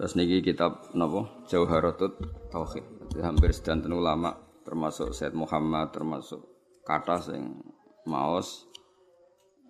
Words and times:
Terus 0.00 0.16
niki 0.16 0.40
kitab 0.40 0.96
napa 0.96 1.44
Jauharatut 1.44 2.16
Tauhid. 2.48 3.12
Hampir 3.20 3.52
sedanten 3.52 3.92
ulama 3.92 4.32
termasuk 4.64 5.12
Said 5.12 5.36
Muhammad 5.36 5.92
termasuk 5.92 6.40
kata 6.88 7.20
sing 7.20 7.60
maos 8.08 8.64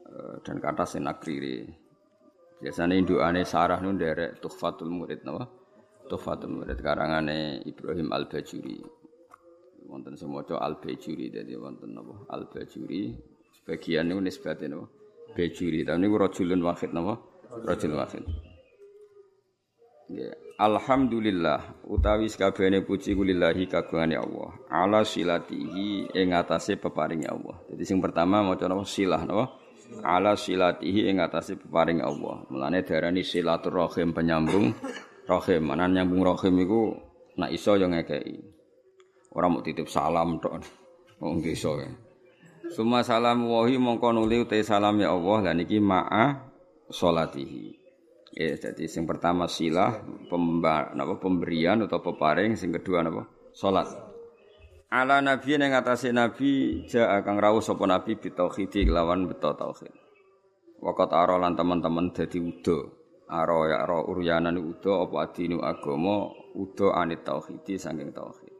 eh, 0.06 0.38
dan 0.46 0.62
kata 0.62 0.86
sing 0.86 1.02
nakriri. 1.02 1.66
Biasanya 2.62 2.94
indukane 2.94 3.42
sarah 3.42 3.82
nun 3.82 3.98
derek 3.98 4.38
Tuhfatul 4.38 4.94
Murid 4.94 5.26
napa? 5.26 5.50
Tuhfatul 6.06 6.62
Murid 6.62 6.78
karangane 6.78 7.66
Ibrahim 7.66 8.14
Al-Bajuri. 8.14 8.78
Wonten 9.90 10.14
maca 10.30 10.62
Al-Bajuri 10.62 11.26
dadi 11.34 11.58
wonten 11.58 11.90
napa? 11.90 12.30
Al-Bajuri 12.30 13.18
sebagian 13.58 14.06
niku 14.06 14.22
nisbate 14.22 14.70
napa? 14.70 14.86
Bajuri. 15.34 15.82
Tapi 15.82 15.98
niku 15.98 16.22
rajulun 16.22 16.62
wahid 16.62 16.94
napa? 16.94 17.18
Rajul 17.66 17.98
wahid. 17.98 18.49
Ya, 20.10 20.34
Alhamdulillah 20.58 21.86
utawi 21.86 22.26
sakabehane 22.26 22.82
puji 22.82 23.14
kulillahi 23.14 23.70
kagungane 23.70 24.18
Allah. 24.18 24.50
Ala 24.66 25.06
silatihi 25.06 26.10
ing 26.10 26.34
atase 26.34 26.74
peparinge 26.74 27.30
Allah. 27.30 27.62
Jadi 27.70 27.82
sing 27.86 28.02
pertama 28.02 28.42
maca 28.42 28.66
napa 28.66 28.82
silah 28.82 29.22
napa? 29.22 29.54
Ala 30.02 30.34
silatihi 30.34 31.06
ing 31.14 31.22
atase 31.22 31.54
peparinge 31.54 32.02
Allah. 32.02 32.42
Mulane 32.50 32.82
diarani 32.82 33.22
silaturahim 33.22 34.10
penyambung 34.10 34.74
rahim. 35.30 35.62
Mana 35.62 35.86
nyambung 35.86 36.26
rahim 36.26 36.58
iku 36.58 36.98
nak 37.38 37.54
iso 37.54 37.78
yo 37.78 37.86
ngekeki. 37.86 38.36
Ora 39.30 39.46
mau 39.46 39.62
titip 39.62 39.86
salam 39.86 40.42
tok. 40.42 40.58
Wong 41.22 41.38
ya. 41.46 41.86
Suma 42.74 43.06
salam 43.06 43.46
wahi 43.46 43.78
mongko 43.78 44.10
nuli 44.10 44.42
uta 44.42 44.58
salam 44.66 44.98
ya 44.98 45.14
Allah 45.14 45.54
lan 45.54 45.62
iki 45.62 45.78
ma'a 45.78 46.50
salatihi. 46.90 47.79
Ya, 48.30 48.54
jadi 48.54 48.86
yang 48.86 49.10
pertama 49.10 49.50
silah 49.50 50.06
pemba, 50.30 50.94
pemberian 51.18 51.82
atau 51.82 51.98
peparing, 51.98 52.54
yang 52.54 52.70
kedua 52.78 53.02
napa? 53.02 53.26
Salat. 53.50 53.90
Ala 54.90 55.22
nabi 55.22 55.54
yang 55.54 55.70
ngatasi 55.70 56.10
nabi 56.10 56.82
ja 56.90 57.22
kang 57.22 57.38
rawuh 57.38 57.62
sapa 57.62 57.86
nabi 57.86 58.18
bitauhid 58.18 58.90
lawan 58.90 59.30
beto 59.30 59.54
tauhid. 59.54 59.94
Wakat 60.82 61.14
aro 61.14 61.38
lan 61.38 61.54
teman-teman 61.54 62.10
dadi 62.10 62.42
udo. 62.42 62.98
Aro 63.30 63.70
ya 63.70 63.86
aro 63.86 64.10
uryanan 64.10 64.58
udo 64.58 65.06
apa 65.06 65.30
adinu 65.30 65.62
agama 65.62 66.34
udo 66.58 66.90
anit 66.90 67.22
tauhid 67.22 67.62
saking 67.62 68.10
tauhid. 68.10 68.50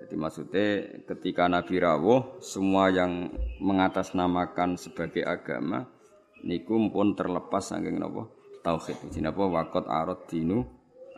Jadi 0.00 0.14
maksudnya 0.16 0.66
ketika 1.04 1.46
Nabi 1.46 1.76
rawuh 1.76 2.40
semua 2.40 2.88
yang 2.88 3.30
mengatasnamakan 3.60 4.80
sebagai 4.80 5.22
agama 5.22 5.92
niku 6.40 6.88
pun 6.88 7.12
terlepas 7.12 7.68
saking 7.68 8.00
napa? 8.00 8.32
Tauhid. 8.62 9.10
Jadi 9.10 9.26
apa 9.26 9.42
wakot 9.42 9.84
arot 9.90 10.30
dinu 10.30 10.64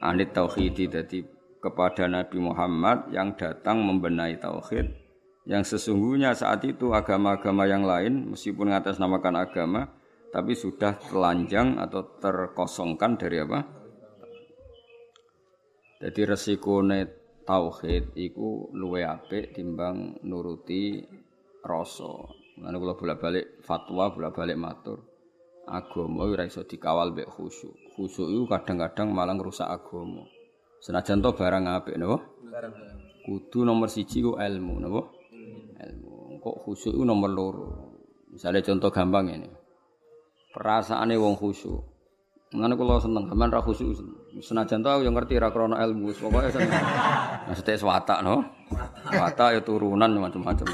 anit 0.00 0.34
tauhid 0.34 0.91
jadi 0.91 1.19
kepada 1.61 2.11
Nabi 2.11 2.36
Muhammad 2.41 3.09
yang 3.09 3.33
datang 3.39 3.81
membenahi 3.81 4.36
tauhid 4.36 5.05
yang 5.45 5.61
sesungguhnya 5.61 6.33
saat 6.33 6.64
itu 6.64 6.97
agama-agama 6.97 7.69
yang 7.69 7.84
lain 7.84 8.33
meskipun 8.33 8.73
namakan 8.73 9.36
agama 9.36 9.92
tapi 10.33 10.56
sudah 10.56 10.97
telanjang 10.98 11.77
atau 11.78 12.17
terkosongkan 12.19 13.14
dari 13.20 13.39
apa? 13.45 13.61
Jadi 16.01 16.20
resikone 16.27 17.01
tauhid 17.45 18.19
iku 18.19 18.73
luwe 18.75 19.06
apik 19.06 19.55
timbang 19.55 20.19
nuruti 20.27 21.05
rasa. 21.62 22.29
Mana 22.58 22.81
kula 22.81 22.98
bolak-balik 22.98 23.62
fatwa, 23.62 24.11
bolak-balik 24.11 24.58
matur 24.58 25.14
agama 25.67 26.29
ora 26.29 26.45
iso 26.45 26.65
dikawal 26.65 27.12
mbek 27.12 27.29
khusyuk. 27.29 27.73
Khusyuk 27.97 28.29
itu 28.31 28.43
kadang-kadang 28.48 29.12
malah 29.12 29.37
rusak 29.37 29.67
agama. 29.69 30.25
Senajan 30.81 31.25
to 31.25 31.33
barang 31.33 31.65
apik 31.65 31.97
napa? 31.97 32.20
Kudu 33.25 33.65
nomor 33.65 33.89
siji 33.89 34.20
ku 34.20 34.37
ilmu 34.37 34.75
napa? 34.85 35.09
Ilmu. 35.81 36.41
Kok 36.41 36.57
khusyuk 36.65 36.92
itu 36.97 37.05
nomor 37.05 37.30
loro. 37.33 37.67
Misalnya 38.33 38.61
contoh 38.61 38.91
gampang 38.92 39.33
ini. 39.33 39.48
Perasaane 40.52 41.14
wong 41.17 41.35
khusyuk. 41.41 41.81
Mengenai 42.55 42.79
kalau 42.79 43.02
seneng, 43.02 43.27
kaman 43.27 43.51
ra 43.51 43.58
khusyuk. 43.58 43.98
Senajan 44.39 44.79
to 44.79 44.86
aku 44.86 45.02
yang 45.02 45.19
ngerti 45.19 45.42
ra 45.42 45.51
krana 45.51 45.83
ilmu, 45.83 46.14
pokoke 46.14 46.55
seneng. 46.55 46.70
Maksudnya 47.51 47.75
swata 47.75 48.23
no. 48.23 48.46
Swata 49.11 49.51
ya 49.51 49.61
turunan 49.63 50.11
macam-macam 50.14 50.67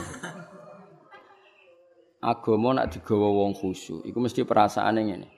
agama 2.20 2.76
nak 2.76 2.92
digawa 2.92 3.28
wong 3.32 3.56
khusyuk 3.56 4.04
iku 4.04 4.18
mesti 4.20 4.44
perasaane 4.44 5.00
ngene. 5.04 5.28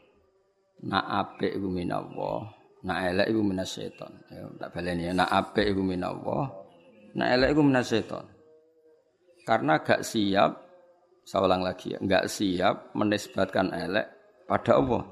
Nak 0.82 1.04
apik 1.06 1.54
iku 1.54 1.70
minallah 1.70 2.50
nak 2.82 2.98
elek 3.06 3.30
iku 3.30 3.40
minasyaiton 3.46 4.12
ya 4.26 4.42
tak 4.58 4.70
baleni 4.74 5.06
ya 5.06 5.12
nak 5.14 5.30
apik 5.30 5.70
iku 5.70 5.82
minallah 5.86 6.50
nak 7.14 7.28
elek 7.30 7.54
iku 7.54 7.62
minasyaiton 7.62 8.26
karena 9.46 9.78
gak 9.78 10.02
siap 10.02 10.50
saya 11.22 11.46
lagi 11.46 11.94
ya 11.94 11.98
gak 12.02 12.26
siap 12.26 12.90
menisbatkan 12.98 13.70
elek 13.70 14.06
pada 14.46 14.78
Allah. 14.78 15.06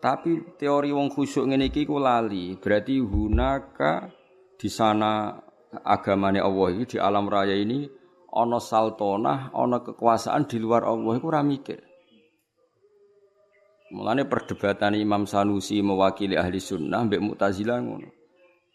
Tapi 0.00 0.56
teori 0.56 0.88
wong 0.96 1.12
khusyuk 1.12 1.44
ngene 1.44 1.68
iki 1.68 1.84
ku 1.84 2.00
lali. 2.00 2.56
Berarti 2.56 2.96
hunaka 3.04 4.08
di 4.56 4.68
sana 4.72 5.36
agamanya 5.84 6.48
Allah 6.48 6.72
di 6.88 6.96
alam 6.96 7.28
raya 7.28 7.52
ini 7.52 7.84
ana 8.30 8.58
saltonah, 8.62 9.50
ana 9.54 9.82
kekuasaan 9.82 10.46
di 10.46 10.58
luar 10.62 10.86
Allah 10.86 11.18
iku 11.18 11.26
ora 11.30 11.42
mikir. 11.42 11.82
Mulane 13.90 14.22
perdebatan 14.22 14.94
Imam 14.94 15.26
Sanusi 15.26 15.82
mewakili 15.82 16.38
ahli 16.38 16.62
sunnah 16.62 17.02
mbek 17.10 17.18
Mu'tazilah 17.18 17.78
ngono. 17.82 18.08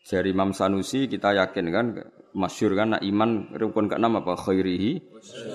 Dari 0.03 0.35
Imam 0.35 0.51
Sanusi 0.51 1.07
kita 1.07 1.31
yakin 1.31 1.65
kan 1.71 1.85
masyur 2.35 2.75
kan 2.75 2.99
nak 2.99 3.01
iman 3.01 3.55
rukun 3.55 3.87
keenam 3.87 4.19
apa 4.19 4.35
khairihi 4.35 4.99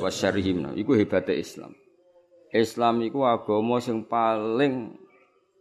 wa. 0.01 0.09
Nah, 0.09 0.73
iku 0.75 0.97
hebatnya 0.97 1.37
Islam. 1.37 1.77
Islam 2.51 3.05
iku 3.05 3.29
agama 3.29 3.79
sing 3.79 4.09
paling 4.09 4.97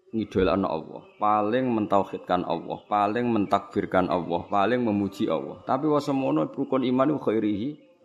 ngidolakno 0.10 0.66
Allah, 0.66 1.04
paling 1.22 1.70
mentauhidkan 1.70 2.42
Allah, 2.42 2.82
paling 2.90 3.30
mentakbirkan 3.30 4.10
Allah, 4.10 4.42
paling 4.50 4.82
memuji 4.82 5.30
Allah. 5.30 5.62
Tapi 5.68 5.86
wasemono 5.86 6.50
rukun 6.50 6.82
iman 6.82 7.14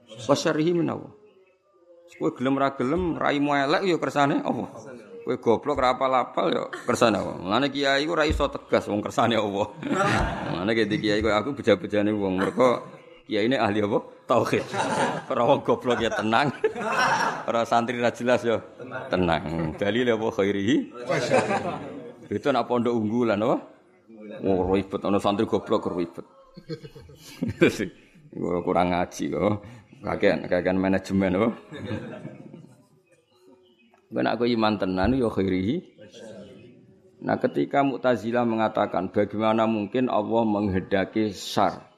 iku 0.04 0.20
khairihi 0.20 0.28
Wasyarihi 0.28 0.72
menawa. 0.76 1.08
Kowe 2.14 2.30
gelem 2.30 2.54
ra 2.54 2.70
gelem 2.78 3.18
raimu 3.18 3.58
elek 3.58 3.82
ya 3.90 3.96
kersane 3.98 4.38
apa? 4.38 4.70
Kowe 5.26 5.34
goblok 5.40 5.82
ra 5.82 5.98
apal-apal 5.98 6.46
ya 6.54 6.62
kersane 6.86 7.18
apa? 7.18 7.42
Mulane 7.42 7.74
kiai 7.74 8.06
ku 8.06 8.14
ra 8.14 8.22
iso 8.22 8.46
tegas 8.46 8.86
wong 8.86 9.02
kersane 9.02 9.34
apa. 9.34 9.62
Mulane 10.54 10.72
ki 10.78 10.96
kiai 11.02 11.18
koyo 11.18 11.34
aku 11.34 11.58
beja-bejane 11.58 12.14
wong 12.14 12.38
mergo 12.38 12.86
kiai 13.26 13.50
ini 13.50 13.58
ahli 13.58 13.82
apa? 13.82 13.98
Tauhid. 14.30 14.62
Ora 15.26 15.42
wong 15.42 15.66
goblok 15.66 15.98
ya 15.98 16.14
tenang. 16.14 16.54
Ora 17.50 17.66
santri 17.66 17.98
ra 17.98 18.14
jelas 18.14 18.46
ya 18.46 18.62
tenang. 19.10 19.74
Dalil 19.74 20.14
apa 20.14 20.26
khairihi? 20.38 20.76
Itu 22.30 22.54
nak 22.54 22.70
pondok 22.70 22.94
unggulan 22.94 23.42
apa? 23.42 23.58
Oh 24.46 24.70
ribet 24.70 25.02
ana 25.02 25.18
santri 25.18 25.50
goblok 25.50 25.90
ribet. 25.90 26.22
kurang 28.66 28.94
ngaji 28.94 29.24
kok. 29.30 29.54
Kakek 30.04 30.52
kakek 30.52 30.76
manajemen 30.76 31.32
apa? 31.40 31.48
Ben 34.12 34.28
aku 34.28 34.44
iman 34.52 34.76
tenan 34.76 35.16
ya 35.16 35.32
khairihi. 35.32 35.96
Nah, 37.24 37.40
ketika 37.40 37.80
Mu'tazilah 37.80 38.44
mengatakan 38.44 39.08
bagaimana 39.08 39.64
mungkin 39.64 40.12
Allah 40.12 40.44
menghendaki 40.44 41.32
syar. 41.32 41.88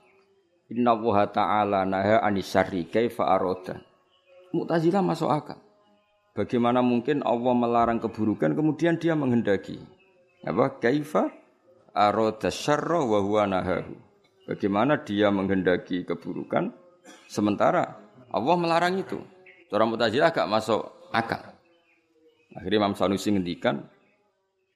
Inna 0.71 0.95
Allah 0.95 1.27
ta'ala 1.35 1.81
naha 1.83 2.23
anisari 2.23 2.87
kaifa 2.87 3.27
aroda. 3.27 3.83
Mu'tazilah 4.55 5.03
masuk 5.03 5.27
akal. 5.27 5.59
Bagaimana 6.39 6.87
mungkin 6.87 7.27
Allah 7.27 7.59
melarang 7.59 7.99
keburukan 7.99 8.55
kemudian 8.55 9.03
dia 9.03 9.19
menghendaki. 9.19 9.83
Apa? 10.47 10.79
Kaifa 10.79 11.27
aroda 11.91 12.55
syarra 12.55 13.03
wa 13.03 13.19
huwa 13.19 13.51
nahahu. 13.51 13.99
Bagaimana 14.47 15.03
dia 15.03 15.35
menghendaki 15.35 16.07
keburukan 16.07 16.71
Sementara 17.27 17.99
Allah 18.31 18.57
melarang 18.57 18.97
itu. 19.01 19.19
Orang 19.71 19.93
Mu'tazilah 19.93 20.31
agak 20.31 20.47
masuk 20.47 20.81
akal. 21.11 21.43
Akhirnya 22.57 22.81
Imam 22.81 22.95
Sanusi 22.97 23.29
ngendikan 23.35 23.85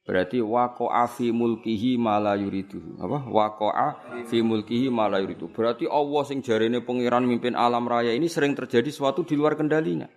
berarti 0.01 0.43
waqa'a 0.43 1.07
fi 1.09 1.31
mulkihi 1.31 1.97
ma 1.97 2.19
la 2.21 2.37
yuridu. 2.37 2.99
Apa? 3.01 3.25
Waqa'a 3.25 3.87
fi 4.27 4.43
mulkihi 4.43 4.91
ma 4.91 5.07
la 5.07 5.23
yuridu. 5.23 5.49
Berarti 5.49 5.87
Allah 5.89 6.21
sing 6.27 6.43
jarene 6.45 6.83
pangeran 6.83 7.25
mimpin 7.25 7.57
alam 7.57 7.87
raya 7.87 8.13
ini 8.13 8.29
sering 8.29 8.53
terjadi 8.53 8.91
sesuatu 8.91 9.25
di 9.25 9.33
luar 9.39 9.57
kendalinya. 9.57 10.11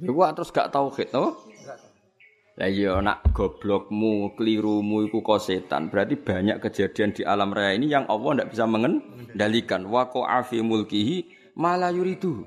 Ya 0.00 0.28
terus 0.32 0.48
gak 0.48 0.72
tauhid, 0.72 1.12
no? 1.12 1.36
Lah 2.52 2.68
iya 2.68 3.00
nak 3.00 3.32
goblokmu, 3.32 4.36
kelirumu 4.36 5.08
iku 5.08 5.24
kok 5.24 5.40
setan. 5.40 5.88
Berarti 5.88 6.20
banyak 6.20 6.60
kejadian 6.60 7.16
di 7.16 7.24
alam 7.24 7.48
raya 7.48 7.72
ini 7.72 7.88
yang 7.88 8.04
Allah 8.12 8.36
tidak 8.36 8.48
bisa 8.52 8.64
mengendalikan. 8.68 9.88
Wa 9.88 10.12
qa'a 10.12 10.44
mulkihi 10.60 11.32
mala 11.56 11.88
yuridu. 11.88 12.44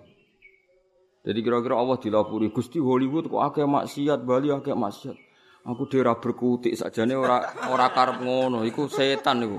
Jadi 1.26 1.40
kira-kira 1.42 1.82
Allah 1.82 1.98
dilapuri 1.98 2.54
Gusti 2.54 2.78
Hollywood 2.78 3.34
kok 3.34 3.42
akeh 3.42 3.66
maksiat, 3.66 4.22
Bali 4.22 4.54
akeh 4.54 4.78
maksiat. 4.78 5.18
Aku 5.66 5.90
dhewe 5.90 6.06
ora 6.06 6.22
berkutik 6.22 6.78
sakjane 6.78 7.18
ora 7.18 7.42
ora 7.74 7.90
karep 7.90 8.22
ngono, 8.22 8.62
iku 8.62 8.86
setan 8.86 9.42
iku. 9.42 9.58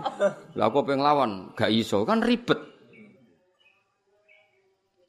Lah 0.54 0.70
aku 0.70 0.86
pengen 0.86 1.02
lawan, 1.02 1.50
gak 1.58 1.74
iso, 1.74 2.06
kan 2.06 2.22
ribet. 2.22 2.62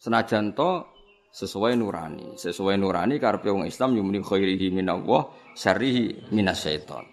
Senajan 0.01 0.57
to 0.57 0.96
sesuai 1.37 1.77
nurani, 1.77 2.33
sesuai 2.33 2.81
nurani 2.81 3.21
karepe 3.21 3.53
wong 3.53 3.69
Islam 3.69 3.93
yumni 3.93 4.25
khairihi 4.25 4.73
minallah, 4.73 5.29
syarrihi 5.53 6.33
minasyaiton. 6.33 7.05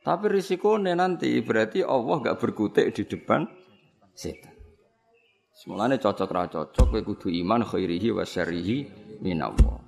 Tapi 0.00 0.24
risikonya 0.32 0.96
nanti 0.96 1.28
berarti 1.44 1.84
Allah 1.84 2.24
gak 2.24 2.40
berkutik 2.40 2.96
di 2.96 3.04
depan 3.04 3.44
setan. 4.16 4.56
Semulanya 5.52 6.00
cocok 6.00 6.28
ra 6.32 6.48
cocok 6.48 6.86
kowe 6.88 7.00
kudu 7.04 7.28
iman 7.44 7.68
khairihi 7.68 8.16
wa 8.16 8.24
syarrihi 8.24 8.88
minallah. 9.20 9.84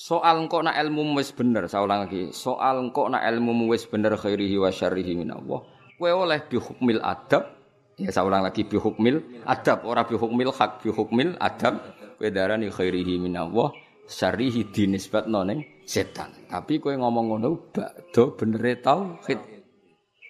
Soal 0.00 0.40
engkau 0.40 0.64
nak 0.64 0.80
ilmu 0.80 1.12
wis 1.20 1.28
bener, 1.28 1.68
saya 1.68 1.84
ulang 1.84 2.08
lagi. 2.08 2.32
Soal 2.32 2.80
engkau 2.80 3.12
nak 3.12 3.20
ilmu 3.20 3.68
wis 3.68 3.84
bener 3.84 4.16
khairihi 4.16 4.56
wa 4.56 4.72
syarrihi 4.72 5.12
min 5.12 5.28
Allah. 5.28 5.60
Kue 6.00 6.08
oleh 6.08 6.40
bi 6.48 6.56
hukmil 6.56 7.04
adab. 7.04 7.52
Ya 8.00 8.08
saya 8.08 8.24
ulang 8.24 8.40
lagi 8.40 8.64
bi 8.64 8.80
hukmil 8.80 9.44
adab, 9.44 9.84
ora 9.84 10.08
bi 10.08 10.16
hukmil 10.16 10.56
hak 10.56 10.80
bi 10.80 10.88
hukmil 10.88 11.36
adab. 11.36 11.99
Kue 12.20 12.28
darani 12.28 12.68
khairihi 12.68 13.16
min 13.16 13.32
Allah, 13.32 13.72
syarrihi 14.04 14.68
dinisbatno 14.68 15.40
ning 15.40 15.64
setan. 15.88 16.28
Tapi 16.52 16.76
kue 16.76 16.92
ngomong 16.92 17.32
ngono 17.32 17.72
bakdo 17.72 18.36
benere 18.36 18.76
tauhid. 18.76 19.40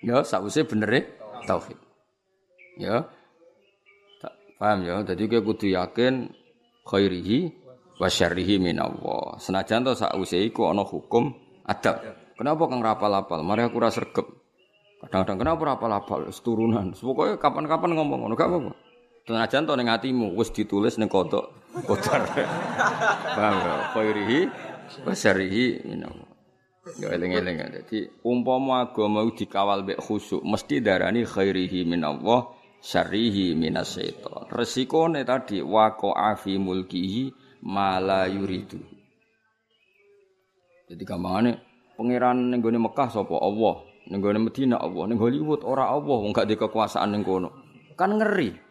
Ya, 0.06 0.22
sausé 0.22 0.62
benere 0.62 1.18
tauhid. 1.50 1.74
Ya. 2.78 3.10
Paham 4.62 4.86
ya? 4.86 5.02
Jadi 5.02 5.26
kowe 5.26 5.42
kudu 5.50 5.74
yakin 5.74 6.30
khairihi 6.86 7.58
wa 7.98 8.06
syarrihi 8.06 8.62
minallah. 8.62 9.34
Senajan 9.42 9.82
to 9.82 9.98
sakwise 9.98 10.38
iku 10.46 10.70
ana 10.70 10.86
hukum 10.86 11.34
adab. 11.66 12.06
Kenapa 12.38 12.70
kang 12.70 12.86
rapal-apal? 12.86 13.42
Mari 13.42 13.66
aku 13.66 13.82
ora 13.82 13.90
sregep. 13.90 14.30
Kadang-kadang 15.02 15.42
kenapa 15.42 15.74
rapal-apal? 15.74 16.30
Turunan. 16.38 16.94
Pokoke 16.94 17.34
kapan-kapan 17.34 17.98
ngomong 17.98 18.30
ngono 18.30 18.38
gak 18.38 18.46
apa-apa. 18.46 18.89
Senajan 19.30 19.62
to 19.62 19.78
ning 19.78 19.86
atimu 19.86 20.34
wis 20.34 20.50
ditulis 20.50 20.98
ning 20.98 21.06
kodok 21.06 21.54
kodar. 21.86 22.26
Paham 23.38 23.56
ya? 23.62 23.74
Khairihi 23.94 24.40
wa 25.06 25.14
syarrihi 25.14 25.86
minallah. 25.86 26.26
Ya 26.98 27.14
eling-eling. 27.14 27.62
Dadi 27.62 28.10
umpama 28.26 28.90
agama 28.90 29.22
dikawal 29.30 29.86
mek 29.86 30.02
khusyuk 30.02 30.42
mesti 30.42 30.82
darani 30.82 31.22
khairihi 31.22 31.86
minallah 31.86 32.50
syarrihi 32.82 33.54
minasyaiton. 33.54 34.50
Resikone 34.50 35.22
tadi 35.22 35.62
waqa'a 35.62 36.34
fi 36.34 36.58
mulkihi 36.58 37.30
mala 37.62 38.26
yuridu. 38.26 38.82
Jadi 40.90 41.06
gampangane 41.06 41.62
pangeran 41.94 42.50
ning 42.50 42.58
gone 42.58 42.82
Mekah 42.82 43.14
sapa 43.14 43.38
Allah, 43.38 43.86
ning 44.10 44.18
gone 44.18 44.42
Madinah 44.42 44.82
Allah, 44.82 45.06
ning 45.06 45.22
Hollywood 45.22 45.62
ora 45.62 45.86
Allah 45.86 46.18
wong 46.18 46.34
gak 46.34 46.50
di 46.50 46.58
kekuasaan 46.58 47.14
ning 47.14 47.22
kono. 47.22 47.54
Kan 47.94 48.18
ngeri. 48.18 48.69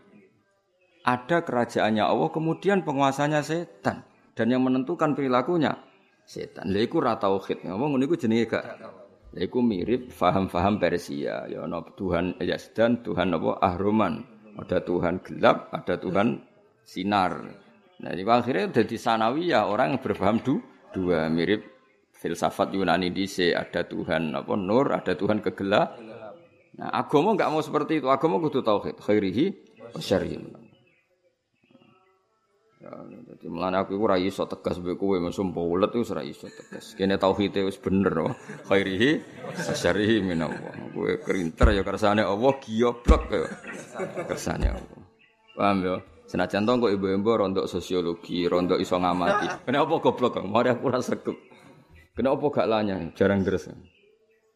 Ada 1.04 1.48
kerajaannya 1.48 2.04
Allah 2.04 2.30
kemudian 2.30 2.84
penguasanya 2.84 3.40
setan 3.40 4.04
dan 4.36 4.48
yang 4.51 4.63
menentukan 4.63 5.16
perilakunya 5.16 5.80
setan. 6.28 6.69
Lha 6.69 6.86
iku 6.86 7.00
ra. 7.01 7.16
Ngomong 7.18 7.96
ngono 7.96 8.04
iku 8.06 8.16
jenenge 8.19 8.46
gak 8.51 8.63
Lha 9.34 9.42
iku 9.46 9.60
mirip 9.63 10.12
faham-faham 10.12 10.78
Persia. 10.78 11.48
Ya 11.48 11.63
ana 11.63 11.81
Tuhan 11.81 12.38
Yazdan, 12.44 13.01
Tuhan 13.01 13.34
apa 13.34 13.57
Ahruman. 13.63 14.25
Ada 14.60 14.84
Tuhan 14.84 15.24
gelap, 15.24 15.72
ada 15.72 15.96
Tuhan 15.96 16.44
sinar. 16.84 17.48
Nah, 18.00 18.12
di 18.12 18.24
akhirnya 18.28 18.72
jadi 18.75 18.96
sanawiyah 18.96 19.72
orang 19.72 19.96
yang 19.96 20.01
berpaham 20.04 20.44
du, 20.44 20.60
dua 20.92 21.31
mirip 21.31 21.63
filsafat 22.12 22.75
Yunani 22.75 23.12
dice 23.16 23.56
ada 23.56 23.88
Tuhan 23.88 24.36
apa 24.36 24.54
nur, 24.60 24.92
ada 24.92 25.16
Tuhan 25.16 25.40
kegelap. 25.40 25.96
Nah, 26.75 26.92
agama 26.92 27.36
enggak 27.36 27.51
mau 27.51 27.63
seperti 27.63 28.04
itu. 28.04 28.07
Agama 28.12 28.40
kudu 28.44 28.60
tauhid, 28.60 29.00
khairihi 29.00 29.46
wa. 29.96 30.59
Ya, 32.80 32.96
jadi 33.36 33.52
mulane 33.52 33.76
aku 33.76 34.00
ora 34.00 34.16
iso 34.16 34.48
tegas 34.48 34.80
mbek 34.80 34.96
kowe 34.96 35.20
mesum 35.20 35.52
ulet 35.52 35.92
wis 36.00 36.16
ora 36.16 36.24
iso 36.24 36.48
tegas. 36.48 36.96
Kene 36.96 37.20
tauhid 37.20 37.52
wis 37.68 37.76
bener 37.76 38.16
oh. 38.24 38.31
Khairihi 38.72 39.20
syarrihi 39.76 40.24
minallah. 40.24 40.72
Kowe 40.96 41.12
kerinter 41.20 41.76
ya 41.76 41.84
kersane 41.84 42.24
Allah 42.24 42.56
giyoblok 42.64 43.24
ya. 43.36 43.44
Kersane 44.31 44.72
Allah. 44.72 45.00
Paham 45.60 45.78
ya? 45.84 45.96
Senajan 46.24 46.64
to 46.64 46.72
kok 46.80 46.94
ibu-ibu 46.96 47.30
rontok 47.36 47.68
sosiologi, 47.68 48.48
rontok 48.48 48.80
iso 48.80 48.96
ngamati. 48.96 49.68
Kenapa 49.68 50.00
goblok 50.00 50.40
kok? 50.40 50.48
Mari 50.48 50.72
aku 50.72 50.88
rasa 50.88 51.20
sregep. 51.20 51.36
Kenapa 52.16 52.46
gak 52.48 52.68
lanya? 52.70 52.96
Jarang 53.12 53.44
deres. 53.44 53.68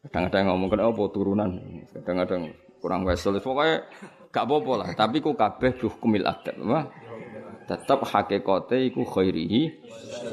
Kadang-kadang 0.08 0.48
ngomong 0.48 0.72
kenapa 0.72 1.02
turunan. 1.12 1.50
Kadang-kadang 1.92 2.56
kurang 2.80 3.04
wesel. 3.04 3.36
Pokoknya 3.36 3.84
gak 4.32 4.44
apa-apa 4.48 4.72
lah. 4.80 4.88
Tapi 4.96 5.20
ku 5.20 5.36
kabeh 5.36 5.76
hukumil 5.82 6.24
adat. 6.24 6.56
Wah. 6.62 6.88
Tetap 7.64 8.04
hakikate 8.04 8.92
iku 8.92 9.08
khairihi 9.08 9.62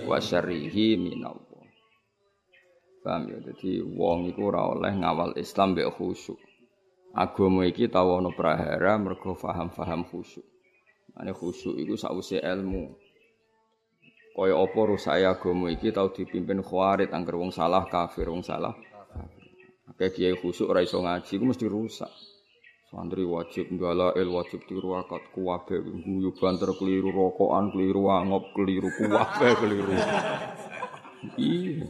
wa 0.04 0.20
syarrihi 0.20 1.00
minallah. 1.00 1.64
Paham 3.02 3.32
ya? 3.32 3.38
Jadi 3.40 3.80
wong 3.82 4.30
iku 4.30 4.52
ora 4.52 4.68
oleh 4.68 4.94
ngawal 5.00 5.40
Islam 5.40 5.74
mbek 5.74 5.96
khusyuk. 5.96 6.38
Agama 7.16 7.64
iki 7.68 7.88
tau 7.88 8.20
ana 8.20 8.32
prahara 8.32 9.00
mergo 9.00 9.32
paham-paham 9.36 10.04
khusyuk. 10.06 10.44
Ane 11.16 11.32
khusyuk 11.32 11.80
iku 11.80 11.96
sakwise 11.96 12.44
ilmu. 12.44 13.00
Kaya 14.32 14.56
apa 14.56 14.80
rusake 14.88 15.24
agama 15.28 15.72
iki 15.72 15.92
tau 15.92 16.12
dipimpin 16.12 16.64
khawarit 16.64 17.12
angger 17.16 17.36
wong 17.40 17.52
salah 17.52 17.88
kafir 17.88 18.28
wong 18.28 18.44
salah. 18.44 18.76
Akeh 19.88 20.12
kiai 20.12 20.36
khusyuk 20.36 20.72
ora 20.72 20.84
iso 20.84 21.00
ngaji 21.00 21.32
iku 21.36 21.46
mesti 21.48 21.66
rusak. 21.68 22.12
Santri 22.92 23.24
wajib 23.24 23.72
il 23.72 24.30
wajib 24.36 24.68
tiru 24.68 25.00
akad 25.00 25.24
kuwabe 25.32 25.80
guyu 25.80 26.36
banter 26.36 26.76
keliru 26.76 27.08
rokokan 27.16 27.72
keliru 27.72 28.12
angop 28.12 28.52
keliru 28.52 28.92
kuwabe 28.92 29.48
keliru. 29.64 29.96
Iya. 31.40 31.88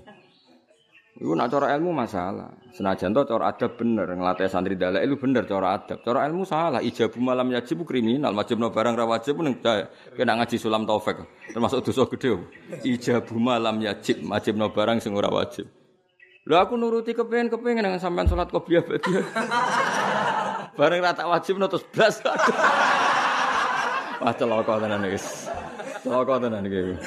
Iku 1.18 1.34
nak 1.34 1.50
cara 1.50 1.74
ilmu 1.74 1.90
masalah. 1.90 2.54
Senajan 2.78 3.18
to 3.18 3.26
cara 3.26 3.50
adab 3.50 3.82
bener, 3.82 4.14
ngelatih 4.14 4.46
santri 4.46 4.78
dalek 4.78 5.02
itu 5.10 5.18
bener 5.18 5.50
cara 5.50 5.82
adab. 5.82 6.06
Cara 6.06 6.30
ilmu 6.30 6.46
salah. 6.46 6.86
Ijabu 6.86 7.18
malam 7.18 7.50
yajib 7.50 7.82
kriminal, 7.82 8.38
wajibno 8.38 8.70
barang 8.70 8.94
ra 8.94 9.10
wajib 9.10 9.42
ning 9.42 9.58
kena 10.14 10.38
ngaji 10.38 10.62
sulam 10.62 10.86
taufik. 10.86 11.18
Termasuk 11.50 11.82
dosa 11.82 12.06
gede. 12.14 12.46
Ijabu 12.86 13.42
malam 13.42 13.82
yajib, 13.82 14.22
wajibno 14.22 14.70
barang 14.70 15.02
sing 15.02 15.18
ora 15.18 15.34
wajib. 15.34 15.66
Aku 16.42 16.74
nuruti 16.74 17.14
kepengen 17.14 17.54
kepengen 17.54 17.86
dengan 17.86 18.02
sampean 18.02 18.26
salat 18.26 18.50
qobliyah 18.50 18.82
badi. 18.82 19.14
Barang 20.76 21.00
ra 21.04 21.12
tak 21.16 21.28
wajib 21.28 21.60
terus 21.60 21.86
blas. 21.92 22.16
Wah 24.22 24.34
celaka 24.38 24.74
tenan 24.78 25.02
wis. 25.10 25.50
Celaka 26.06 26.34
tenan 26.38 26.66
iki. 26.70 26.98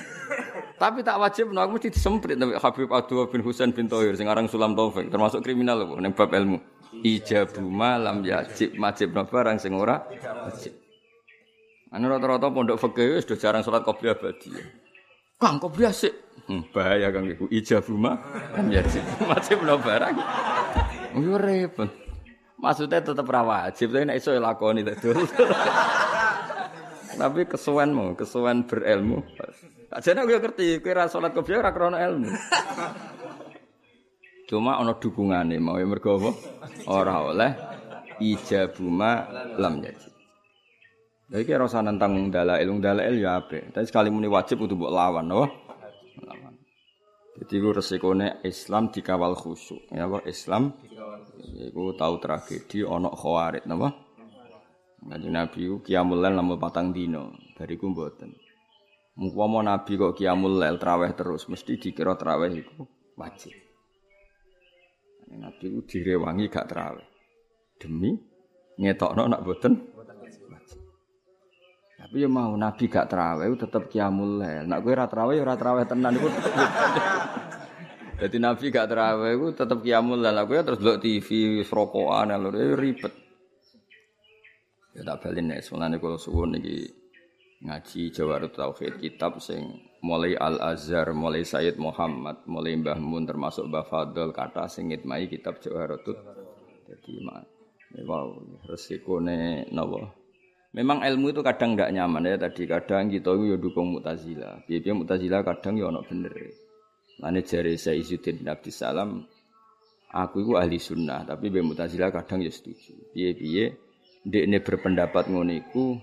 Tapi 0.74 1.06
tak 1.06 1.22
wajib, 1.22 1.54
no, 1.54 1.62
aku 1.62 1.78
mesti 1.78 1.94
disemprit 1.94 2.34
nabi 2.34 2.58
Habib 2.58 2.90
Abdul 2.90 3.30
bin 3.30 3.46
Husain 3.46 3.70
bin 3.70 3.86
Tohir, 3.86 4.18
sing 4.18 4.26
aran 4.26 4.50
Sulam 4.50 4.74
Taufik, 4.74 5.06
termasuk 5.06 5.46
kriminal 5.46 5.86
loh, 5.86 6.02
neng 6.02 6.10
bab 6.10 6.34
ilmu. 6.34 6.58
Ijabu 6.98 7.62
malam 7.62 8.26
yajib 8.26 8.74
majib 8.78 9.14
no 9.14 9.26
barang 9.26 9.58
sing 9.62 9.74
ora 9.74 10.02
wajib. 10.46 10.74
Anu 11.94 12.10
rata-rata 12.10 12.50
pondok 12.50 12.78
fikih 12.78 13.18
wis 13.18 13.26
jarang 13.38 13.62
salat 13.62 13.86
qobliyah 13.86 14.18
abadi. 14.18 14.50
Kang 15.38 15.58
qobliyah 15.62 15.94
sik. 15.94 16.14
Hmm, 16.46 16.66
bahaya 16.74 17.10
Kang 17.10 17.26
iku 17.26 17.46
ijabu 17.50 17.94
malam 17.94 18.66
yajib 18.70 19.02
majib 19.30 19.58
no 19.62 19.78
barang. 19.78 20.14
Yo 21.18 21.34
repot. 21.38 22.03
Maksudnya 22.64 23.04
tetap 23.04 23.28
rawat 23.28 23.76
wajib, 23.76 23.92
tapi 23.92 24.08
nek 24.08 24.16
iso 24.16 24.32
lakoni 24.40 24.80
dadi. 24.80 25.12
Tapi 27.20 27.44
kesuwen 27.44 27.92
mau, 27.92 28.16
kesuwen 28.16 28.64
berilmu. 28.64 29.20
Ajane 29.92 30.24
aku 30.24 30.32
ngerti, 30.32 30.80
kowe 30.80 30.90
ora 30.96 31.06
salat 31.06 31.36
qobliyah 31.36 31.60
ora 31.60 31.70
krana 31.76 32.00
ilmu. 32.00 32.26
Cuma 34.48 34.80
ana 34.80 34.96
dukungane 34.96 35.60
mau 35.60 35.76
ya 35.76 35.84
mergo 35.84 36.16
apa? 36.16 36.30
Ora 36.88 37.20
oleh 37.20 37.52
ijabuma 38.18 39.28
lam 39.60 39.84
jadi. 39.84 40.08
Lha 41.30 41.36
iki 41.44 41.52
ora 41.52 41.68
usah 41.68 41.84
nentang 41.84 42.32
dalail, 42.32 42.68
dalail 42.80 43.14
ya 43.20 43.44
apik. 43.44 43.76
Tapi 43.76 43.84
sekali 43.86 44.08
muni 44.08 44.26
wajib 44.26 44.64
kudu 44.64 44.74
mbok 44.74 44.92
lawan? 44.92 45.28
Lawan. 45.28 46.53
Jadi 47.34 47.54
ku 47.58 47.68
resikone 47.74 48.38
Islam 48.46 48.94
dikawal 48.94 49.34
khusyuk. 49.34 49.90
Ya 49.90 50.06
apa 50.06 50.22
Islam 50.30 50.70
iku 51.42 51.94
tahu 51.98 52.22
tragedi 52.22 52.86
ana 52.86 53.10
khawarit 53.10 53.66
napa? 53.66 53.90
Nabi 55.04 55.28
Nabi 55.28 55.60
ku 55.68 55.76
kiamul 55.84 56.22
lail 56.22 56.38
namun 56.38 56.56
patang 56.56 56.94
dino, 56.94 57.34
bariku 57.58 57.90
mboten. 57.90 58.32
Mumpama 59.14 59.62
Nabi 59.62 59.94
kok 59.94 60.14
kiamul 60.18 60.58
lail 60.58 60.78
traweh 60.78 61.10
terus 61.14 61.46
mesti 61.50 61.78
dikira 61.78 62.18
traweh 62.18 62.50
iku 62.54 62.86
wajib. 63.18 63.54
Nabi 65.34 65.64
ku 65.70 65.80
direwangi 65.86 66.46
gak 66.50 66.66
traweh. 66.70 67.06
Demi 67.78 68.14
ngetokno 68.78 69.26
nak 69.26 69.42
boten 69.46 69.74
wajib. 69.74 69.93
Tapi 69.93 69.93
ya 72.14 72.30
mau 72.30 72.54
Nabi 72.54 72.86
gak 72.86 73.10
traweh 73.10 73.50
tetep 73.58 73.90
kiamul 73.90 74.38
lail. 74.38 74.64
Nak 74.70 74.78
kowe 74.86 74.92
ora 74.94 75.06
traweh 75.10 75.42
ora 75.42 75.54
tenan 75.58 76.14
iku. 76.14 76.28
Jadi 78.24 78.36
Nabi 78.38 78.70
gak 78.70 78.88
terawih 78.88 79.34
iku 79.34 79.46
tetep 79.52 79.78
kiamul 79.82 80.22
lan 80.22 80.38
aku 80.38 80.54
ya 80.54 80.62
terus 80.62 80.78
delok 80.78 81.02
TV 81.02 81.60
rokokan 81.66 82.30
lho 82.38 82.50
ribet. 82.78 83.14
Ya 84.94 85.02
tak 85.02 85.26
balin 85.26 85.50
nek 85.50 85.66
sunane 85.66 85.98
kula 85.98 86.14
suwun 86.14 86.54
iki 86.54 86.86
ngaji 87.66 88.14
Jawarut 88.14 88.54
Tauhid 88.54 89.02
kitab 89.02 89.42
sing 89.42 89.82
mulai 90.04 90.38
Al 90.38 90.62
Azhar, 90.62 91.10
mulai 91.10 91.42
Sayyid 91.42 91.80
Muhammad, 91.82 92.46
mulai 92.46 92.78
Mbah 92.78 93.02
Mun 93.02 93.26
termasuk 93.26 93.66
Mbah 93.66 93.90
Fadl 93.90 94.30
kata 94.30 94.70
sing 94.70 94.94
ngitmai 94.94 95.26
kitab 95.26 95.58
Jawarut. 95.58 96.06
Jadi 96.86 97.12
mak 97.26 97.42
wow 98.06 98.38
resikone 98.70 99.66
napa? 99.74 100.23
Memang 100.74 101.06
ilmu 101.06 101.30
itu 101.30 101.40
kadang 101.46 101.78
nggak 101.78 101.94
nyaman 101.94 102.26
ya 102.26 102.34
tadi 102.34 102.66
kadang 102.66 103.06
kita 103.06 103.30
itu 103.30 103.54
ya 103.54 103.56
dukung 103.62 103.94
Mu'tazilah. 103.94 104.66
Biar 104.66 104.94
Mu'tazilah 104.98 105.46
kadang 105.46 105.78
ya 105.78 105.86
ono 105.86 106.02
bener. 106.02 106.34
Lane 107.22 107.46
jari 107.46 107.78
saya 107.78 107.94
Izzuddin 107.94 108.42
bin 108.42 108.74
Salam 108.74 109.22
aku 110.10 110.42
itu 110.42 110.58
ahli 110.58 110.82
sunnah 110.82 111.22
tapi 111.22 111.46
biar 111.46 111.62
Mu'tazilah 111.62 112.10
kadang 112.10 112.42
ya 112.42 112.50
setuju. 112.50 113.14
Piye-piye 113.14 113.64
ini 114.26 114.58
berpendapat 114.58 115.30
ngoniku 115.30 115.94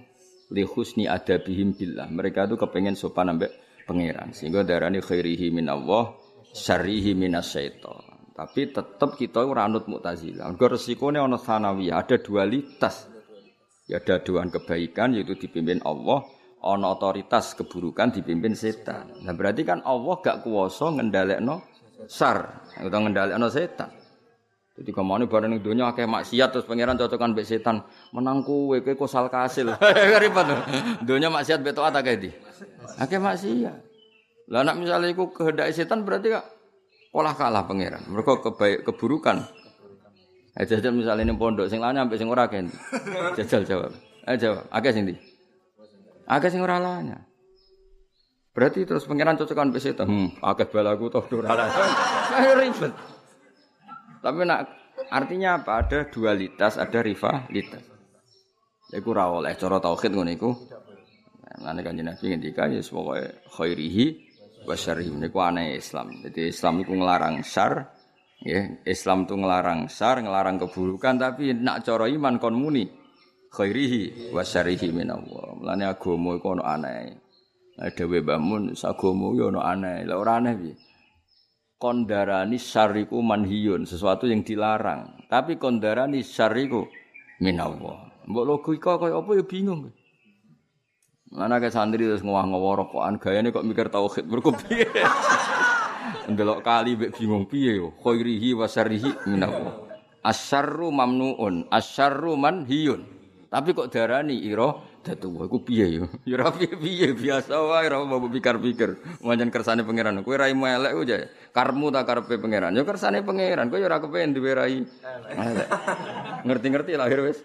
li 0.56 0.64
husni 0.64 1.04
adabihim 1.04 1.76
billah. 1.76 2.08
Mereka 2.08 2.48
itu 2.48 2.56
kepengen 2.56 2.96
sopan 2.96 3.36
ambek 3.36 3.52
pangeran. 3.84 4.32
Sehingga 4.32 4.64
darani 4.64 5.04
khairihi 5.04 5.52
min 5.52 5.68
Allah, 5.68 6.16
syarrihi 6.56 7.12
minasyaiton. 7.12 8.32
Tapi 8.32 8.72
tetap 8.72 9.20
kita 9.20 9.44
ora 9.44 9.68
anut 9.68 9.92
Mu'tazilah. 9.92 10.48
Mergo 10.48 10.72
resikone 10.72 11.20
ana 11.20 11.36
sanawiyah, 11.36 12.00
ada 12.00 12.16
dualitas. 12.16 13.11
Ya 13.90 13.98
ada 13.98 14.22
dua 14.22 14.46
kebaikan 14.46 15.18
yaitu 15.18 15.34
dipimpin 15.36 15.82
Allah, 15.82 16.26
ana 16.62 16.94
otoritas 16.94 17.58
keburukan 17.58 18.14
dipimpin 18.14 18.54
setan. 18.54 19.10
Nah 19.26 19.34
berarti 19.34 19.66
kan 19.66 19.82
Allah 19.82 20.22
gak 20.22 20.46
kuwasa 20.46 20.94
ngendhalekno 20.94 21.66
sar, 22.06 22.66
utawa 22.78 23.10
ngendhalekno 23.10 23.48
setan. 23.50 23.90
Jadi 24.72 24.98
ke 24.98 25.04
mana 25.04 25.28
barang 25.28 25.52
yang 25.52 25.62
dunia 25.62 25.86
kayak 25.92 26.08
maksiat 26.08 26.50
terus 26.56 26.66
pangeran 26.66 26.96
cocokan 26.96 27.36
be 27.36 27.44
setan 27.44 27.84
menangku 28.16 28.72
kowe 28.72 28.94
kosal 28.96 29.28
kasil. 29.28 29.76
Ribet. 30.24 30.48
Dunia 31.04 31.28
maksiat 31.28 31.60
beto 31.60 31.84
ata 31.84 32.00
kayak 32.00 32.18
di. 32.24 32.30
Akeh 32.98 33.20
maksiat. 33.20 33.78
Lah 34.50 34.64
nak 34.64 34.80
misalnya 34.80 35.12
iku 35.12 35.30
kehendak 35.36 35.70
setan 35.76 36.08
berarti 36.08 36.34
kak 36.34 36.46
olah 37.12 37.36
kalah 37.36 37.68
pangeran. 37.68 38.08
Mereka 38.08 38.42
kebaik 38.42 38.88
keburukan. 38.88 39.44
Eh 40.52 40.68
jajal 40.68 40.92
misalnya 40.92 41.24
ini 41.24 41.34
pondok 41.40 41.72
sing 41.72 41.80
lainnya 41.80 42.04
sampai 42.04 42.20
sing 42.20 42.28
ora 42.28 42.44
kan. 42.52 42.68
Jajal 43.40 43.64
jawab. 43.64 43.92
Eh 44.28 44.36
jawab. 44.36 44.68
Akeh 44.68 44.92
sing 44.92 45.08
di. 45.08 45.16
Akeh 46.28 46.52
sing 46.52 46.60
ora 46.60 46.76
lainnya. 46.76 47.24
Berarti 48.52 48.84
terus 48.84 49.08
pangeran 49.08 49.40
cocokan 49.40 49.72
be 49.72 49.80
setan. 49.80 50.12
Hmm, 50.12 50.30
akeh 50.44 50.68
balaku 50.68 51.08
toh 51.08 51.24
ora 51.40 51.72
Ribet. 52.60 52.92
Tapi 54.20 54.40
nak 54.44 54.68
artinya 55.08 55.64
apa? 55.64 55.88
Ada 55.88 56.12
dualitas, 56.12 56.76
ada 56.76 57.00
rivalitas. 57.00 57.84
Iku 58.92 59.10
ra 59.16 59.32
oleh 59.32 59.56
cara 59.56 59.80
tauhid 59.80 60.12
ngono 60.12 60.32
iku. 60.36 60.52
Lan 61.64 61.80
kanjeng 61.80 62.12
Nabi 62.12 62.26
ngendika 62.28 62.68
ya 62.68 62.84
pokoke 62.84 63.48
khairihi 63.56 64.06
wa 64.68 64.76
syarrihi 64.76 65.16
niku 65.16 65.40
aneh 65.40 65.80
Islam. 65.80 66.12
Jadi 66.28 66.52
Islam 66.52 66.84
iku 66.84 66.92
nglarang 67.00 67.40
syar, 67.40 67.88
ya, 68.42 68.68
Islam 68.86 69.26
tu 69.30 69.38
nglarang 69.38 69.88
syar, 69.88 70.22
nglarang 70.22 70.62
keburukan 70.62 71.18
tapi 71.18 71.54
nak 71.54 71.86
cara 71.86 72.10
iman 72.10 72.38
kon 72.42 72.58
muni 72.58 72.86
khairihi 73.54 74.34
wa 74.34 74.42
syarrihi 74.42 74.90
minallah. 74.92 75.58
Mulane 75.58 75.84
agama 75.86 76.38
iku 76.38 76.58
ono 76.60 76.64
aneh. 76.66 77.18
Ada 77.82 78.04
webamun 78.06 78.78
sagama 78.78 79.34
yo 79.34 79.50
ono 79.50 79.62
aneh. 79.64 80.04
Lah 80.06 80.18
ora 80.20 80.38
aneh 80.38 80.54
piye? 80.58 80.76
kondarani 81.82 82.62
syariku 82.62 83.18
manhiyun, 83.26 83.90
sesuatu 83.90 84.30
yang 84.30 84.46
dilarang. 84.46 85.26
Tapi 85.26 85.58
kondarani 85.58 86.22
syariku 86.22 86.86
minallah. 87.42 88.14
Mbok 88.30 88.46
logika 88.46 89.02
kaya 89.02 89.18
apa 89.18 89.34
ya 89.34 89.42
bingung. 89.42 89.90
Mana 91.34 91.58
ke 91.58 91.74
santri 91.74 92.06
terus 92.06 92.22
ngowah-ngowah 92.22 92.86
rokokan 92.86 93.18
gayane 93.18 93.50
kok 93.50 93.66
mikir 93.66 93.90
tauhid 93.90 94.30
mergo. 94.30 94.54
Ndelok 96.30 96.60
kali 96.66 96.96
mbek 96.98 97.18
bingung 97.18 97.46
piye 97.46 97.78
yo. 97.78 97.94
Khairihi 98.02 98.56
wa 98.58 98.66
syarrihi 98.68 99.12
minallah. 99.28 99.90
Asyarru 100.22 100.94
mamnuun, 100.94 101.66
asyarru 101.74 102.38
manhiyun. 102.38 103.02
Tapi 103.52 103.76
kok 103.76 103.92
darani 103.92 104.38
ira 104.38 104.80
Datu 105.02 105.34
aku 105.42 105.66
piye 105.66 105.98
yo? 105.98 106.06
Ya 106.30 106.38
ora 106.38 106.54
piye-piye 106.54 107.18
biasa 107.18 107.58
wae 107.58 107.90
ora 107.90 108.06
mau 108.06 108.22
pikir-pikir. 108.22 109.02
Manjen 109.26 109.50
kersane 109.50 109.82
pangeran. 109.82 110.22
Kowe 110.22 110.38
rai 110.38 110.54
elek 110.54 110.94
aja. 110.94 111.26
Karmu 111.50 111.90
tak 111.90 112.06
karepe 112.06 112.38
pangeran. 112.38 112.78
Yo 112.78 112.86
kersane 112.86 113.26
pangeran. 113.26 113.74
Kowe 113.74 113.82
yo 113.82 113.90
ora 113.90 113.98
kepen 113.98 114.38
duwe 114.38 114.54
rai. 114.54 114.86
Ngerti-ngerti 116.46 116.94
lahir 117.02 117.26
wis. 117.26 117.42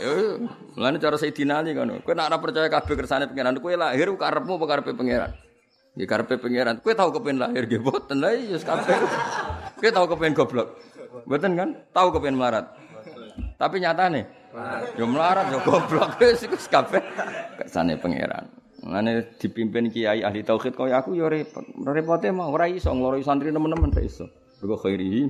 Yo, 0.00 0.48
mulane 0.80 0.96
cara 0.96 1.20
Sayyidina 1.20 1.60
Ali 1.60 1.76
ngono. 1.76 2.00
Kowe 2.00 2.16
nek 2.16 2.32
ora 2.32 2.40
percaya 2.40 2.72
kabeh 2.72 2.96
kersane 2.96 3.28
pangeran, 3.28 3.60
kowe 3.60 3.76
lahir 3.76 4.08
karepmu 4.08 4.56
apa 4.56 4.64
karepe 4.64 4.96
pangeran? 4.96 5.36
Ya 5.98 6.06
karepe 6.06 6.38
pangeran. 6.38 6.78
Kowe 6.78 6.94
tau 6.94 7.10
kepen 7.10 7.42
lahir 7.42 7.66
nggih 7.66 7.82
boten 7.82 8.22
lha 8.22 8.30
ya 8.38 8.58
kabeh. 8.62 8.96
Kowe 9.82 9.90
tau 9.90 10.06
kepen 10.06 10.30
goblok. 10.30 10.78
Boten 11.26 11.58
kan? 11.58 11.74
Tau 11.90 12.14
kepen 12.14 12.38
melarat. 12.38 12.70
Tapi 13.58 13.82
nyatane 13.82 14.38
Yo 14.96 15.04
melarat 15.04 15.52
yo 15.52 15.60
goblok 15.60 16.16
wis 16.24 16.42
iku 16.48 16.56
kabeh 16.56 17.02
kersane 17.60 18.00
pangeran. 18.00 18.48
Mane 18.86 19.36
dipimpin 19.36 19.92
kiai 19.92 20.24
ahli 20.24 20.40
tauhid 20.46 20.72
kaya 20.72 21.02
aku 21.02 21.12
yo 21.18 21.28
repot. 21.28 21.66
Repote 21.84 22.32
mah 22.32 22.48
ora 22.48 22.64
iso 22.70 22.88
ngloroi 22.88 23.20
santri 23.20 23.52
teman-teman 23.52 23.92
ra 23.92 24.00
iso. 24.00 24.24
Mergo 24.58 24.80
khairi 24.80 25.28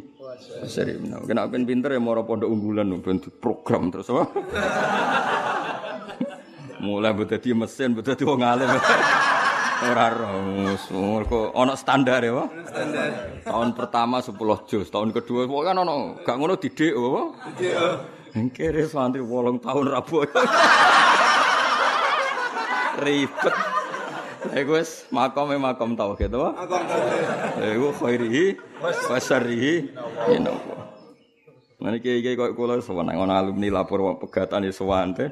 seri. 0.71 0.97
Kena 1.27 1.51
ben 1.51 1.67
pinter 1.67 1.97
ya 1.97 2.01
moro 2.01 2.23
pondok 2.23 2.49
unggulan 2.49 2.95
ben 3.03 3.19
program 3.43 3.91
terus 3.91 4.09
apa. 4.13 4.25
Mulai 6.79 7.11
dadi 7.27 7.51
mesin, 7.59 7.91
mbok 7.91 8.07
dadi 8.07 8.23
wong 8.23 8.39
alim. 8.39 8.71
Ora 9.79 10.11
ros, 10.11 10.91
mergo 10.91 11.55
ana 11.55 11.79
standar 11.79 12.27
ya. 12.27 12.51
Standar. 12.67 13.11
Tahun 13.47 13.69
pertama 13.79 14.19
10 14.19 14.35
juz, 14.67 14.91
tahun 14.91 15.15
kedua 15.15 15.47
pokoke 15.47 15.71
ana 15.71 15.87
gak 16.27 16.35
ngono 16.35 16.59
didik 16.59 16.99
apa? 16.99 17.23
Didik. 17.55 18.51
Kere 18.59 18.83
santri 18.91 19.23
wolong 19.23 19.63
tahun 19.63 19.95
rabu. 19.95 20.27
Ribet. 22.99 23.55
Iku 24.59 24.83
wis 24.83 25.07
makome 25.15 25.55
makom 25.63 25.95
tauhid 25.95 26.35
to. 26.35 26.51
Makom 26.59 26.83
tauhid. 26.83 27.79
Iku 27.79 27.89
khairihi 28.03 28.45
wasarihi 28.83 29.95
inapa. 30.35 30.91
Mane 31.79 32.03
kiai-kiai 32.03 32.35
kok 32.35 32.59
kula 32.59 32.83
sowan 32.83 33.15
ana 33.15 33.39
alumni 33.39 33.71
lapor 33.71 34.03
pegatan 34.19 34.67
ya 34.67 34.75
sowan 34.75 35.15
teh. 35.15 35.31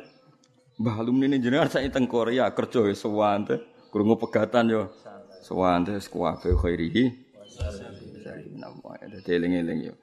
Mbah 0.79 1.03
alumni 1.03 1.27
ini 1.27 1.43
jenengan 1.43 1.67
sak 1.67 1.83
teng 1.91 2.07
Korea 2.07 2.47
kerja 2.55 2.87
ya 2.87 2.95
sowan 2.95 3.43
teh. 3.51 3.59
Krungu 3.97 4.21
pegatan 4.21 4.69
yo. 4.69 4.93
Sowan 5.41 5.89
teh 5.89 5.97
kuwabe 6.13 6.53
khairihi. 6.53 7.05
Dadi 9.09 9.31
eling-eling 9.33 9.89
yo. 9.89 9.95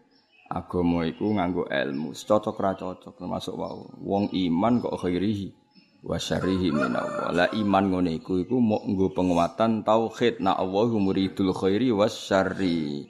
agama 0.50 1.06
iku 1.06 1.30
nganggo 1.38 1.70
ilmu. 1.70 2.18
Cocok 2.18 2.58
ra 2.58 2.74
cocok 2.74 3.22
termasuk 3.22 3.54
wau. 3.54 3.86
Wong 4.02 4.34
iman 4.34 4.82
kok 4.82 4.98
khairihi. 4.98 5.54
Wa 6.02 6.18
syarrihi 6.18 6.74
minallah. 6.74 7.30
La 7.38 7.46
iman 7.54 7.94
ngene 7.94 8.18
iku 8.18 8.42
iku 8.42 8.58
nggo 8.58 9.14
penguatan 9.14 9.86
tauhid. 9.86 10.42
Na 10.42 10.58
Allahu 10.58 10.98
muridul 10.98 11.54
khairi 11.54 11.94
was 11.94 12.18
syarri. 12.18 13.06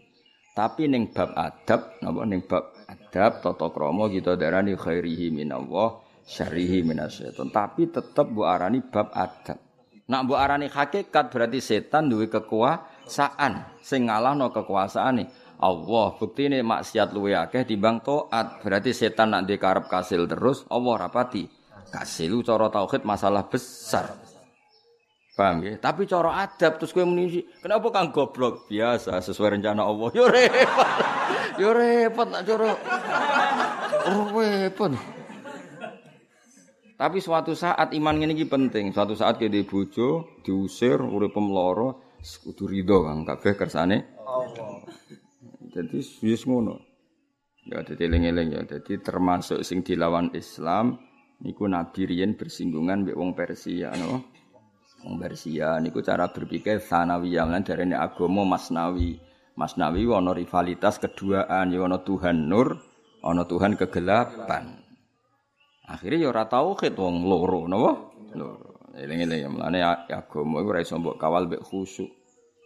Tapi 0.52 0.92
ning 0.92 1.16
bab 1.16 1.32
adab 1.32 1.96
napa? 2.04 2.28
Ning 2.28 2.44
bab 2.44 2.76
adab 2.92 3.40
tata 3.40 3.72
krama 3.72 4.12
kita 4.12 4.36
darani 4.36 4.76
khairihi 4.76 5.32
minallah 5.32 6.04
syarrihi 6.28 6.84
minasyaiton 6.88 7.52
tapi 7.52 7.92
tetep 7.92 8.32
mbok 8.32 8.48
arani 8.48 8.80
bab 8.84 9.12
adab 9.12 9.73
nak 10.08 10.22
mbok 10.28 10.40
arani 10.40 10.68
hakikat 10.68 11.32
berarti 11.32 11.60
setan 11.64 12.12
duwe 12.12 12.28
kekuasaan. 12.28 13.80
Sing 13.84 14.08
ngalahno 14.08 14.52
kekuasaane 14.52 15.44
Allah 15.64 16.08
bukti 16.20 16.52
ini 16.52 16.60
maksiat 16.60 17.16
luwe 17.16 17.40
akeh 17.40 17.64
timbang 17.64 18.04
toat 18.04 18.60
berarti 18.60 18.92
setan 18.92 19.32
nak 19.32 19.48
dikarep 19.48 19.88
kasil 19.88 20.28
terus 20.28 20.68
Allah 20.68 21.08
rapati 21.08 21.48
kasil 21.88 22.44
cara 22.44 22.68
tauhid 22.68 23.08
masalah 23.08 23.48
besar. 23.48 24.12
Paham 25.34 25.66
ya 25.66 25.80
tapi 25.80 26.06
cara 26.06 26.46
adab 26.46 26.78
terus 26.78 26.94
gue 26.94 27.02
muni 27.08 27.42
kenapa 27.64 27.90
kang 27.90 28.12
goblok? 28.12 28.68
Biasa 28.68 29.18
sesuai 29.24 29.58
rencana 29.58 29.88
Allah. 29.88 30.12
Yo 30.20 30.26
repot. 30.28 30.90
Yo 31.58 31.70
repot 31.72 32.28
nak 32.28 32.44
cara. 32.44 32.70
Repot 34.04 34.92
tapi 36.96 37.18
suatu 37.20 37.58
saat 37.58 37.92
iman 37.94 38.16
ini 38.22 38.46
penting 38.46 38.94
suatu 38.94 39.18
saat 39.18 39.42
ke 39.42 39.50
bojo 39.66 40.42
diusir 40.46 41.02
urip 41.02 41.34
pemloro 41.34 42.14
kudu 42.22 42.72
ridho 42.72 43.04
kang 43.04 43.28
kabeh 43.28 43.54
kersane 43.60 44.16
Allah 44.24 44.84
Jadi 45.74 46.06
wis 46.22 46.46
ngono. 46.46 46.78
Ya 47.66 47.82
dadi 47.82 48.06
eling-eling 48.06 48.50
ya. 48.54 48.62
Dadi 48.62 49.02
termasuk 49.02 49.66
sing 49.66 49.82
dilawan 49.82 50.30
Islam 50.38 51.02
niku 51.42 51.66
Nabi 51.66 52.06
riyen 52.06 52.38
bersinggungan 52.38 53.02
mbek 53.02 53.18
wong 53.18 53.34
Persia 53.34 53.90
no. 53.98 54.22
Wong 55.02 55.18
Persia 55.18 55.82
niku 55.82 56.06
cara 56.06 56.30
berpikir 56.30 56.78
sanawiyah 56.78 57.50
lan 57.50 57.66
darene 57.66 57.98
agama 57.98 58.46
masnawi. 58.46 59.18
Masnawi 59.58 60.06
ana 60.10 60.34
rivalitas 60.34 61.02
keduaan 61.02 61.74
ya 61.74 61.86
ana 61.86 62.06
Tuhan 62.06 62.50
nur, 62.50 62.78
ana 63.26 63.46
Tuhan 63.50 63.74
kegelapan. 63.74 64.83
Akhirnya 65.84 66.26
ya 66.26 66.30
ora 66.32 66.48
tauhid 66.48 66.96
wong 66.96 67.28
loro 67.28 67.68
napa? 67.68 67.92
Loro. 68.40 68.72
Eling-eling 68.94 69.42
ya 69.42 69.50
mlane 69.50 69.80
agama 69.84 70.62
iku 70.62 70.70
ora 70.70 70.80
iso 70.86 70.96
mbok 71.02 71.18
kawal 71.20 71.50
mbek 71.50 71.66
khusyuk. 71.66 72.08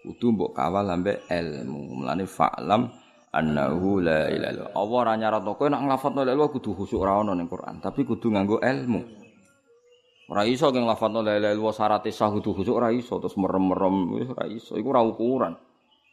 Kudu 0.06 0.36
mbok 0.36 0.52
kawal 0.54 0.86
ambek 0.92 1.26
ilmu. 1.32 2.04
Mlane 2.04 2.28
fa'lam 2.28 2.92
annahu 3.34 4.04
la 4.04 4.28
ilaha 4.30 4.54
illallah. 4.54 4.76
Allah 4.76 4.98
ora 5.02 5.14
nyaratno 5.18 5.52
kowe 5.58 5.68
nek 5.72 5.82
nglafadzno 5.88 6.22
la 6.28 6.32
ilaha 6.36 6.54
kudu 6.54 6.70
khusyuk 6.78 7.00
ora 7.02 7.24
ono 7.24 7.32
ning 7.34 7.50
Quran, 7.50 7.82
tapi 7.82 8.06
kudu 8.06 8.28
nganggo 8.30 8.62
ilmu. 8.62 9.02
Ora 10.28 10.44
iso 10.44 10.68
ge 10.70 10.80
nglafadzno 10.84 11.24
la 11.24 11.40
ilaha 11.40 11.52
illallah 11.56 11.76
syarat 11.76 12.06
sah 12.12 12.30
kudu 12.30 12.54
khusyuk 12.54 12.76
ora 12.76 12.94
iso 12.94 13.18
terus 13.18 13.34
merem-merem 13.40 13.96
wis 14.20 14.28
ora 14.30 14.46
iso. 14.52 14.76
Iku 14.78 14.88
ora 14.94 15.02
ukuran. 15.02 15.54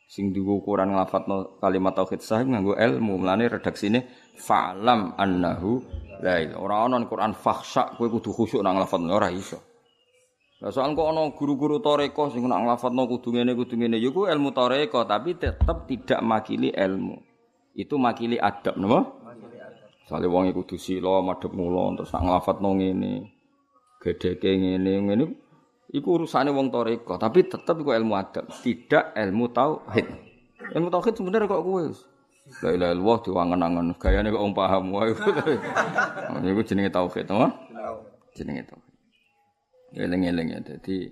Sing 0.04 0.30
digo 0.36 0.60
ukuran 0.60 0.92
nglafadzno 0.92 1.58
kalimat 1.58 1.96
tauhid 1.96 2.20
sah 2.20 2.44
nganggo 2.44 2.76
ilmu. 2.76 3.24
Mulane 3.24 3.48
redaksine 3.48 4.04
fa'lam 4.36 5.16
annahu 5.16 5.80
la 6.20 6.38
ilaha. 6.44 6.60
Ora 6.60 6.76
ono 6.84 7.00
ning 7.00 7.08
Quran 7.08 7.32
fakhsha 7.32 7.96
kowe 7.96 8.06
kudu 8.08 8.30
khusyuk 8.30 8.60
nang 8.60 8.76
nglafadzno 8.76 9.10
ora 9.10 9.32
iso. 9.32 9.58
Lah 10.62 10.70
soal 10.72 10.96
kok 10.96 11.08
ana 11.12 11.28
guru-guru 11.34 11.82
toreko 11.82 12.32
sing 12.32 12.46
nak 12.48 12.64
nglafatno 12.64 13.04
kudu 13.10 13.36
ngene 13.36 13.52
kudu 13.52 13.74
ngene 13.76 14.00
ya 14.00 14.08
ku 14.08 14.24
ilmu 14.24 14.54
toreko 14.54 15.04
tapi 15.04 15.36
tetap 15.36 15.84
tidak 15.84 16.24
makili 16.24 16.72
ilmu. 16.72 17.20
Itu 17.74 17.98
makili 18.00 18.40
adab 18.40 18.78
napa? 18.78 19.04
Soale 20.08 20.24
wong 20.24 20.54
kudu 20.56 20.80
sila 20.80 21.20
madhep 21.20 21.52
mula 21.52 22.00
terus 22.00 22.16
nak 22.16 22.22
nglafatno 22.24 22.70
ngene. 22.80 23.12
Gedheke 24.00 24.56
ngene 24.56 24.92
ngene 25.04 25.24
iku 25.92 26.22
urusane 26.22 26.54
wong 26.54 26.72
toreko 26.72 27.20
tapi 27.20 27.44
tetap 27.44 27.76
iku 27.76 27.92
ilmu 27.92 28.14
adab, 28.16 28.48
tidak 28.62 29.12
ilmu 29.12 29.50
tauhid. 29.52 30.06
Ilmu 30.72 30.88
tauhid 30.88 31.14
sebenarnya 31.18 31.50
kok 31.50 31.64
kowe 31.64 31.84
La 32.60 32.76
ilaha 32.76 32.92
illallah 32.92 33.18
diwangen-angen 33.24 33.86
gayane 33.96 34.28
kok 34.28 34.44
paham 34.52 34.92
wae. 34.92 35.16
Iku 36.52 36.60
jenenge 36.60 36.92
tauhid, 36.92 37.24
napa? 37.24 37.56
Jenenge 38.36 38.68
tauhid. 38.68 38.94
Eling-eling 39.96 40.52
ya. 40.52 40.60
Jadi 40.60 41.08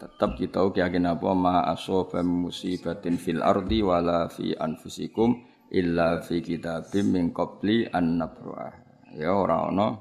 tetap 0.00 0.40
kita 0.40 0.64
keyakinan 0.72 1.20
apa 1.20 1.36
ma 1.36 1.68
asoba 1.68 2.24
musibatin 2.24 3.20
fil 3.20 3.44
ardi 3.44 3.84
wala 3.84 4.32
fi 4.32 4.56
anfusikum 4.56 5.44
illa 5.68 6.24
fi 6.24 6.40
kitabim 6.40 7.12
min 7.12 7.36
qabli 7.36 7.84
an 7.92 8.16
nabruah. 8.16 8.72
Ya 9.20 9.36
ora 9.36 9.68
ana 9.68 10.00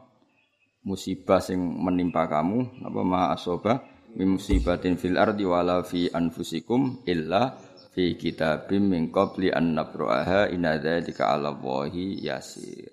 musibah 0.87 1.43
sing 1.43 1.59
menimpa 1.59 2.31
kamu 2.31 2.87
apa 2.87 3.01
ma 3.03 3.35
asoba 3.35 3.83
musibatin 4.17 4.97
fil 4.97 5.19
ardi 5.19 5.45
wala 5.45 5.85
fi 5.85 6.09
anfusikum 6.09 7.05
illa 7.05 7.53
fi 7.93 8.17
kitabim 8.17 8.89
min 8.89 9.13
qabli 9.13 9.53
an 9.53 9.77
nabruaha 9.77 10.49
inna 10.49 10.81
dzalika 10.81 11.29
'ala 11.35 11.53
Allahi 11.53 12.17
yasir. 12.23 12.89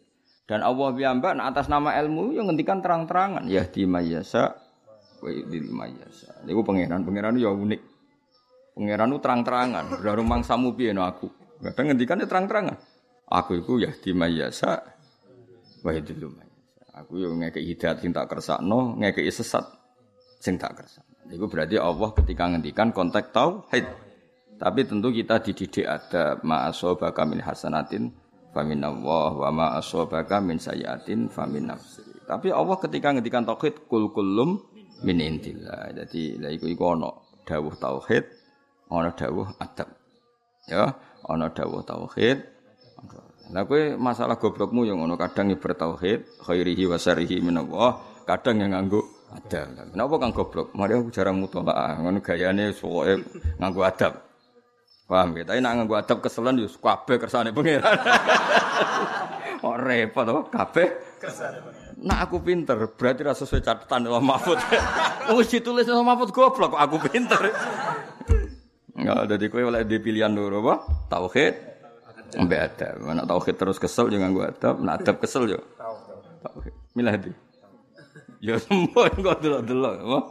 Dan 0.46 0.62
Allah 0.62 0.94
piyambak 0.94 1.35
atas 1.42 1.66
nama 1.66 1.96
ilmu 1.99 2.37
yang 2.37 2.46
ngendikan 2.46 2.78
terang-terangan 2.78 3.50
ya 3.50 3.66
di 3.66 3.82
mayasa 3.82 4.54
wa 5.18 5.30
yudil 5.32 5.73
mayasa. 5.75 6.46
Niku 6.46 6.62
pangeran, 6.62 7.02
pangeran 7.02 7.35
ya 7.40 7.50
unik. 7.50 7.82
Pangeran 8.76 9.08
itu 9.11 9.18
terang-terangan, 9.25 9.85
baru 10.04 10.23
mangsamu 10.23 10.76
piye 10.76 10.92
no 10.92 11.02
aku. 11.02 11.32
Kadang 11.64 11.90
ngendikan 11.90 12.20
terang-terangan. 12.20 12.76
Aku 13.26 13.58
iku 13.58 13.80
ya 13.82 13.90
di 13.90 14.12
mayasa 14.12 14.85
wa 15.82 15.90
mayasa. 15.90 16.44
Aku 16.96 17.20
yo 17.20 17.28
ngekek 17.37 17.61
hidayat 17.61 18.00
sing 18.00 18.14
tak 18.14 18.30
kersakno, 18.30 18.96
ngekek 18.96 19.28
sesat 19.28 19.85
sing 20.40 20.60
tak 20.60 20.78
kersakno. 20.78 21.16
Niku 21.26 21.50
berarti 21.50 21.76
Allah 21.76 22.10
ketika 22.14 22.44
ngendikan 22.46 22.94
konteks 22.94 23.34
tauhid. 23.34 23.86
Tapi 24.56 24.80
tentu 24.88 25.12
kita 25.12 25.44
dididik 25.44 25.84
ada 25.84 26.40
ma'asobaka 26.40 27.28
min 27.28 27.44
hasanatin 27.44 28.08
famin 28.56 28.80
Allah 28.80 29.36
wa 29.36 29.50
ma'asobaka 29.52 30.40
min 30.40 30.56
sayatin 30.56 31.28
famin 31.28 31.68
nafsi. 31.68 32.00
Tapi 32.24 32.48
Allah 32.48 32.76
ketika 32.80 33.12
ngendikan 33.12 33.44
tauhid 33.44 33.84
kul 33.90 34.14
kulum 34.16 34.64
min 35.04 35.20
intillah. 35.20 35.92
Jadi 35.92 36.40
la 36.40 36.49
iku 36.49 36.70
iku 36.70 36.96
dawuh 37.46 37.75
tauhid, 37.76 38.25
ana 38.88 39.12
dawuh 39.12 39.49
adab. 39.60 39.88
Ya, 40.66 40.96
ana 41.28 41.52
dawuh 41.52 41.84
tauhid. 41.84 42.38
Lah 43.54 43.62
kowe 43.62 43.94
masalah 43.94 44.42
goblokmu 44.42 44.82
yang 44.90 44.99
ngono 44.99 45.14
kadang 45.14 45.54
bertauhid, 45.54 46.42
khairihi 46.42 46.90
wa 46.90 46.99
syarihi 46.99 47.38
min 47.38 47.62
Allah, 47.62 48.02
kadang 48.26 48.58
yang 48.58 48.75
nganggo 48.75 49.06
adab. 49.34 49.67
Kenapa 49.91 50.15
kang 50.23 50.32
goblok? 50.32 50.69
Mari 50.76 50.93
aku 50.95 51.10
jarang 51.10 51.43
mutolaah, 51.43 51.99
ngono 51.99 52.23
gayane 52.23 52.71
pokoke 52.76 53.15
nganggo 53.58 53.82
adab. 53.82 54.12
Paham 55.06 55.39
ya? 55.39 55.43
Tapi 55.47 55.58
nak 55.62 55.73
nganggo 55.78 55.95
adab 55.99 56.19
keselan 56.19 56.58
yo 56.58 56.69
kabeh 56.69 57.17
kersane 57.19 57.50
pangeran. 57.50 57.99
Oh 59.65 59.73
repot 59.73 60.23
to, 60.28 60.52
kabeh 60.52 61.17
kersane 61.17 61.58
Nak 61.97 62.28
aku 62.28 62.45
pinter, 62.45 62.76
berarti 62.93 63.25
rasa 63.25 63.49
sesuai 63.49 63.65
catatan 63.65 64.04
Allah 64.04 64.21
Mahfud. 64.21 64.60
Wis 65.41 65.49
ditulis 65.49 65.89
Allah 65.89 66.04
Mahfud 66.04 66.28
goblok 66.28 66.76
kok 66.76 66.82
aku 66.84 66.97
pinter. 67.08 67.41
Enggak 68.93 69.17
ada 69.25 69.34
di 69.41 69.47
kowe 69.49 69.65
oleh 69.65 69.80
di 69.89 69.97
pilihan 69.97 70.28
dulu 70.28 70.60
apa? 70.60 70.75
Tauhid. 71.08 71.54
Mbak 72.36 72.60
adab. 72.60 72.95
Nak 73.00 73.26
tauhid 73.32 73.56
terus 73.56 73.80
kesel 73.80 74.12
jangan 74.12 74.28
gua 74.36 74.52
adab, 74.52 74.76
nak 74.84 74.95
adab 75.00 75.17
kesel 75.25 75.56
yo. 75.56 75.60
Tauhid. 76.45 76.75
Milah 76.93 77.17
di. 77.17 77.32
Ya 78.47 78.54
semua 78.63 79.11
kok 79.11 79.43
delok-delok? 79.43 80.23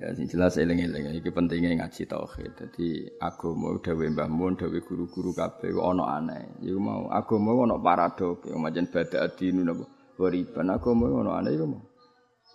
Ya 0.00 0.16
sing 0.16 0.32
jelas 0.32 0.56
eling-eling 0.56 1.20
iki 1.20 1.28
pentingnya 1.28 1.76
ngaji 1.84 2.08
tauhid. 2.08 2.56
Dadi 2.56 3.04
agama 3.20 3.76
dawuh 3.84 4.08
Mbah 4.08 4.32
Mun, 4.32 4.56
dawuh 4.56 4.80
guru-guru 4.80 5.36
kabeh 5.36 5.76
ana 5.76 6.16
aneh. 6.16 6.56
Iku 6.64 6.80
mau 6.80 7.12
agama 7.12 7.52
ana 7.68 7.76
paradok, 7.76 8.48
macam 8.56 8.88
bada 8.88 9.28
adinu 9.28 9.60
napa. 9.60 9.84
Beriban 10.16 10.72
agama 10.72 11.04
ana 11.20 11.44
aneh 11.44 11.52
iku 11.52 11.66
mau. 11.68 11.84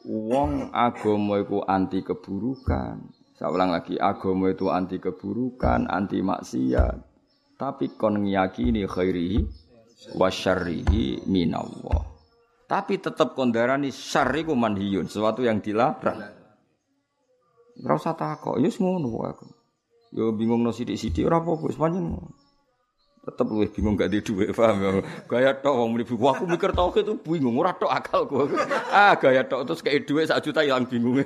Wong 0.10 0.74
agama 0.74 1.38
iku 1.38 1.62
anti 1.70 2.02
keburukan. 2.02 3.14
Saya 3.38 3.52
ulang 3.52 3.70
lagi, 3.70 4.00
agama 4.00 4.50
itu 4.50 4.74
anti 4.74 4.98
keburukan, 4.98 5.86
anti 5.86 6.24
maksiat. 6.26 6.98
Tapi 7.62 7.94
kon 7.94 8.26
ngiyakini 8.26 8.90
khairihi 8.90 9.40
wa 10.18 10.34
syarrihi 10.34 11.30
minallah. 11.30 12.05
Tapi 12.65 12.97
tetap 12.97 13.38
kondarani 13.38 13.93
syarri 13.93 14.41
ku 14.41 14.58
manhiyun, 14.58 15.06
sesuatu 15.06 15.45
yang 15.45 15.62
dilarang. 15.62 16.45
Ora 17.86 17.93
usah 17.93 18.17
takok, 18.17 18.58
ya 18.58 18.71
ngono 18.71 19.08
kok 19.12 19.25
aku. 19.36 19.45
Yo 20.15 20.32
bingung 20.32 20.63
no 20.63 20.71
sithik-sithik 20.71 21.28
ora 21.28 21.43
apa-apa, 21.43 21.67
wis 21.67 21.78
pancen. 21.78 22.15
Tetep 23.25 23.45
luwih 23.49 23.67
bingung 23.73 23.97
gak 23.97 24.13
di 24.13 24.21
dhuwit, 24.21 24.54
paham 24.54 24.78
ya. 24.80 24.89
Gaya 25.25 25.51
tok 25.58 25.75
wong 25.75 25.97
mlebu 25.97 26.13
aku 26.13 26.45
mikir 26.45 26.71
tauhid 26.71 27.04
itu 27.10 27.13
bingung, 27.25 27.58
ora 27.58 27.73
tok 27.73 27.89
akalku. 27.89 28.47
Ah, 28.93 29.17
gaya 29.17 29.43
tok 29.43 29.65
terus 29.65 29.82
kayak 29.84 30.06
dhuwit 30.08 30.30
sak 30.30 30.45
juta 30.45 30.62
ilang 30.62 30.86
bingung. 30.88 31.25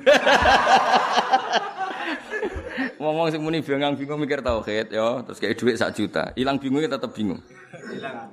Ngomong 3.00 3.32
sing 3.32 3.40
muni 3.40 3.62
bingung 3.62 3.94
bingung 3.96 4.20
mikir 4.20 4.40
tauhid 4.42 4.90
ya, 4.90 5.22
terus 5.22 5.38
kayak 5.38 5.54
dhuwit 5.60 5.76
sak 5.78 5.92
juta. 5.94 6.32
Ilang 6.34 6.58
bingungnya 6.58 6.98
tetep 6.98 7.14
bingung. 7.14 7.40
Hilang. 7.92 8.32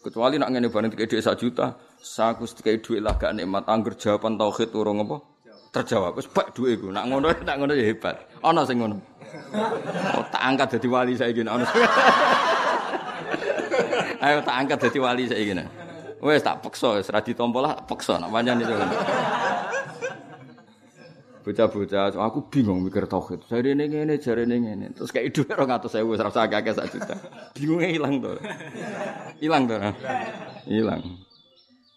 Kecuali 0.00 0.38
nak 0.38 0.54
ngene 0.54 0.70
bareng 0.70 0.94
kayak 0.94 1.10
dhuwit 1.10 1.26
sak 1.26 1.36
juta, 1.42 1.76
saku 2.00 2.44
kayak 2.62 2.84
dhuwit 2.84 3.00
lah 3.02 3.14
gak 3.16 3.36
nikmat 3.36 3.64
angger 3.66 3.96
jawaban 3.96 4.36
tauhid 4.40 4.70
urung 4.72 5.04
apa? 5.04 5.36
terjawab. 5.76 6.16
Wis 6.16 6.28
bak 6.32 6.56
duwe 6.56 6.80
iku. 6.80 6.88
Nak 6.88 7.04
ngono 7.12 7.28
nak 7.48 7.56
ngono 7.60 7.72
ya 7.76 7.84
hebat. 7.84 8.16
Ana 8.40 8.64
sing 8.64 8.80
ngono. 8.80 8.96
Oh, 10.16 10.24
tak 10.32 10.40
angkat 10.40 10.78
dadi 10.78 10.88
wali 10.88 11.12
saiki 11.12 11.44
ana. 11.44 11.66
Ayo 14.24 14.40
tak 14.40 14.56
angkat 14.64 14.78
dadi 14.88 14.98
wali 15.02 15.28
saiki. 15.28 15.52
Wes 16.24 16.40
tak 16.40 16.64
peksa 16.64 16.96
wis 16.96 17.12
ra 17.12 17.20
ditampa 17.20 17.60
lah 17.60 17.76
peksa 17.84 18.16
nak 18.16 18.32
pancen 18.32 18.64
itu. 18.64 18.72
Bocah-bocah, 21.46 22.10
aku 22.10 22.50
bingung 22.50 22.82
mikir 22.82 23.06
tauhid. 23.06 23.46
Saya 23.46 23.62
ini 23.70 23.86
ngene, 23.86 24.18
jare 24.18 24.42
ini 24.42 24.66
ngene. 24.66 24.98
Terus 24.98 25.14
kayak 25.14 25.30
dhuwit 25.30 25.54
200.000 25.54 26.02
wis 26.02 26.18
ra 26.18 26.26
usah 26.26 26.50
akeh 26.50 26.74
sak 26.74 26.90
juta. 26.90 27.14
Hilang 27.54 28.18
to. 28.18 28.34
Hilang 29.38 29.70
to. 29.70 29.78
Hilang. 30.66 31.25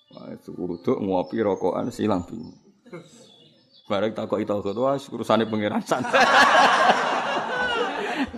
Wah, 0.10 0.26
itu 0.34 0.52
ngopi 0.98 1.38
rokokan 1.46 1.94
silang 1.94 2.26
bingung. 2.26 2.58
Bareng 3.86 4.14
tak 4.14 4.30
kok 4.30 4.42
itu 4.42 4.54
wah 4.82 4.98
urusane 4.98 5.46
pangeran 5.50 5.82
santai. 5.82 6.22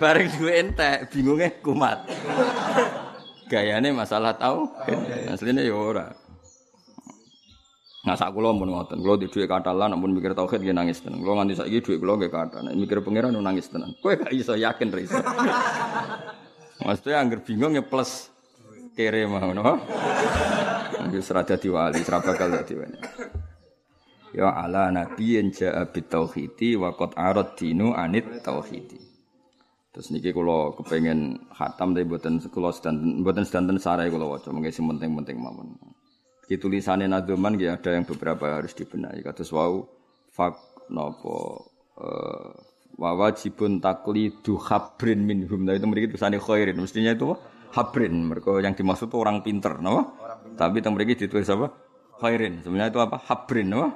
Bareng 0.01 0.27
duwe 0.35 0.63
entek, 0.63 1.11
bingungnya 1.11 1.51
kumat. 1.59 2.07
Gayane 3.51 3.91
masalah 3.91 4.31
tahu, 4.35 4.67
aslinya 5.27 5.59
ya 5.59 5.75
ora. 5.75 6.07
Nah 8.01 8.17
sak 8.17 8.33
kula 8.33 8.49
mun 8.49 8.71
ngoten, 8.73 8.97
kula 8.97 9.19
di 9.19 9.29
dhuwit 9.29 9.45
katalan 9.45 9.93
mun 9.93 10.15
mikir 10.15 10.33
tauhid 10.33 10.63
nggih 10.65 10.73
nangis 10.73 11.03
tenan. 11.05 11.21
Kula 11.21 11.43
nganti 11.43 11.59
saiki 11.59 11.83
dhuwit 11.85 11.99
kula 12.01 12.17
nggih 12.17 12.31
kathah. 12.33 12.65
Nek 12.65 12.73
mikir 12.79 12.97
pangeran 13.05 13.35
nangis 13.37 13.69
tenan. 13.69 13.93
Kowe 14.01 14.17
gak 14.17 14.33
iso 14.33 14.57
yakin 14.57 14.89
ra. 14.89 15.03
Maksudnya 16.87 17.21
angger 17.21 17.45
bingung 17.45 17.77
ya 17.77 17.85
plus 17.85 18.30
kere 18.93 19.27
mau 19.27 19.51
no. 19.55 19.63
Wis 21.11 21.27
ra 21.33 21.41
dadi 21.43 21.67
wali, 21.67 21.99
ra 22.05 22.19
bakal 22.21 22.49
dadi 22.55 22.73
wali 22.77 22.97
ya 24.31 24.55
ala 24.55 24.91
nabiyyin 24.91 25.51
ja'a 25.51 25.91
bit 25.91 26.07
tauhidi 26.07 26.79
wa 26.79 26.95
qad 26.95 27.15
arad 27.19 27.55
dinu 27.59 27.91
anit 27.91 28.25
tauhidi 28.43 29.11
Terus 29.91 30.07
niki 30.07 30.31
kula 30.31 30.71
kepengen 30.79 31.51
khatam 31.51 31.91
tapi 31.91 32.07
mboten 32.07 32.39
kula 32.47 32.71
sedanten 32.71 33.27
mboten 33.27 33.43
sedanten 33.43 33.75
sarai 33.75 34.07
kula 34.07 34.23
waca 34.23 34.47
mengke 34.47 34.71
sing 34.71 34.87
penting-penting 34.87 35.35
mawon. 35.35 35.75
Di 36.47 36.55
tulisannya 36.55 37.11
Nadoman 37.11 37.59
ya 37.59 37.75
ada 37.75 37.99
yang 37.99 38.07
beberapa 38.07 38.55
harus 38.55 38.71
dibenahi. 38.71 39.19
Kados 39.19 39.51
wau 39.51 39.91
fak 40.31 40.87
nopo 40.95 41.67
uh, 41.99 42.55
wa 42.95 43.11
wajibun 43.19 43.83
taklidu 43.83 44.55
habrin 44.63 45.27
minhum. 45.27 45.67
Nah 45.67 45.75
itu 45.75 45.83
mriki 45.83 46.15
tulisane 46.15 46.39
khairin. 46.39 46.79
Mestinya 46.79 47.11
itu 47.11 47.35
habrin. 47.71 48.13
Mereka 48.31 48.59
yang 48.63 48.75
dimaksud 48.75 49.11
itu 49.11 49.17
orang 49.19 49.43
pinter, 49.43 49.79
napa? 49.79 50.11
Tapi 50.55 50.83
teng 50.83 50.95
mriki 50.95 51.15
ditulis 51.15 51.47
apa? 51.51 51.71
Khairin. 52.21 52.61
Sebenarnya 52.61 52.91
itu 52.91 52.99
apa? 53.01 53.17
Habrin, 53.19 53.67
napa? 53.71 53.89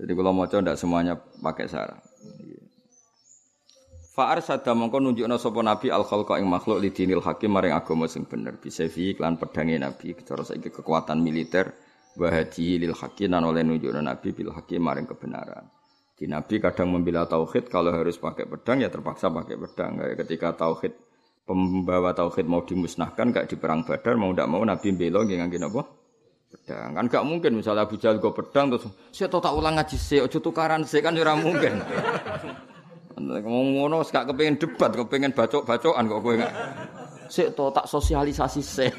Jadi 0.00 0.12
kalau 0.16 0.32
mau 0.32 0.48
coba 0.48 0.72
semuanya 0.80 1.14
pakai 1.18 1.68
sarah. 1.68 2.00
Fa'ar 4.10 4.42
sada 4.42 4.74
mongko 4.74 4.98
nunjukna 4.98 5.38
sapa 5.38 5.62
nabi 5.62 5.88
al 5.88 6.02
khalqa 6.02 6.42
ing 6.42 6.50
makhluk 6.50 6.82
lidinil 6.82 7.22
hakim 7.22 7.54
maring 7.54 7.70
agama 7.70 8.10
sing 8.10 8.26
bener 8.26 8.58
bisa 8.58 8.90
fi 8.90 9.14
iklan 9.14 9.38
pedange 9.38 9.78
nabi 9.78 10.18
cara 10.26 10.42
saiki 10.42 10.68
kekuatan 10.68 11.22
militer 11.22 11.70
wa 12.18 12.26
lil 12.58 12.94
hakim 12.98 13.28
nan 13.30 13.46
oleh 13.46 13.62
nunjukna 13.62 14.02
nabi 14.02 14.34
bil 14.34 14.50
hakim 14.50 14.82
maring 14.82 15.06
kebenaran. 15.06 15.70
Di 16.20 16.28
nabi 16.28 16.60
kadang 16.60 16.92
membela 16.92 17.24
tauhid 17.24 17.72
kalau 17.72 17.96
harus 17.96 18.20
pakai 18.20 18.44
pedang 18.44 18.84
ya 18.84 18.92
terpaksa 18.92 19.32
pakai 19.32 19.56
pedang. 19.56 20.04
Kayak 20.04 20.16
ketika 20.26 20.48
tauhid 20.52 20.92
pembawa 21.50 22.14
tauhid 22.14 22.46
mau 22.46 22.62
dimusnahkan 22.62 23.34
kayak 23.34 23.50
di 23.50 23.58
perang 23.58 23.82
Badar 23.82 24.14
mau 24.14 24.30
tidak 24.30 24.46
mau 24.46 24.62
nabi 24.62 24.94
bela 24.94 25.26
nggih 25.26 25.42
ngangge 25.42 25.58
napa? 25.58 25.82
Pedang. 26.50 26.94
Kan 26.94 27.06
gak 27.10 27.26
mungkin 27.26 27.58
misalnya 27.58 27.86
Abu 27.86 27.98
Jahal 27.98 28.22
pedang 28.22 28.74
terus 28.74 28.86
saya 29.10 29.30
tak 29.30 29.54
ulang 29.54 29.74
ngaji 29.78 29.94
sih 29.98 30.18
ojo 30.22 30.38
tukaran 30.38 30.86
sih 30.86 31.02
kan 31.02 31.18
ora 31.18 31.34
mungkin. 31.34 31.82
Ngomong 33.18 33.82
ngono 33.82 34.06
gak 34.06 34.30
kepengin 34.30 34.58
debat, 34.58 34.90
kepengin 34.94 35.34
bacok-bacokan 35.34 36.06
kok 36.06 36.20
kowe 36.22 36.34
gak. 36.38 36.52
Sik 37.30 37.54
to 37.54 37.70
tak 37.74 37.86
sosialisasi 37.86 38.62
sik. 38.62 38.94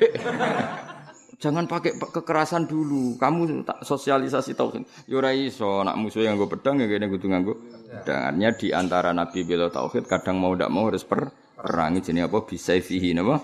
Jangan 1.41 1.65
pakai 1.65 1.97
kekerasan 1.97 2.69
dulu. 2.69 3.17
Kamu 3.19 3.65
tak 3.65 3.83
sosialisasi 3.83 4.55
tauhid. 4.55 4.83
Ya 5.09 5.19
ora 5.19 5.33
iso, 5.33 5.81
nak 5.83 5.97
musuh 5.99 6.23
yang 6.23 6.37
gue 6.39 6.47
pedang 6.47 6.79
ya 6.79 6.87
kene 6.87 7.11
kudu 7.11 7.27
nganggo 7.27 7.53
pedangnya 7.91 8.55
di 8.55 8.71
antara 8.71 9.11
nabi 9.11 9.43
bela 9.43 9.67
tauhid 9.67 10.07
kadang 10.07 10.39
mau 10.39 10.55
ndak 10.55 10.71
mau 10.71 10.87
harus 10.87 11.03
per 11.03 11.40
perang 11.61 12.01
jenis 12.01 12.25
apa 12.25 12.41
bisa 12.41 12.73
fihi 12.81 13.13
napa. 13.13 13.37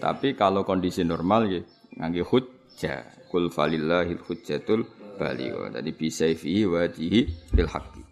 Tapi 0.00 0.32
kalau 0.32 0.64
kondisi 0.64 1.04
normal 1.04 1.52
ya 1.52 1.60
ngangge 2.00 2.24
hujjah. 2.24 3.28
Kul 3.28 3.52
falillahil 3.52 4.18
hujjatul 4.24 4.88
baligh. 5.20 5.68
Jadi 5.68 5.90
bisa 5.92 6.24
fihi 6.32 6.64
wajihi 6.64 7.20
lil 7.52 7.68
haqqi. 7.68 8.02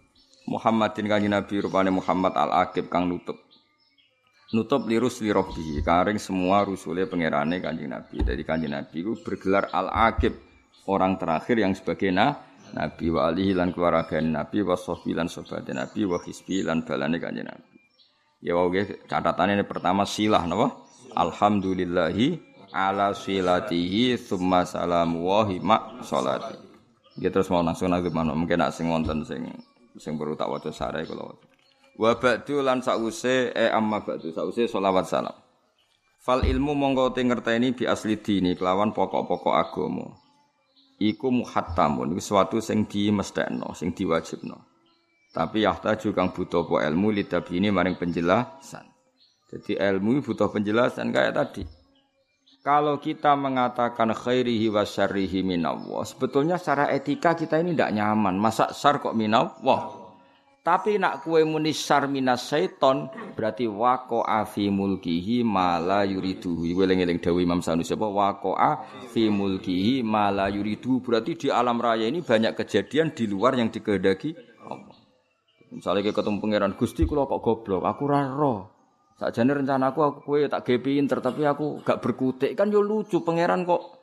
Muhammadin 0.49 1.05
kanjeng 1.05 1.33
Nabi 1.33 1.61
rupane 1.61 1.93
Muhammad 1.93 2.33
al-Aqib 2.33 2.89
kang 2.89 3.09
nutup. 3.09 3.37
Nutup 4.49 4.89
lirus 4.89 5.21
li 5.21 5.29
robbi, 5.29 5.77
karing 5.85 6.17
semua 6.17 6.65
rusule 6.65 7.05
pangerane 7.05 7.61
kanjeng 7.61 7.93
Nabi. 7.93 8.25
Jadi 8.25 8.41
kanjeng 8.41 8.73
Nabi 8.73 8.97
itu 9.05 9.13
bergelar 9.21 9.69
al-Aqib, 9.69 10.33
orang 10.89 11.21
terakhir 11.21 11.61
yang 11.61 11.77
sebagai 11.77 12.09
nah, 12.09 12.33
Nabi 12.73 13.13
wa 13.13 13.29
alihi 13.29 13.53
lan 13.53 13.69
keluarga 13.69 14.17
Nabi 14.21 14.65
wa 14.65 14.73
sahbi 14.73 15.13
lan 15.13 15.29
sobat 15.29 15.69
Nabi 15.69 16.01
wa 16.05 16.17
hisbi 16.21 16.65
lan 16.65 16.81
balane 16.81 17.21
kanjeng 17.21 17.45
Nabi. 17.45 17.68
Ya 18.39 18.55
wae 18.55 18.87
catatannya 19.03 19.59
ini 19.59 19.65
pertama 19.67 20.07
silah 20.07 20.47
napa? 20.47 20.79
Alhamdulillahi 21.11 22.39
ala 22.71 23.11
silatihi 23.11 24.15
thumma 24.15 24.63
salamu 24.63 25.27
wa 25.27 25.43
hima 25.43 25.99
salati. 26.05 26.55
Ya 27.19 27.27
terus 27.27 27.51
mau 27.51 27.59
langsung 27.59 27.91
nang 27.91 28.07
mungkin 28.31 28.63
nak 28.63 28.71
sing 28.71 28.87
wonten 28.87 29.27
sing 29.27 29.43
sing 29.99 30.15
perlu 30.15 30.39
tak 30.39 30.47
waca 30.47 30.71
sarai 30.71 31.03
kula 31.03 31.35
waca. 31.35 31.47
Wa 31.99 32.15
ba'du 32.15 32.63
lan 32.63 32.79
sause 32.79 33.51
e 33.51 33.65
amma 33.67 33.99
ba'du 33.99 34.31
sause 34.31 34.71
selawat 34.71 35.03
salam. 35.03 35.35
Fal 36.23 36.47
ilmu 36.47 36.71
monggo 36.71 37.11
te 37.11 37.19
ngerteni 37.19 37.75
bi 37.75 37.83
asli 37.83 38.15
dini 38.23 38.55
kelawan 38.55 38.95
pokok-pokok 38.95 39.55
agama. 39.55 40.07
Iku 40.99 41.27
muhattamun 41.27 42.15
iku 42.15 42.21
sesuatu 42.23 42.57
sing 42.63 42.87
dimestekno, 42.87 43.75
sing 43.75 43.91
diwajibno. 43.91 44.68
Tapi 45.29 45.61
yahtaju 45.61 46.09
kang 46.17 46.29
butuh 46.33 46.65
po 46.65 46.81
ilmu 46.81 47.13
lidabini 47.13 47.69
maring 47.69 48.01
penjelasan. 48.01 48.85
Jadi 49.49 49.77
ilmu 49.77 50.25
butuh 50.25 50.49
penjelasan 50.49 51.13
kayak 51.13 51.33
tadi. 51.37 51.63
Kalau 52.59 52.99
kita 52.99 53.39
mengatakan 53.39 54.11
khairihi 54.11 54.67
wa 54.67 54.83
syarrihi 54.83 55.47
minallah, 55.47 56.03
sebetulnya 56.03 56.59
secara 56.59 56.91
etika 56.91 57.31
kita 57.31 57.55
ini 57.55 57.71
tidak 57.71 57.95
nyaman. 57.95 58.35
Masa 58.35 58.75
syar 58.75 58.99
kok 58.99 59.15
minallah? 59.15 60.11
Tapi 60.59 60.99
nak 60.99 61.23
kue 61.23 61.39
muni 61.47 61.71
syar 61.71 62.11
minas 62.11 62.51
syaiton, 62.51 63.07
berarti 63.33 63.63
wako 63.63 64.27
afi 64.27 64.67
mulkihi 64.67 65.39
mala 65.39 66.03
yuridu. 66.03 66.67
Iku 66.67 66.83
eling-eling 66.83 67.23
Dawi 67.23 67.47
Imam 67.47 67.63
Sanusi 67.63 67.95
apa? 67.95 68.11
Wako 68.11 68.59
afi 68.59 69.31
mulkihi 69.31 70.03
mala 70.03 70.51
yuridu. 70.51 70.99
Berarti 70.99 71.39
di 71.39 71.47
alam 71.47 71.79
raya 71.79 72.11
ini 72.11 72.19
banyak 72.19 72.59
kejadian 72.59 73.15
di 73.15 73.23
luar 73.31 73.55
yang 73.55 73.71
dikehendaki 73.71 74.35
Allah. 74.67 74.98
Misalnya 75.69 76.01
kayak 76.01 76.17
ketemu 76.17 76.37
pangeran 76.41 76.73
Gusti, 76.73 77.05
kalau 77.05 77.29
kok 77.29 77.41
goblok, 77.45 77.85
aku 77.85 78.03
raro. 78.09 78.79
Sakjane 79.19 79.51
rencanaku 79.51 79.99
aku 79.99 80.19
kowe 80.23 80.39
tak 80.47 80.63
gawe 80.63 80.79
pinter 80.79 81.19
tapi 81.19 81.43
aku 81.43 81.83
gak 81.83 81.99
berkutik 81.99 82.55
kan 82.55 82.71
yo 82.71 82.79
lucu 82.79 83.19
pangeran 83.19 83.67
kok 83.67 83.99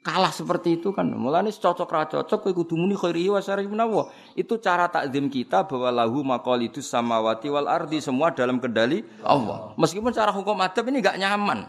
kalah 0.00 0.32
seperti 0.32 0.80
itu 0.80 0.88
kan. 0.96 1.04
Mulane 1.12 1.52
cocok 1.52 1.84
ra 1.92 2.08
cocok 2.08 2.48
kowe 2.48 2.52
kudu 2.64 2.74
muni 2.80 2.96
khairi 2.96 3.28
wa 3.28 3.44
syarri 3.44 3.68
menawa. 3.68 4.08
Itu 4.32 4.56
cara 4.56 4.88
takdim 4.88 5.28
kita 5.28 5.68
bahwa 5.68 5.92
lahu 5.92 6.24
maqalidus 6.24 6.88
samawati 6.88 7.52
wal 7.52 7.68
ardi 7.68 8.00
semua 8.00 8.32
dalam 8.32 8.56
kendali 8.56 9.04
Allah. 9.20 9.76
Meskipun 9.76 10.16
cara 10.16 10.32
hukum 10.32 10.56
adab 10.64 10.88
ini 10.88 11.04
gak 11.04 11.20
nyaman. 11.20 11.68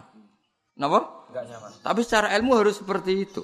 Napa? 0.79 1.27
Gak 1.35 1.43
nyaman. 1.43 1.69
Tapi 1.83 1.99
secara 2.07 2.31
ilmu 2.39 2.63
harus 2.63 2.79
seperti 2.79 3.27
itu. 3.27 3.43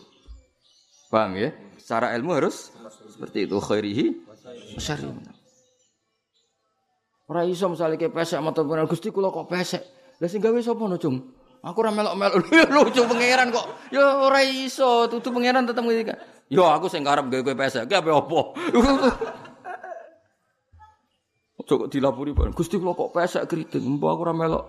Paham 1.11 1.35
ya? 1.35 1.51
Secara 1.75 2.15
ilmu 2.15 2.39
harus 2.39 2.71
seperti 3.11 3.51
itu 3.51 3.59
khairihi 3.59 4.05
syarri 4.79 5.11
Ora 7.29 7.45
iso 7.45 7.69
misale 7.69 7.93
ke 7.93 8.09
pesek 8.09 8.41
motor 8.41 8.65
pengen 8.65 8.89
Gusti 8.89 9.13
kula 9.13 9.29
kok 9.29 9.45
pesek. 9.45 9.85
Lah 10.17 10.25
sing 10.25 10.41
gawe 10.41 10.57
sapa 10.65 10.81
no? 10.89 10.97
Aku 11.59 11.77
ora 11.83 11.91
melok-melok 11.93 12.41
lucu 12.73 13.05
pangeran 13.05 13.53
kok. 13.53 13.93
Ya 13.93 14.01
ora 14.25 14.41
iso, 14.41 15.05
tutu 15.11 15.29
pangeran 15.29 15.69
tetep 15.69 15.85
ngendika. 15.85 16.17
Yo 16.49 16.65
aku 16.65 16.89
sing 16.89 17.05
karep 17.05 17.29
gawe 17.29 17.53
pesek, 17.53 17.85
ki 17.85 17.95
apa 18.01 18.09
opo? 18.17 18.57
Coba 21.69 21.85
dilapuri 21.85 22.33
Pak. 22.33 22.57
Gusti 22.57 22.81
kula 22.81 22.97
kok 22.97 23.13
pesek 23.13 23.45
keriting, 23.45 24.01
mbok 24.01 24.09
aku 24.09 24.21
ora 24.25 24.33
melok. 24.33 24.65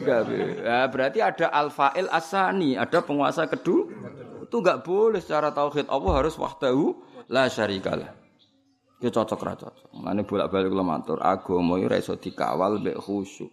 Gawe. 0.00 0.40
Ya, 0.64 0.88
berarti 0.88 1.20
ada 1.20 1.52
al-fa'il 1.52 2.08
asani, 2.08 2.72
ada 2.72 3.04
penguasa 3.04 3.44
kedua. 3.44 3.84
Itu 4.40 4.64
enggak 4.64 4.80
boleh 4.80 5.20
secara 5.20 5.52
tauhid 5.52 5.92
Allah 5.92 6.24
harus 6.24 6.40
wahdahu 6.40 6.96
la 7.28 7.52
syarikalah. 7.52 8.21
Ya 9.02 9.10
cocok 9.10 9.40
ra 9.42 9.58
cocok. 9.58 9.98
Mane 9.98 10.22
bolak-balik 10.22 10.70
kula 10.70 10.86
matur, 10.86 11.18
agama 11.18 11.74
ora 11.74 11.98
iso 11.98 12.14
dikawal 12.14 12.78
mbek 12.78 13.02
khusyuk. 13.02 13.50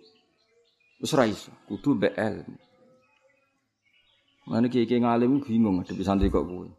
Wis 1.01 1.11
ra 1.17 1.25
iso, 1.25 1.49
kudu 1.65 1.97
mbek 1.97 2.13
ilmu. 2.13 2.55
Kiye 4.69 4.97
ngalim 5.01 5.41
bingung 5.41 5.81
ngadepi 5.81 6.05
santri 6.05 6.29
kok 6.29 6.45
kuwi. 6.45 6.69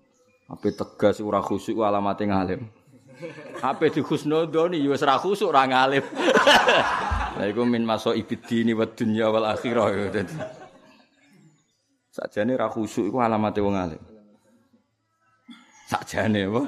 Ape 0.54 0.70
tegas 0.70 1.18
ora 1.18 1.42
khusyuk 1.42 1.82
alamate 1.82 2.30
ngalim. 2.30 2.62
Ape 3.58 3.90
di 3.90 4.06
khusnudoni 4.06 4.78
ya 4.78 4.94
wis 4.94 5.02
ra 5.02 5.18
khusyuk 5.18 5.50
ora 5.50 5.66
ngalim. 5.66 6.06
Lah 7.38 7.46
iku 7.46 7.66
min 7.66 7.82
maso 7.82 8.14
ibidini 8.14 8.70
wa 8.70 8.86
dunya 8.86 9.30
wal 9.34 9.50
akhirah 9.50 9.86
ya. 9.98 10.22
Sakjane 12.14 12.54
ra 12.54 12.70
khusyuk 12.70 13.10
iku 13.10 13.18
alamate 13.18 13.58
wong 13.58 13.74
alim. 13.74 14.02
Sakjane 15.90 16.46
apa? 16.46 16.62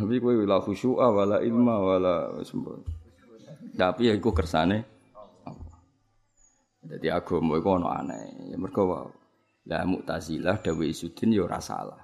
Tapi 0.00 0.16
kowe 0.16 0.32
la 0.32 0.56
khusyu'a 0.64 1.12
wala 1.12 1.44
ilma 1.44 1.76
wala. 1.76 2.32
Tapi 3.76 4.08
ya 4.08 4.16
iku 4.16 4.32
kersane 4.32 4.80
Jadi 6.80 7.12
agama 7.12 7.60
iku 7.60 7.76
ana 7.76 8.00
aneh. 8.00 8.48
Ya 8.48 8.56
mergo 8.56 8.88
wae. 8.88 9.12
Lah 9.68 9.84
Mu'tazilah 9.84 10.64
dawe 10.64 10.84
Isudin 10.88 11.36
ya 11.36 11.44
ora 11.44 11.60
salah. 11.60 12.00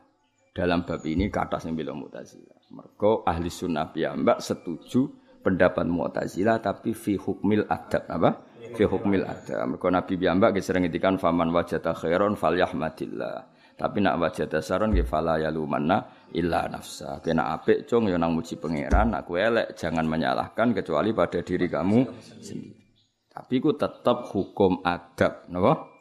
Dalam 0.53 0.85
bab 0.85 1.01
ini 1.09 1.33
kata 1.33 1.57
sing 1.57 1.73
bilang 1.73 2.05
Mu'tazilah. 2.05 2.69
Mergo 2.77 3.25
ahli 3.25 3.49
sunnah 3.49 3.89
piyambak 3.89 4.45
setuju 4.45 5.09
pendapat 5.41 5.89
Mu'tazilah 5.89 6.61
tapi 6.61 6.93
fi 6.93 7.17
hukmil 7.17 7.65
adab 7.65 8.05
apa? 8.13 8.31
Fi 8.77 8.85
hukmil 8.85 9.25
adab. 9.25 9.65
Mergo 9.73 9.89
Nabi 9.89 10.21
piyambak 10.21 10.53
sering 10.61 10.85
ngendikan 10.85 11.17
faman 11.17 11.49
wajata 11.49 11.97
khairon 11.97 12.37
falyahmadillah. 12.37 13.57
Tapi 13.77 14.01
nak 14.01 14.17
wajah 14.17 14.49
dasaron 14.49 14.97
nggih 14.97 15.05
fala 15.05 15.37
yalumanna 15.37 16.16
illa 16.35 16.67
nafsa. 16.67 17.23
Kena 17.23 17.55
apik 17.55 17.87
cung 17.87 18.11
ya 18.11 18.19
nang 18.19 18.35
muji 18.35 18.59
pangeran, 18.59 19.15
kowe 19.23 19.39
elek 19.39 19.79
jangan 19.79 20.09
menyalahkan 20.09 20.75
kecuali 20.75 21.15
pada 21.15 21.39
diri 21.45 21.71
kamu 21.71 21.99
sendiri. 22.43 22.87
Tapi 23.37 23.55
ku 23.61 23.77
tetap 23.77 24.33
hukum 24.33 24.81
adab, 24.81 25.45
napa? 25.53 25.93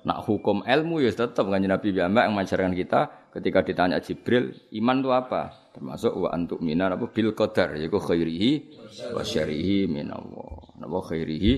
Nak 0.00 0.24
hukum 0.24 0.64
ilmu 0.64 1.04
ya 1.04 1.12
tetap 1.12 1.44
kan 1.44 1.60
Nabi 1.60 1.92
Muhammad 1.92 2.24
yang 2.24 2.32
mengajarkan 2.32 2.72
kita 2.72 3.00
ketika 3.36 3.60
ditanya 3.60 4.00
Jibril, 4.00 4.56
iman 4.80 4.96
itu 5.04 5.10
apa? 5.12 5.42
Termasuk 5.76 6.16
wa 6.16 6.32
antuk 6.32 6.64
minar 6.64 6.96
apa 6.96 7.04
bil 7.12 7.36
qadar 7.36 7.76
yaiku 7.76 8.00
khairihi 8.00 8.72
wa 9.12 9.20
syarihi 9.20 9.92
minallah. 9.92 10.72
napa 10.80 10.98
khairihi 11.04 11.52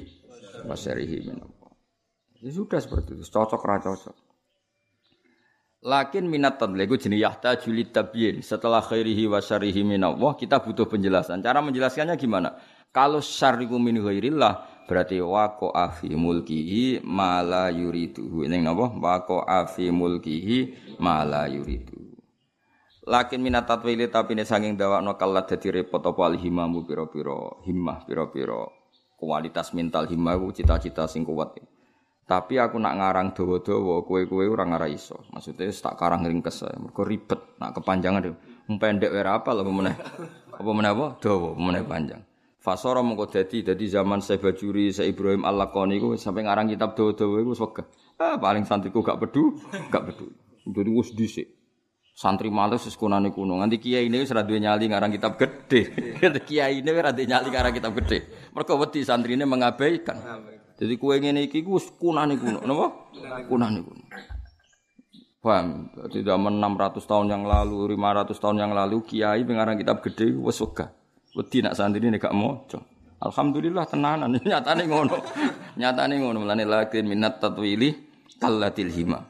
wa 0.67 0.75
syarrihi 0.75 1.31
min 1.31 1.39
Allah. 1.39 1.71
Ya 2.43 2.51
sudah 2.51 2.83
seperti 2.83 3.15
itu, 3.15 3.25
cocok 3.31 3.63
ra 3.63 3.79
cocok. 3.79 4.32
Lakin 5.83 6.31
minat 6.31 6.63
tadli 6.63 6.87
itu 6.87 6.95
jenis 6.95 7.27
yahta 7.27 7.59
julit 7.59 7.91
tabyin. 7.91 8.39
Setelah 8.39 8.79
khairihi 8.79 9.27
wa 9.27 9.43
syarihi 9.43 9.83
minallah, 9.83 10.39
kita 10.39 10.63
butuh 10.63 10.87
penjelasan. 10.87 11.43
Cara 11.43 11.59
menjelaskannya 11.59 12.15
gimana? 12.15 12.55
Kalau 12.95 13.19
syariku 13.19 13.83
min 13.83 13.99
ghairillah, 13.99 14.87
berarti 14.87 15.19
wako 15.19 15.75
afi 15.75 16.15
mulkihi 16.15 17.03
mala 17.03 17.67
yuridu. 17.75 18.47
Ini 18.47 18.63
apa? 18.63 18.95
Wako 18.95 19.43
afi 19.43 19.91
mulkihi 19.91 20.59
mala 21.03 21.51
yuridu. 21.51 22.15
Lakin 23.03 23.43
minat 23.43 23.67
tatwili 23.67 24.07
tapi 24.07 24.39
ini 24.39 24.47
sanging 24.47 24.79
dawa 24.79 25.03
no 25.03 25.19
kalat 25.19 25.51
jadi 25.51 25.83
repot 25.83 25.99
apa 26.07 26.23
alhimamu 26.23 26.87
piro 26.87 27.11
piro 27.11 27.59
himmah 27.67 28.07
piro 28.07 28.31
piro 28.31 28.71
kualitas 29.19 29.75
mental 29.75 30.07
himmah 30.07 30.39
cita-cita 30.55 31.11
sing 31.11 31.27
kuat. 31.27 31.59
Tapi 32.23 32.55
aku 32.57 32.79
nak 32.79 32.97
ngarang 32.97 33.35
dawa-dawa, 33.35 34.07
kowe-kowe 34.07 34.47
ora 34.47 34.65
ngara 34.65 34.87
iso. 34.89 35.27
Maksudnya 35.35 35.69
tak 35.75 35.99
karang 35.99 36.23
ringkes 36.23 36.65
ae. 36.65 36.79
Mergo 36.79 37.03
ribet, 37.03 37.59
nak 37.59 37.75
kepanjangan. 37.77 38.33
Pendek 38.79 39.11
wae 39.11 39.27
apa 39.27 39.51
lho 39.53 39.69
meneh. 39.69 39.97
Apa 40.53 40.71
meneh 40.71 40.91
apa? 40.95 41.07
Dawa, 41.19 41.59
meneh 41.59 41.83
panjang. 41.83 42.23
Fasara 42.63 43.03
mengko 43.03 43.27
dadi 43.27 43.67
dadi 43.67 43.91
zaman 43.91 44.23
saya 44.23 44.39
Bajuri, 44.39 44.95
saya 44.95 45.11
Ibrahim 45.11 45.43
Al-Laqani 45.43 45.99
iku 45.99 46.15
sampai 46.15 46.47
ngarang 46.47 46.71
kitab 46.71 46.95
dawa-dawa 46.95 47.43
iku 47.43 47.53
wegah. 47.59 47.87
Ah, 48.23 48.39
paling 48.39 48.63
santriku 48.63 49.03
gak 49.03 49.19
pedu, 49.19 49.59
gak 49.91 50.15
pedu. 50.15 50.31
Jadi 50.71 50.91
wis 50.95 51.11
dhisik. 51.11 51.59
Santri 52.15 52.55
males 52.55 52.87
wis 52.87 52.95
kunane 52.95 53.35
kuno. 53.35 53.59
Nganti 53.59 53.83
kiai 53.83 54.07
ini 54.07 54.23
wis 54.23 54.31
ra 54.31 54.47
duwe 54.47 54.63
nyali 54.63 54.87
ngarang 54.87 55.11
kitab 55.11 55.35
gede. 55.35 55.91
kiai 56.47 56.87
ini 56.87 56.91
wis 56.95 57.03
ra 57.03 57.11
nyali 57.11 57.49
ngarang 57.51 57.75
kitab 57.75 57.99
gede. 57.99 58.19
Mergo 58.55 58.79
wedi 58.79 59.03
santrine 59.03 59.43
mengabaikan. 59.43 60.23
Jadi 60.83 60.99
kue 60.99 61.15
ngene 61.23 61.47
iki 61.47 61.63
ku 61.63 61.79
kunane 61.95 62.35
kuno, 62.35 62.59
napa? 62.67 62.91
Kunane 63.47 63.87
kuno. 63.87 64.03
Paham? 65.39 65.95
Di 66.11 66.27
zaman 66.27 66.59
600 66.59 67.07
tahun 67.07 67.31
yang 67.31 67.47
lalu, 67.47 67.95
500 67.95 68.35
tahun 68.35 68.59
yang 68.59 68.75
lalu 68.75 68.99
kiai 69.07 69.47
pengarang 69.47 69.79
kitab 69.79 70.03
gede 70.03 70.35
wis 70.35 70.59
wegah. 70.59 70.91
Wedi 71.39 71.63
nak 71.63 71.79
santri 71.79 72.03
ini 72.03 72.19
gak 72.19 72.35
moco. 72.35 72.83
Alhamdulillah 73.23 73.87
tenanan. 73.87 74.35
Nyatane 74.43 74.91
ngono. 74.91 75.23
Nyatane 75.79 76.15
ngono. 76.19 76.43
Mulane 76.43 76.67
lakin 76.67 77.07
minat 77.07 77.39
tatwili 77.39 77.95
kallatil 78.43 78.91
hima. 78.91 79.23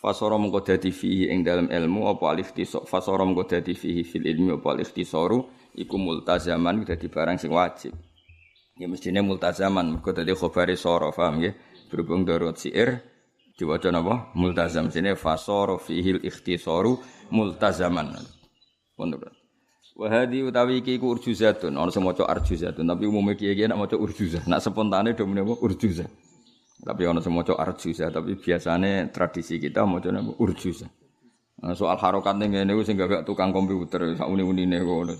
Fasara 0.00 0.40
mengko 0.40 0.64
dadi 0.64 0.88
fihi 0.88 1.28
ing 1.28 1.44
dalam 1.44 1.68
ilmu 1.68 2.16
apa 2.16 2.32
alif 2.32 2.56
tisok. 2.56 2.88
Fasara 2.88 3.28
mengko 3.28 3.44
dadi 3.44 3.76
fihi 3.76 4.08
fil 4.08 4.24
ilmi 4.24 4.56
apa 4.56 4.72
alif 4.72 4.96
tisoru 4.96 5.44
iku 5.76 6.00
multazaman 6.00 6.80
dadi 6.88 7.12
barang 7.12 7.36
sing 7.36 7.52
wajib. 7.52 7.92
Ya 8.78 8.86
mestine 8.86 9.26
multazaman 9.26 9.98
mergo 9.98 10.14
dadi 10.14 10.30
khabari 10.38 10.78
sara, 10.78 11.10
paham 11.10 11.42
nggih? 11.42 11.54
Berhubung 11.90 12.22
darurat 12.22 12.54
siir 12.62 13.02
diwaca 13.58 13.90
napa? 13.90 14.30
Multazam 14.38 14.94
sine 14.94 15.18
fasara 15.18 15.82
fihil 15.82 16.22
ikhtisaru 16.22 16.94
multazaman. 17.34 18.14
Wonten. 18.94 19.34
Wa 19.98 20.06
utawi 20.22 20.78
iki 20.78 20.94
ku 21.02 21.10
urjuzatun, 21.10 21.74
ana 21.74 21.90
sing 21.90 22.06
maca 22.06 22.22
arjuzatun, 22.22 22.86
tapi 22.86 23.10
umume 23.10 23.34
kiye-kiye 23.34 23.66
nek 23.66 23.82
maca 23.82 23.98
urjuzah. 23.98 24.46
Nak 24.46 24.62
spontane 24.62 25.10
do 25.18 25.26
menapa 25.26 25.58
urjuzah. 25.58 26.06
Tapi 26.78 27.02
ana 27.02 27.18
sing 27.18 27.34
maca 27.34 27.58
arjuzah, 27.58 28.14
tapi 28.14 28.38
biasane 28.38 29.10
tradisi 29.10 29.58
kita 29.58 29.82
maca 29.90 30.14
napa 30.14 30.38
urjuzah. 30.38 30.86
Nah, 31.58 31.74
soal 31.74 31.98
harokat 31.98 32.38
ning 32.38 32.54
ngene 32.54 32.78
ku 32.78 32.86
sing 32.86 32.94
gak 32.94 33.26
tukang 33.26 33.50
komputer 33.50 34.14
sak 34.14 34.30
uni-unine 34.30 34.78
ngono. 34.86 35.18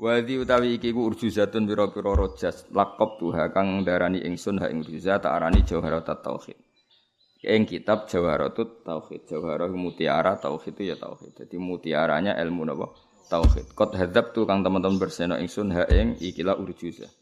Wadi 0.00 0.40
utawi 0.40 0.80
iki 0.80 0.96
ku 0.96 1.12
urjuzatun 1.12 1.68
pira-pira 1.68 2.16
rojas 2.16 2.64
lakop 2.72 3.20
tuha 3.20 3.52
kang 3.52 3.84
darani 3.84 4.24
ingsun 4.24 4.56
ha 4.56 4.72
ing 4.72 4.80
urjuzat 4.80 5.28
tak 5.28 5.36
arani 5.36 5.60
jawharat 5.60 6.08
tauhid. 6.24 6.56
Ing 7.44 7.68
kitab 7.68 8.08
jawharatut 8.08 8.80
tauhid. 8.80 9.28
Jawharah 9.28 9.68
mutiara 9.68 10.40
tauhid 10.40 10.72
itu 10.72 10.82
ya 10.88 10.96
tauhid. 10.96 11.36
Jadi 11.44 11.60
mutiaranya 11.60 12.32
ilmu 12.40 12.64
napa? 12.64 12.96
Tauhid. 13.28 13.76
Qad 13.76 13.92
hadzab 13.92 14.32
tu 14.32 14.48
kang 14.48 14.64
teman-teman 14.64 14.96
berseno 14.96 15.36
ingsun 15.36 15.68
ha 15.76 15.84
ing 15.92 16.16
ikilah 16.16 16.56
urjuzah. 16.56 17.12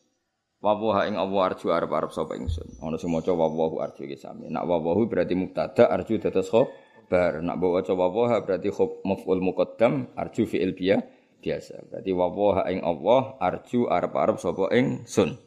Wawahu 0.63 1.03
ing 1.11 1.19
Allah 1.19 1.51
arju 1.51 1.75
arep 1.75 1.91
arep 1.91 2.15
sapa 2.15 2.39
ingsun. 2.39 2.79
Ana 2.79 2.95
sing 2.95 3.11
maca 3.11 3.35
wawahu 3.35 3.83
arju 3.83 4.07
iki 4.07 4.15
sami. 4.15 4.47
Nak 4.55 4.63
wawahu 4.63 5.11
berarti 5.11 5.35
mubtada 5.35 5.91
arju 5.91 6.23
dados 6.23 6.47
khobar. 6.47 7.43
Nak 7.43 7.59
maca 7.59 7.91
wawaha 7.91 8.39
berarti 8.47 8.71
khob 8.71 9.03
maf'ul 9.03 9.43
muqaddam 9.43 10.15
arju 10.15 10.47
fi'il 10.47 10.79
biyah 10.79 11.18
biasa. 11.39 11.87
Berarti 11.89 12.11
wawaha 12.15 12.63
ing 12.71 12.83
Allah 12.83 13.39
arju 13.39 13.87
arep-arep 13.87 14.37
sapa 14.43 14.71
ing 14.75 15.07
sun. 15.07 15.39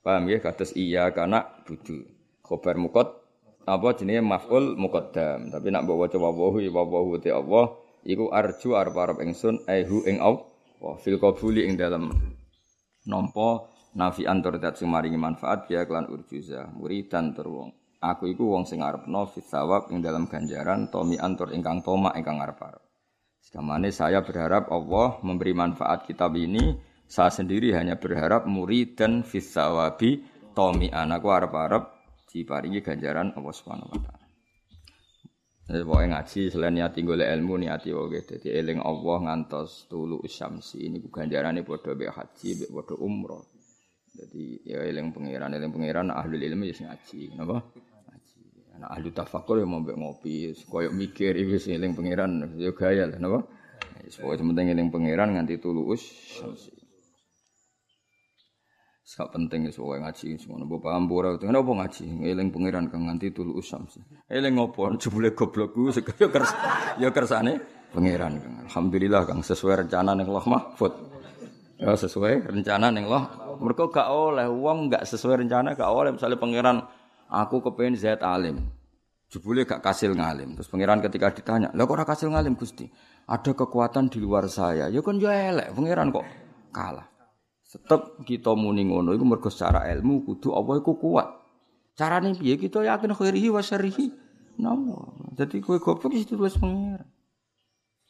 Paham 0.00 0.28
ya 0.30 0.40
kados 0.40 0.72
iya 0.74 1.12
kana 1.12 1.44
budu. 1.68 2.04
Khobar 2.40 2.80
mukot 2.80 3.08
apa 3.68 3.88
jenenge 3.96 4.24
maf'ul 4.24 4.74
muqaddam. 4.80 5.52
Tapi 5.52 5.68
nak 5.68 5.84
mbok 5.84 6.08
waca 6.08 6.16
wawahu 6.16 6.64
ya 6.64 6.72
wawahu 6.72 7.20
te 7.20 7.28
Allah 7.28 7.76
iku 8.08 8.32
arju 8.32 8.72
arep-arep 8.74 9.20
ing 9.20 9.36
sun 9.36 9.60
ehu 9.68 10.08
ing 10.08 10.18
Allah. 10.24 10.48
Wa 10.78 10.96
fil 10.96 11.20
qabuli 11.20 11.66
ing 11.66 11.74
dalam 11.76 12.08
nampa 13.04 13.68
nafi 13.98 14.24
antur 14.24 14.56
dat 14.62 14.78
maringi 14.80 15.18
manfaat 15.18 15.66
biya 15.66 15.84
klan 15.84 16.06
urjuza 16.08 16.70
muridan 16.72 17.34
tur 17.36 17.50
wong. 17.50 17.70
Aku 17.98 18.30
iku 18.30 18.54
wong 18.54 18.62
sing 18.62 18.78
arepno 18.78 19.26
fi 19.26 19.42
sawab 19.42 19.90
ing 19.90 19.98
dalam 19.98 20.30
ganjaran 20.30 20.86
tomi 20.86 21.18
antur 21.18 21.50
ingkang 21.50 21.82
toma 21.82 22.14
ingkang 22.14 22.38
arep-arep. 22.38 22.87
Sekamane 23.40 23.88
saya 23.94 24.20
berharap 24.20 24.68
Allah 24.68 25.18
memberi 25.24 25.56
manfaat 25.56 26.04
kitab 26.04 26.36
ini. 26.36 26.76
Saya 27.08 27.32
sendiri 27.32 27.72
hanya 27.72 27.96
berharap 27.96 28.44
murid 28.44 29.00
dan 29.00 29.24
fisawabi 29.24 30.20
tomi 30.52 30.92
anakku 30.92 31.32
harap-harap 31.32 31.88
diparingi 32.28 32.84
ganjaran 32.84 33.32
Allah 33.32 33.54
Subhanahu 33.56 33.88
wa 33.88 34.00
taala. 34.04 34.28
Jadi 35.68 35.84
pokoknya 35.84 36.08
ngaji 36.16 36.40
selain 36.48 36.74
niati 36.80 37.00
golek 37.04 37.28
ilmu 37.28 37.60
niati 37.60 37.92
wae 37.92 38.24
dadi 38.24 38.48
eling 38.48 38.80
Allah 38.80 39.16
ngantos 39.20 39.84
tulu 39.84 40.24
syamsi 40.24 40.88
ini 40.88 41.04
ganjarane 41.12 41.60
padha 41.60 41.92
be 41.92 42.08
haji 42.08 42.48
be 42.56 42.66
padha 42.72 42.96
umroh. 42.96 43.44
Jadi 44.16 44.64
ya 44.64 44.80
eling 44.80 45.12
pangeran 45.12 45.52
eling 45.52 45.68
pangeran 45.68 46.08
ahli 46.08 46.40
ilmu 46.40 46.64
ya 46.72 46.88
ngaji 46.88 47.36
napa? 47.36 47.60
Nah, 48.78 48.94
ahli 48.94 49.10
tafakur 49.10 49.58
yang 49.58 49.74
mau 49.74 49.82
ngopi, 49.82 50.54
koyok 50.70 50.94
mikir, 50.94 51.34
itu 51.34 51.58
sih 51.58 51.74
eling 51.74 51.98
pangeran, 51.98 52.54
yo 52.54 52.70
gaya 52.78 53.10
lah, 53.10 53.18
napa? 53.18 53.42
Sepokoke 54.08 54.40
penting 54.40 54.66
eling 54.72 54.88
pangeran 54.88 55.36
nganti 55.36 55.60
tulus. 55.60 56.02
Sak 59.08 59.32
penting 59.32 59.68
wis 59.68 59.76
pokoke 59.76 60.00
ngaji 60.04 60.36
semono 60.36 60.64
mbok 60.68 60.84
paham 60.84 61.08
ora 61.12 61.36
kenapa 61.40 61.72
ngaji 61.72 62.28
eling 62.28 62.48
pangeran 62.52 62.88
kang 62.92 63.08
nganti 63.08 63.32
tulus 63.32 63.68
samsi. 63.68 64.00
Eling 64.28 64.56
ngopo 64.56 64.88
jebule 64.96 65.32
goblokku 65.32 65.92
yo 65.92 66.28
kers 66.28 66.52
yo 67.00 67.08
kersane 67.12 67.60
pangeran 67.92 68.40
kang. 68.40 68.54
Alhamdulillah 68.68 69.24
kang 69.28 69.40
sesuai 69.44 69.84
rencana 69.84 70.16
ning 70.16 70.28
Allah 70.28 70.46
Mahfud. 70.48 70.92
Ya 71.80 71.92
sesuai 71.96 72.48
rencana 72.48 72.92
ning 72.92 73.08
Allah. 73.08 73.56
Mergo 73.58 73.90
gak 73.90 74.08
oleh 74.08 74.46
wong 74.46 74.86
gak 74.86 75.02
sesuai 75.02 75.42
rencana 75.42 75.74
gak 75.74 75.90
oleh 75.90 76.14
misalnya 76.14 76.38
pangeran 76.38 76.78
aku 77.28 77.60
kepengen 77.62 77.94
zat 77.94 78.24
alim. 78.24 78.58
Jebule 79.28 79.68
gak 79.68 79.84
kasil 79.84 80.16
ngalim. 80.16 80.56
Terus 80.56 80.72
pangeran 80.72 81.04
ketika 81.04 81.28
ditanya, 81.28 81.68
"Lah 81.76 81.84
kok 81.84 81.94
ora 82.00 82.08
kasil 82.08 82.32
ngalim, 82.32 82.56
Gusti?" 82.56 82.88
Ada 83.28 83.52
kekuatan 83.52 84.08
di 84.08 84.24
luar 84.24 84.48
saya. 84.48 84.88
Ya 84.88 85.04
kan 85.04 85.20
ya 85.20 85.52
elek, 85.52 85.76
pangeran 85.76 86.08
kok 86.08 86.24
kalah. 86.72 87.04
Tetep 87.68 88.24
kita 88.24 88.56
muni 88.56 88.88
ngono 88.88 89.12
iku 89.12 89.28
mergo 89.28 89.52
secara 89.52 89.84
ilmu 89.92 90.24
kudu 90.24 90.56
apa 90.56 90.80
iku 90.80 90.96
kuat. 90.96 91.28
Carane 91.92 92.32
piye 92.32 92.56
kita 92.56 92.80
yakin 92.80 93.12
khairihi 93.12 93.52
wa 93.52 93.60
syarrihi. 93.60 94.08
Namo. 94.64 95.12
Jadi 95.36 95.60
kowe 95.60 95.76
goblok 95.76 96.16
wis 96.16 96.24
ditulis 96.24 96.56
pangeran. 96.56 97.04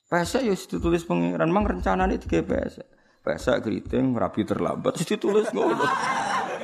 Pesek 0.07 0.47
ya 0.47 0.55
ditulis 0.55 1.03
pangeran, 1.03 1.51
mang 1.51 1.67
rencanane 1.67 2.15
digawe 2.23 2.47
pesek. 2.47 2.87
Pesek 3.27 3.59
keriting 3.67 4.15
rapi 4.15 4.47
terlambat 4.47 4.95
wis 5.03 5.09
ditulis 5.19 5.51
ngono. 5.51 5.83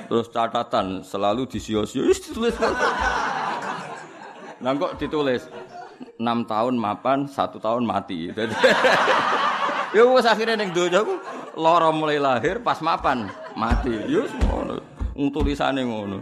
Terus 0.04 0.28
catatan 0.28 1.00
selalu 1.00 1.48
disio-sio 1.48 2.04
wis 2.04 2.20
ditulis. 2.20 2.54
Nah 4.60 4.70
kok 4.76 4.96
ditulis 5.00 5.44
6 6.16 6.24
tahun 6.24 6.74
mapan, 6.76 7.28
1 7.28 7.36
tahun 7.60 7.82
mati. 7.84 8.30
Ya 9.94 10.02
wis 10.10 10.26
akhire 10.26 10.58
ning 10.58 10.74
donya 10.74 11.06
ku 11.06 11.22
lara 11.54 11.94
mulai 11.94 12.18
lahir 12.18 12.58
pas 12.58 12.82
mapan 12.82 13.30
mati. 13.54 13.94
Ya 14.10 14.26
ngono. 14.26 14.82
Wong 15.14 15.30
tulisane 15.30 15.86
ngono. 15.86 16.18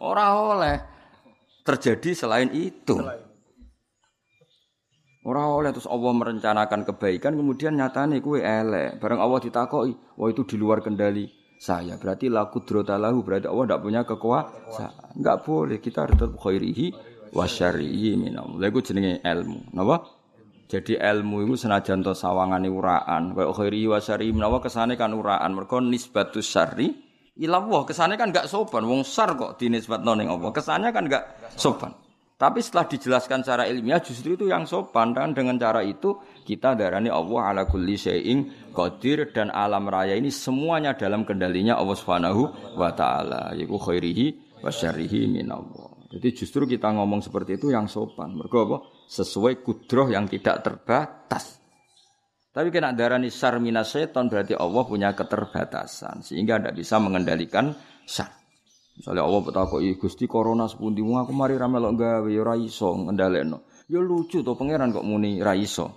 Ora 0.00 0.32
oleh 0.32 0.80
terjadi 1.60 2.16
selain 2.16 2.48
itu. 2.56 2.96
Ora 5.28 5.44
oleh 5.44 5.76
terus 5.76 5.84
Allah 5.84 6.08
merencanakan 6.08 6.88
kebaikan 6.88 7.36
kemudian 7.36 7.76
nyatane 7.76 8.24
kuwe 8.24 8.40
elek. 8.40 8.96
Bareng 8.96 9.20
Allah 9.20 9.44
ditakoki, 9.44 9.92
wah 10.16 10.32
itu 10.32 10.48
di 10.48 10.56
luar 10.56 10.80
kendali 10.80 11.28
saya. 11.56 11.96
Berarti 11.96 12.28
laku 12.28 12.62
drotalahu 12.62 13.24
berarti 13.24 13.48
Allah 13.48 13.64
tidak 13.68 13.82
punya 13.82 14.00
kekuasaan. 14.04 15.16
Enggak 15.16 15.36
boleh 15.44 15.78
kita 15.80 16.04
harus 16.04 16.16
tetap 16.16 16.36
khairihi 16.36 16.86
wa 17.32 17.44
syarrihi 17.48 18.16
minam. 18.16 18.60
Lha 18.60 18.68
jenenge 18.80 19.20
ilmu. 19.24 19.72
Napa? 19.72 19.96
Jadi 20.66 20.98
ilmu 20.98 21.46
itu 21.46 21.54
senajan 21.62 22.02
to 22.02 22.10
sawangane 22.10 22.66
uraan, 22.66 23.38
kaya 23.38 23.54
khairi 23.54 23.86
wa 23.86 24.02
syarri 24.02 24.34
menawa 24.34 24.58
kan 24.98 25.14
uraan. 25.14 25.54
Mergo 25.54 25.78
nisbatus 25.78 26.42
syarri 26.42 26.90
ilallah. 27.38 27.86
Kesannya 27.86 28.18
kan 28.18 28.34
gak 28.34 28.50
sopan. 28.50 28.82
Wong 28.82 29.06
sar 29.06 29.38
kok 29.38 29.62
dinisbatno 29.62 30.18
ning 30.18 30.26
Allah. 30.26 30.50
Kesannya 30.50 30.90
kan 30.90 31.06
gak 31.06 31.54
sopan. 31.54 31.94
Tapi 32.36 32.60
setelah 32.60 32.84
dijelaskan 32.84 33.40
secara 33.40 33.64
ilmiah 33.64 33.96
justru 34.04 34.36
itu 34.36 34.44
yang 34.44 34.68
sopan 34.68 35.16
dan 35.16 35.32
dengan 35.32 35.56
cara 35.56 35.80
itu 35.80 36.20
kita 36.44 36.76
darani 36.76 37.08
Allah 37.08 37.40
ala 37.48 37.62
kulli 37.64 37.96
syai'in 37.96 38.68
qadir 38.76 39.32
dan 39.32 39.48
alam 39.48 39.88
raya 39.88 40.12
ini 40.12 40.28
semuanya 40.28 40.92
dalam 40.92 41.24
kendalinya 41.24 41.80
Allah 41.80 41.96
Subhanahu 41.96 42.76
wa 42.76 42.92
taala 42.92 43.56
yaiku 43.56 43.80
khairihi 43.80 44.60
wa 44.60 44.68
syarrihi 44.68 45.32
minallah. 45.32 45.96
Jadi 46.12 46.28
justru 46.36 46.68
kita 46.68 46.92
ngomong 46.92 47.24
seperti 47.24 47.56
itu 47.56 47.72
yang 47.72 47.88
sopan. 47.88 48.36
Mergo 48.36 48.68
apa? 48.68 48.78
Sesuai 49.08 49.64
kudroh 49.64 50.12
yang 50.12 50.28
tidak 50.28 50.60
terbatas. 50.60 51.56
Tapi 52.52 52.68
kena 52.68 52.92
darani 52.92 53.32
syar 53.32 53.56
minas 53.64 53.96
seton 53.96 54.28
berarti 54.28 54.52
Allah 54.52 54.84
punya 54.84 55.16
keterbatasan 55.16 56.20
sehingga 56.20 56.60
tidak 56.60 56.84
bisa 56.84 57.00
mengendalikan 57.00 57.72
syar. 58.04 58.35
Misalnya 58.96 59.28
Allah 59.28 59.40
bertakoi 59.44 60.00
Gusti 60.00 60.24
corona 60.24 60.64
sepundi 60.64 61.04
aku 61.04 61.32
mari 61.36 61.60
rame 61.60 61.76
lo 61.76 61.92
gawe 61.92 62.24
ya 62.32 62.40
ora 62.40 62.56
iso 62.56 62.96
ngendalekno. 62.96 63.68
Ya 63.92 64.00
lucu 64.00 64.40
to 64.40 64.56
pangeran 64.56 64.90
kok 64.90 65.04
muni 65.04 65.36
ra 65.44 65.52
iso. 65.52 65.92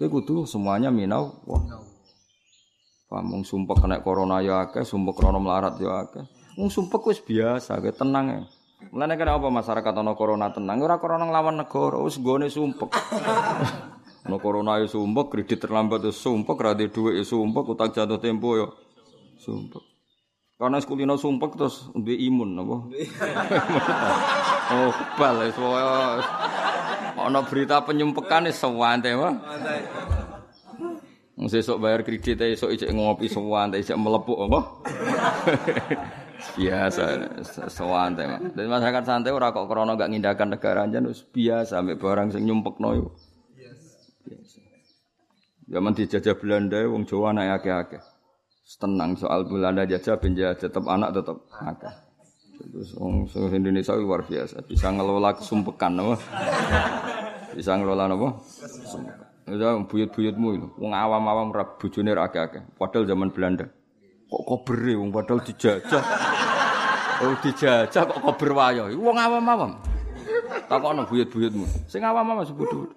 Kowe 0.00 0.08
kudu 0.08 0.48
semuanya 0.48 0.88
minau 0.88 1.44
wah. 1.44 1.62
Pamung 3.06 3.46
sumpek 3.46 3.78
kena 3.78 4.02
corona 4.02 4.42
ya 4.42 4.66
akeh, 4.66 4.82
sumpek 4.82 5.14
krono 5.14 5.38
melarat 5.38 5.78
ya 5.78 6.02
akeh. 6.02 6.24
Wong 6.58 6.72
sumpek 6.72 7.04
wis 7.06 7.20
biasa, 7.22 7.78
kowe 7.78 7.92
tenang 7.94 8.26
ya. 8.26 8.42
Mulane 8.90 9.14
kena 9.14 9.38
apa 9.38 9.54
masyarakat 9.54 9.94
ana 9.94 10.18
corona 10.18 10.50
tenang, 10.50 10.82
ora 10.82 10.98
corona 10.98 11.28
nglawan 11.28 11.60
negara, 11.62 12.02
wis 12.02 12.18
gone 12.18 12.50
sumpek. 12.50 12.90
Ana 14.24 14.40
corona 14.40 14.80
ya 14.80 14.88
sumpek, 14.88 15.28
kredit 15.28 15.60
terlambat 15.60 16.00
ya 16.00 16.12
sumpek, 16.12 16.56
ra 16.56 16.72
duit 16.72 16.96
ya 16.96 17.24
sumpek, 17.28 17.64
utang 17.68 17.92
jatuh 17.92 18.16
tempo 18.16 18.56
ya 18.56 18.66
sumpek. 19.36 19.93
Karena 20.54 20.78
sekulino 20.78 21.18
sumpek 21.18 21.58
terus 21.58 21.90
duwe 21.98 22.14
imun 22.14 22.54
apa? 22.62 22.76
oh, 24.78 24.90
bal 25.18 25.42
wis 25.42 25.58
ana 27.18 27.42
berita 27.42 27.82
penyumpekan 27.82 28.46
wis 28.46 28.62
sewante 28.62 29.10
wae. 29.18 29.34
Wong 31.34 31.50
sesuk 31.50 31.82
bayar 31.82 32.06
kredit 32.06 32.38
esuk 32.38 32.70
ijek 32.70 32.94
ngopi 32.94 33.26
sewante 33.26 33.82
ijek 33.82 33.98
melepuk 33.98 34.46
apa? 34.46 34.60
biasa 36.54 37.02
sewante 37.66 38.22
mah. 38.22 38.38
Dan 38.54 38.70
masyarakat 38.70 39.02
santai 39.02 39.34
ora 39.34 39.50
kok 39.50 39.66
krana 39.66 39.98
gak 39.98 40.14
ngindakan 40.14 40.54
negara 40.54 40.86
aja 40.86 41.02
wis 41.02 41.26
biasa 41.26 41.82
ambek 41.82 41.98
barang 41.98 42.30
sing 42.30 42.46
nyumpekno 42.46 42.88
yo. 42.94 43.06
Biasa. 44.22 44.62
Zaman 45.66 45.98
dijajah 45.98 46.38
Belanda 46.38 46.78
wong 46.86 47.10
Jawa 47.10 47.34
anak 47.34 47.58
akeh-akeh 47.58 48.13
tenang 48.64 49.12
soal 49.14 49.44
bulan 49.44 49.76
aja 49.76 50.16
penjajah 50.16 50.56
tetap 50.56 50.84
anak 50.88 51.12
tetap 51.12 51.36
akeh. 51.52 51.94
Terus 52.54 52.96
wong 52.96 53.28
Indonesia 53.52 53.92
luar 53.98 54.24
biasa, 54.24 54.64
bisa 54.64 54.88
ngelola 54.88 55.36
kesumpekan 55.36 56.00
apa? 56.00 56.14
bisa 57.52 57.76
ngelola 57.76 58.08
apa? 58.08 58.28
Itu 59.44 59.66
buyut-buyutmu 59.84 60.48
itu. 60.56 60.68
Wong 60.80 60.96
awam-awam 60.96 61.52
rap 61.52 61.76
bojone 61.76 62.16
ra 62.16 62.30
akeh-akeh. 62.30 62.64
Padahal 62.80 63.04
zaman 63.04 63.28
Belanda. 63.34 63.68
Kok 64.32 64.42
kobere 64.48 64.96
wong 64.96 65.12
padahal 65.12 65.44
dijajah. 65.44 66.04
Oh 67.20 67.36
dijajah 67.44 68.02
kok 68.08 68.20
kober 68.24 68.50
wayo. 68.56 68.88
Wong 68.96 69.16
awam-awam. 69.20 69.76
Takokno 70.64 71.04
buyut-buyutmu. 71.04 71.68
Sing 71.90 72.00
awam-awam 72.00 72.48
sebut 72.48 72.96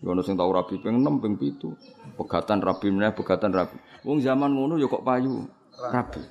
Ya 0.00 0.08
ono 0.08 0.24
sing 0.24 0.32
tau 0.32 0.48
rabi 0.48 0.80
ping 0.80 1.04
6 1.04 1.20
ping 1.20 1.34
7. 1.36 2.16
Pegatan 2.16 2.64
rabi 2.64 2.88
meneh 2.88 3.12
pegatan 3.12 3.52
rabi. 3.52 3.76
Wong 4.08 4.24
zaman 4.24 4.56
ngono 4.56 4.80
ya 4.80 4.88
kok 4.88 5.04
payu 5.04 5.44
rabi. 5.76 6.24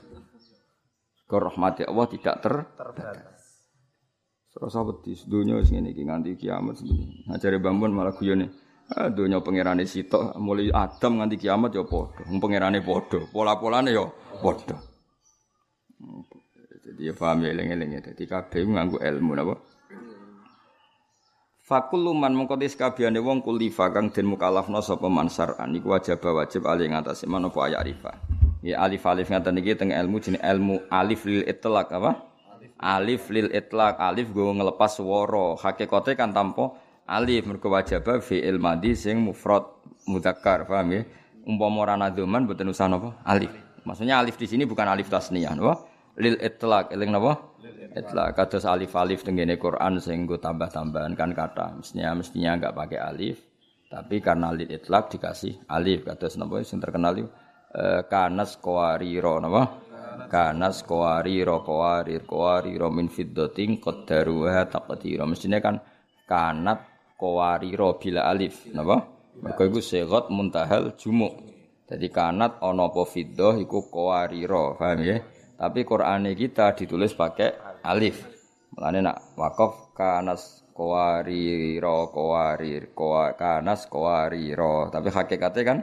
Ke 1.29 1.37
rahmati 1.37 1.85
Allah 1.85 2.05
tidak 2.09 2.35
ter 2.41 2.53
terbatas. 2.73 3.41
Serasa 4.49 4.81
wedi 4.81 5.13
donya 5.29 5.61
wis 5.61 5.69
ngene 5.69 5.93
iki 5.93 6.01
nganti 6.01 6.33
kiamat 6.33 6.81
sebenarnya. 6.81 7.29
Ngajare 7.29 7.57
bambun 7.61 7.93
malah 7.93 8.17
guyone. 8.17 8.49
Ah 8.89 9.13
donya 9.13 9.37
pangerane 9.45 9.85
sitok 9.85 10.33
mulai 10.41 10.73
Adam 10.73 11.21
nganti 11.21 11.37
kiamat 11.37 11.69
ya 11.77 11.85
padha. 11.85 12.25
Wong 12.25 12.41
pangerane 12.41 12.81
padha, 12.81 13.21
pola-polane 13.29 13.93
ya 13.93 14.09
padha. 14.41 14.81
Jadi 16.89 17.05
ya 17.05 17.13
paham 17.13 17.45
ya 17.45 17.53
eling-eling 17.53 17.89
ya. 17.93 18.01
Dadi 18.01 18.25
kabeh 18.25 18.65
nganggo 18.65 18.97
ilmu 18.97 19.37
napa? 19.37 19.68
Fakul 21.69 22.01
luman 22.01 22.33
mengkotis 22.33 22.73
kabehane 22.73 23.21
wong 23.21 23.45
kulifa 23.45 23.93
kang 23.93 24.09
den 24.09 24.25
mukallafna 24.25 24.81
sapa 24.81 25.05
mansar 25.05 25.53
iku 25.69 25.93
wajib 25.93 26.17
wajib 26.25 26.65
ali 26.65 26.89
ngatasi 26.89 27.29
manapa 27.29 27.69
ayat 27.69 27.85
arifa. 27.85 28.17
Ya 28.65 28.81
alif 28.81 29.05
alif 29.05 29.29
ngaten 29.29 29.61
iki 29.61 29.77
teng 29.77 29.93
ilmu 29.93 30.17
jenenge 30.17 30.41
ilmu 30.41 30.89
alif 30.89 31.29
lil 31.29 31.45
itlaq 31.45 31.93
apa? 31.93 32.25
Alif 32.81 33.29
lil 33.29 33.53
itlaq 33.53 34.01
alif 34.01 34.33
go 34.33 34.49
ngelepas 34.49 34.97
swara. 34.97 35.61
Hakikate 35.61 36.17
kan 36.17 36.33
tanpa 36.33 36.73
alif 37.05 37.45
mergo 37.45 37.69
wajib 37.69 38.01
fi'il 38.17 38.57
madhi 38.57 38.97
sing 38.97 39.21
mufrad 39.21 39.69
mudzakkar, 40.09 40.65
paham 40.65 40.89
ya? 40.89 41.01
Umpama 41.45 41.85
ora 41.85 41.93
nadzuman 42.01 42.49
boten 42.49 42.73
usah 42.73 42.89
napa? 42.89 43.13
Alif. 43.21 43.53
Maksudnya 43.85 44.17
alif 44.17 44.41
di 44.41 44.49
sini 44.49 44.65
bukan 44.65 44.89
alif 44.89 45.05
tasniyah, 45.05 45.53
napa? 45.53 45.85
Lil 46.17 46.33
itlaq, 46.41 46.89
eling 46.97 47.13
napa? 47.13 47.48
Itla 47.89 48.37
kados 48.37 48.69
alif-alif 48.69 49.25
tenggene 49.25 49.57
Quran 49.57 49.97
sing 49.97 50.29
tambah-tambahan 50.29 51.17
kan 51.17 51.33
kata. 51.33 51.81
Mestinya 51.81 52.13
mestinya 52.13 52.51
enggak 52.55 52.73
pakai 52.77 52.99
alif, 53.01 53.37
tapi 53.89 54.21
karena 54.21 54.53
lil 54.53 54.69
itlaq 54.69 55.09
dikasih 55.09 55.65
alif 55.65 56.05
kados 56.05 56.37
napa 56.37 56.61
sing 56.61 56.77
terkenal 56.77 57.17
itu 57.17 57.27
e, 57.73 58.05
kanas 58.05 58.61
qawariro 58.61 59.41
napa? 59.41 59.63
Kanas 60.29 60.85
qawariro 60.85 61.65
qawarir 61.65 62.21
qawariro 62.29 62.87
min 62.93 63.09
fiddatin 63.09 63.81
qaddaruha 63.81 64.69
taqdira. 64.69 65.25
Mestinya 65.25 65.57
kan 65.57 65.81
kanat 66.29 66.85
qawariro 67.17 67.97
bila 67.97 68.29
alif 68.29 68.69
napa? 68.69 69.01
Mergo 69.41 69.63
iku 69.65 69.81
segot 69.81 70.29
muntahal 70.29 70.93
jumuk. 70.99 71.33
Jadi 71.89 72.05
kanat 72.13 72.61
ana 72.61 72.85
apa 72.85 73.01
fiddah 73.01 73.57
iku 73.57 73.89
qawariro, 73.89 74.77
paham 74.77 75.01
ya? 75.01 75.17
Tapi 75.59 75.83
Quran 75.83 76.23
kita 76.39 76.71
ditulis 76.71 77.11
pakai 77.11 77.83
alif. 77.83 78.23
Mulane 78.71 79.03
nak 79.03 79.35
wakaf 79.35 79.91
kanas 79.91 80.63
qawariro 80.71 82.07
qawarir 82.15 82.95
qawa 82.95 83.35
kanas 83.35 83.83
qawariro 83.91 84.87
tapi 84.87 85.11
hakikatnya 85.11 85.63
kan 85.67 85.79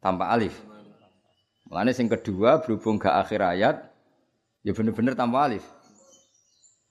tanpa 0.00 0.32
alif. 0.32 0.56
Mulane 1.68 1.92
sing 1.92 2.08
kedua 2.08 2.64
berhubung 2.64 2.96
ke 2.96 3.12
akhir 3.12 3.44
ayat 3.44 3.76
ya 4.64 4.72
bener-bener 4.72 5.12
tanpa 5.12 5.52
alif. 5.52 5.68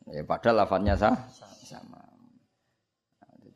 Ya 0.06 0.22
padahal 0.22 0.70
lafadznya 0.70 0.96
sah, 1.02 1.18
sama. 1.66 2.00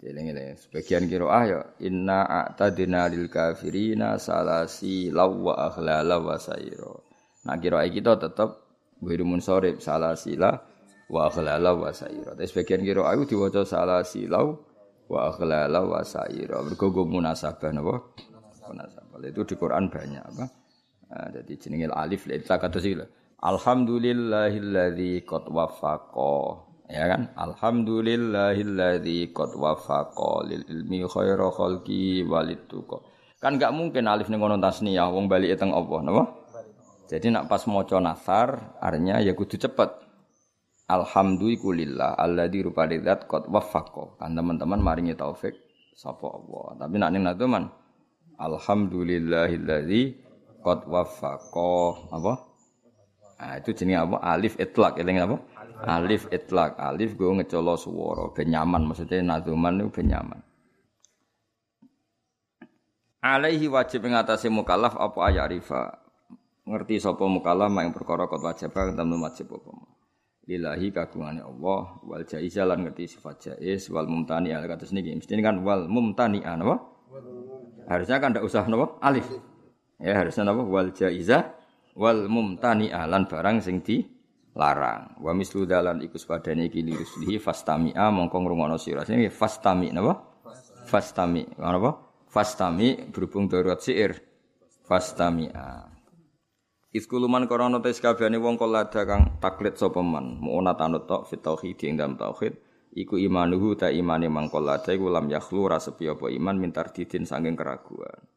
Jadi 0.02 0.18
ini 0.18 0.58
sebagian 0.58 1.06
kiroah 1.06 1.44
ya 1.46 1.60
inna 1.78 2.26
a'tadina 2.26 3.06
lil 3.06 3.30
kafirina 3.30 4.18
salasi 4.18 5.14
lawa 5.14 5.70
akhlala 5.70 6.18
wa 6.18 6.42
sayro. 6.42 7.11
Nah 7.46 7.58
kiroah 7.58 7.90
kita 7.90 8.22
tetap 8.22 8.62
Wiru 9.02 9.26
munsorib 9.26 9.82
salah 9.82 10.14
sila 10.14 10.62
wa 11.10 11.26
akhlala 11.26 11.74
wa 11.74 11.90
saira. 11.90 12.38
Tapi 12.38 12.46
sebagian 12.46 12.86
kira 12.86 13.10
aku 13.10 13.26
diwaca 13.26 13.66
salah 13.66 14.06
silau 14.06 14.62
wa 15.10 15.34
akhlala 15.34 15.82
wa 15.82 16.06
saira. 16.06 16.62
Mergo 16.62 16.94
munasabah 16.94 17.74
napa? 17.74 17.98
Munasabah. 18.70 19.18
Itu 19.26 19.42
di 19.50 19.58
Quran 19.58 19.90
banyak 19.90 20.22
apa? 20.22 20.46
Nah, 21.12 21.28
jadi 21.34 21.54
jenenge 21.58 21.90
alif 21.90 22.30
la 22.30 22.62
kata 22.62 22.78
sila. 22.78 23.10
Alhamdulillahilladzi 23.42 25.26
qad 25.26 25.50
wafaqa. 25.50 26.38
Ya 26.94 27.10
kan? 27.10 27.34
Alhamdulillahilladzi 27.34 29.34
qad 29.34 29.58
wafaqa 29.58 30.46
lil 30.46 30.62
ilmi 30.70 31.10
khaira 31.10 31.50
khalqi 31.50 32.22
walituqa. 32.22 33.02
Kan 33.42 33.58
gak 33.58 33.74
mungkin 33.74 34.06
alif 34.06 34.30
ning 34.30 34.38
ngono 34.38 34.62
tasniyah 34.62 35.10
wong 35.10 35.26
bali 35.26 35.50
teng 35.58 35.74
Allah, 35.74 36.06
napa? 36.06 36.41
Jadi 37.12 37.28
nak 37.28 37.52
pas 37.52 37.60
maca 37.68 38.00
nasar 38.00 38.80
artinya 38.80 39.20
ya 39.20 39.36
kudu 39.36 39.60
cepet. 39.60 39.92
Alhamdulillah 40.88 42.16
alladzi 42.16 42.64
rupane 42.64 43.04
zat 43.04 43.28
qad 43.28 43.52
waffaqa. 43.52 44.16
Kan 44.16 44.32
teman-teman 44.32 44.80
maringi 44.80 45.12
taufik 45.20 45.60
sapa 45.92 46.24
Allah. 46.24 46.80
Tapi 46.80 46.96
nak 46.96 47.12
ning 47.12 47.28
man 47.28 47.68
Alhamdulillahilladzi 48.40 50.02
qad 50.64 50.88
waffaqa 50.88 51.76
apa? 52.16 52.34
Nah, 53.42 53.58
itu 53.58 53.74
jenis 53.74 53.98
apa? 53.98 54.22
Alif 54.22 54.54
itlak, 54.56 55.02
eling 55.02 55.18
apa? 55.20 55.36
Alif 55.84 56.32
itlak. 56.32 56.80
Alif 56.80 57.20
gue 57.20 57.28
ngecolo 57.28 57.76
swara 57.76 58.32
ben 58.32 58.56
nyaman 58.56 58.88
maksudnya 58.88 59.36
nazuman 59.36 59.84
itu 59.84 59.90
ben 60.00 60.08
nyaman. 60.16 60.40
Alaihi 63.22 63.68
wajib 63.70 64.02
mengatasi 64.08 64.50
mukallaf 64.50 64.98
apa 64.98 65.20
ayarifa 65.30 66.02
ngerti 66.66 67.02
sapa 67.02 67.26
mukallaf 67.26 67.74
yang 67.74 67.94
perkara 67.94 68.30
kot 68.30 68.42
wajib 68.42 68.70
kang 68.74 68.94
temen 68.94 69.18
wajib 69.18 69.50
apa 69.50 69.72
lillahi 70.46 70.88
kagungane 70.94 71.42
Allah 71.42 72.02
wal 72.06 72.26
jaizah 72.26 72.66
lan 72.66 72.86
ngerti 72.86 73.18
sifat 73.18 73.36
jaiz 73.50 73.90
wal 73.90 74.06
mumtani 74.06 74.54
al 74.54 74.66
kados 74.70 74.94
niki 74.94 75.14
mesti 75.18 75.34
kan 75.42 75.62
wal 75.66 75.90
mumtani 75.90 76.42
apa 76.46 76.76
harusnya 77.90 78.18
kan 78.22 78.34
ndak 78.34 78.46
usah 78.46 78.66
napa 78.70 78.98
alif 79.02 79.26
ya 79.98 80.18
harusnya 80.18 80.50
napa 80.50 80.62
wal 80.66 80.90
jaizah 80.94 81.50
wal 81.98 82.30
mumtani 82.30 82.94
alan 82.94 83.26
barang 83.26 83.58
sing 83.62 83.82
di 83.82 84.22
larang. 84.56 85.16
Wa 85.20 85.32
mislu 85.32 85.64
dalan 85.64 86.04
iku 86.04 86.20
sepadane 86.20 86.68
iki 86.68 86.84
liruslihi 86.84 87.40
fastami'a 87.40 88.12
mongko 88.12 88.38
ngrungokno 88.40 88.76
sira. 88.76 89.08
Sing 89.08 89.24
fastami 89.32 89.92
napa? 89.96 90.20
Fastami. 90.88 91.48
Napa? 91.56 91.92
Fastami 92.28 93.12
berhubung 93.12 93.48
darurat 93.48 93.80
syair. 93.80 94.20
Fastami'a. 94.84 95.91
Iskuluman 96.92 97.48
korona 97.48 97.80
tes 97.80 98.04
kabehane 98.04 98.36
wong 98.36 98.60
kolada 98.60 99.08
kang 99.08 99.40
taklid 99.40 99.80
sapa 99.80 100.04
man, 100.04 100.36
mu'ona 100.44 100.76
tanut 100.76 101.08
tok 101.08 101.24
fit 101.24 101.40
tauhid 101.40 101.80
dalam 101.96 102.20
tauhid, 102.20 102.60
iku 102.92 103.16
imanuhu 103.16 103.80
ta 103.80 103.88
imane 103.88 104.28
mangkolada 104.28 104.92
iku 104.92 105.08
lam 105.08 105.32
yakhlu 105.32 105.72
rasepi 105.72 106.12
apa 106.12 106.28
iman 106.28 106.60
mintar 106.60 106.92
didin 106.92 107.24
saking 107.24 107.56
keraguan. 107.56 108.28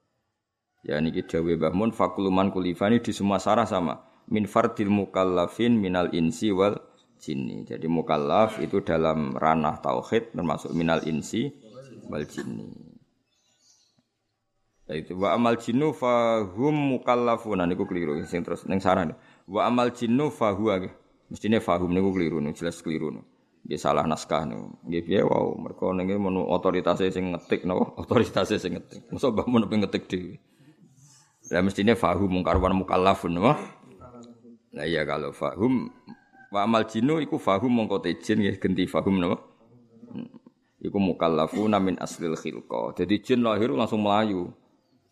Ya 0.87 1.03
niki 1.03 1.27
dawe 1.27 1.51
Mbah 1.59 1.75
Mun 1.75 1.91
fakuluman 1.91 2.55
kulifani 2.55 3.03
di 3.03 3.11
semua 3.11 3.43
sarah 3.43 3.67
sama 3.67 4.07
min 4.31 4.47
fardil 4.47 4.93
mukallafin 4.93 5.75
minal 5.75 6.15
insi 6.15 6.55
wal 6.55 6.79
jinni. 7.19 7.67
Jadi 7.67 7.91
mukallaf 7.91 8.63
itu 8.63 8.87
dalam 8.87 9.35
ranah 9.35 9.83
tauhid 9.83 10.31
termasuk 10.31 10.71
minal 10.77 11.03
insi 11.09 11.51
wal 12.07 12.23
jinni. 12.23 12.94
Itu 14.85 15.17
wa 15.17 15.33
amal 15.33 15.57
jinnu 15.57 15.97
fahum 15.97 16.77
mukallafun 16.77 17.65
niku 17.65 17.89
keliru 17.89 18.21
sing 18.29 18.45
terus 18.45 18.69
ning 18.69 18.85
saran. 18.85 19.17
Wa 19.49 19.73
amal 19.73 19.89
jinnu 19.97 20.29
fahuwa 20.29 20.85
mestine 21.33 21.57
fahum 21.57 21.89
niku 21.89 22.13
keliru 22.13 22.37
nih 22.45 22.53
jelas 22.53 22.85
keliru 22.85 23.09
nih. 23.17 23.25
Nggih 23.65 23.81
salah 23.81 24.05
naskah 24.05 24.45
niku. 24.45 24.77
Nggih 24.85 25.03
piye 25.09 25.21
wow 25.25 25.57
mergo 25.57 25.89
ning 25.97 26.13
menu 26.13 26.45
otoritas 26.45 27.01
sing 27.01 27.33
ngetik 27.33 27.65
napa 27.65 27.97
otoritas 28.05 28.53
sing 28.53 28.77
ngetik. 28.77 29.09
Mosok 29.09 29.33
mbah 29.33 29.47
mun 29.49 29.65
ngetik 29.65 30.05
dhewe. 30.05 30.37
Lah 31.49 31.65
mestine 31.65 31.97
fahum 31.97 32.29
mungkar 32.29 32.61
wa 32.61 32.69
mukallafun 32.77 33.41
napa? 33.41 33.57
Nah 34.77 34.85
iya 34.85 35.09
kalau 35.09 35.33
fahum 35.33 35.89
wa 36.53 36.61
amal 36.61 36.85
jinu 36.85 37.25
iku 37.25 37.41
fahum 37.41 37.73
mongko 37.73 38.05
tejin 38.05 38.37
nggih 38.37 38.61
genti 38.61 38.85
fahum 38.85 39.17
napa? 39.17 39.41
Hmm. 40.13 40.29
Iku 40.85 41.01
mukallafuna 41.01 41.81
min 41.81 41.97
aslil 41.97 42.37
khilqa. 42.37 43.01
Jadi 43.01 43.25
jin 43.25 43.41
lahir 43.41 43.73
langsung 43.73 44.05
melayu. 44.05 44.53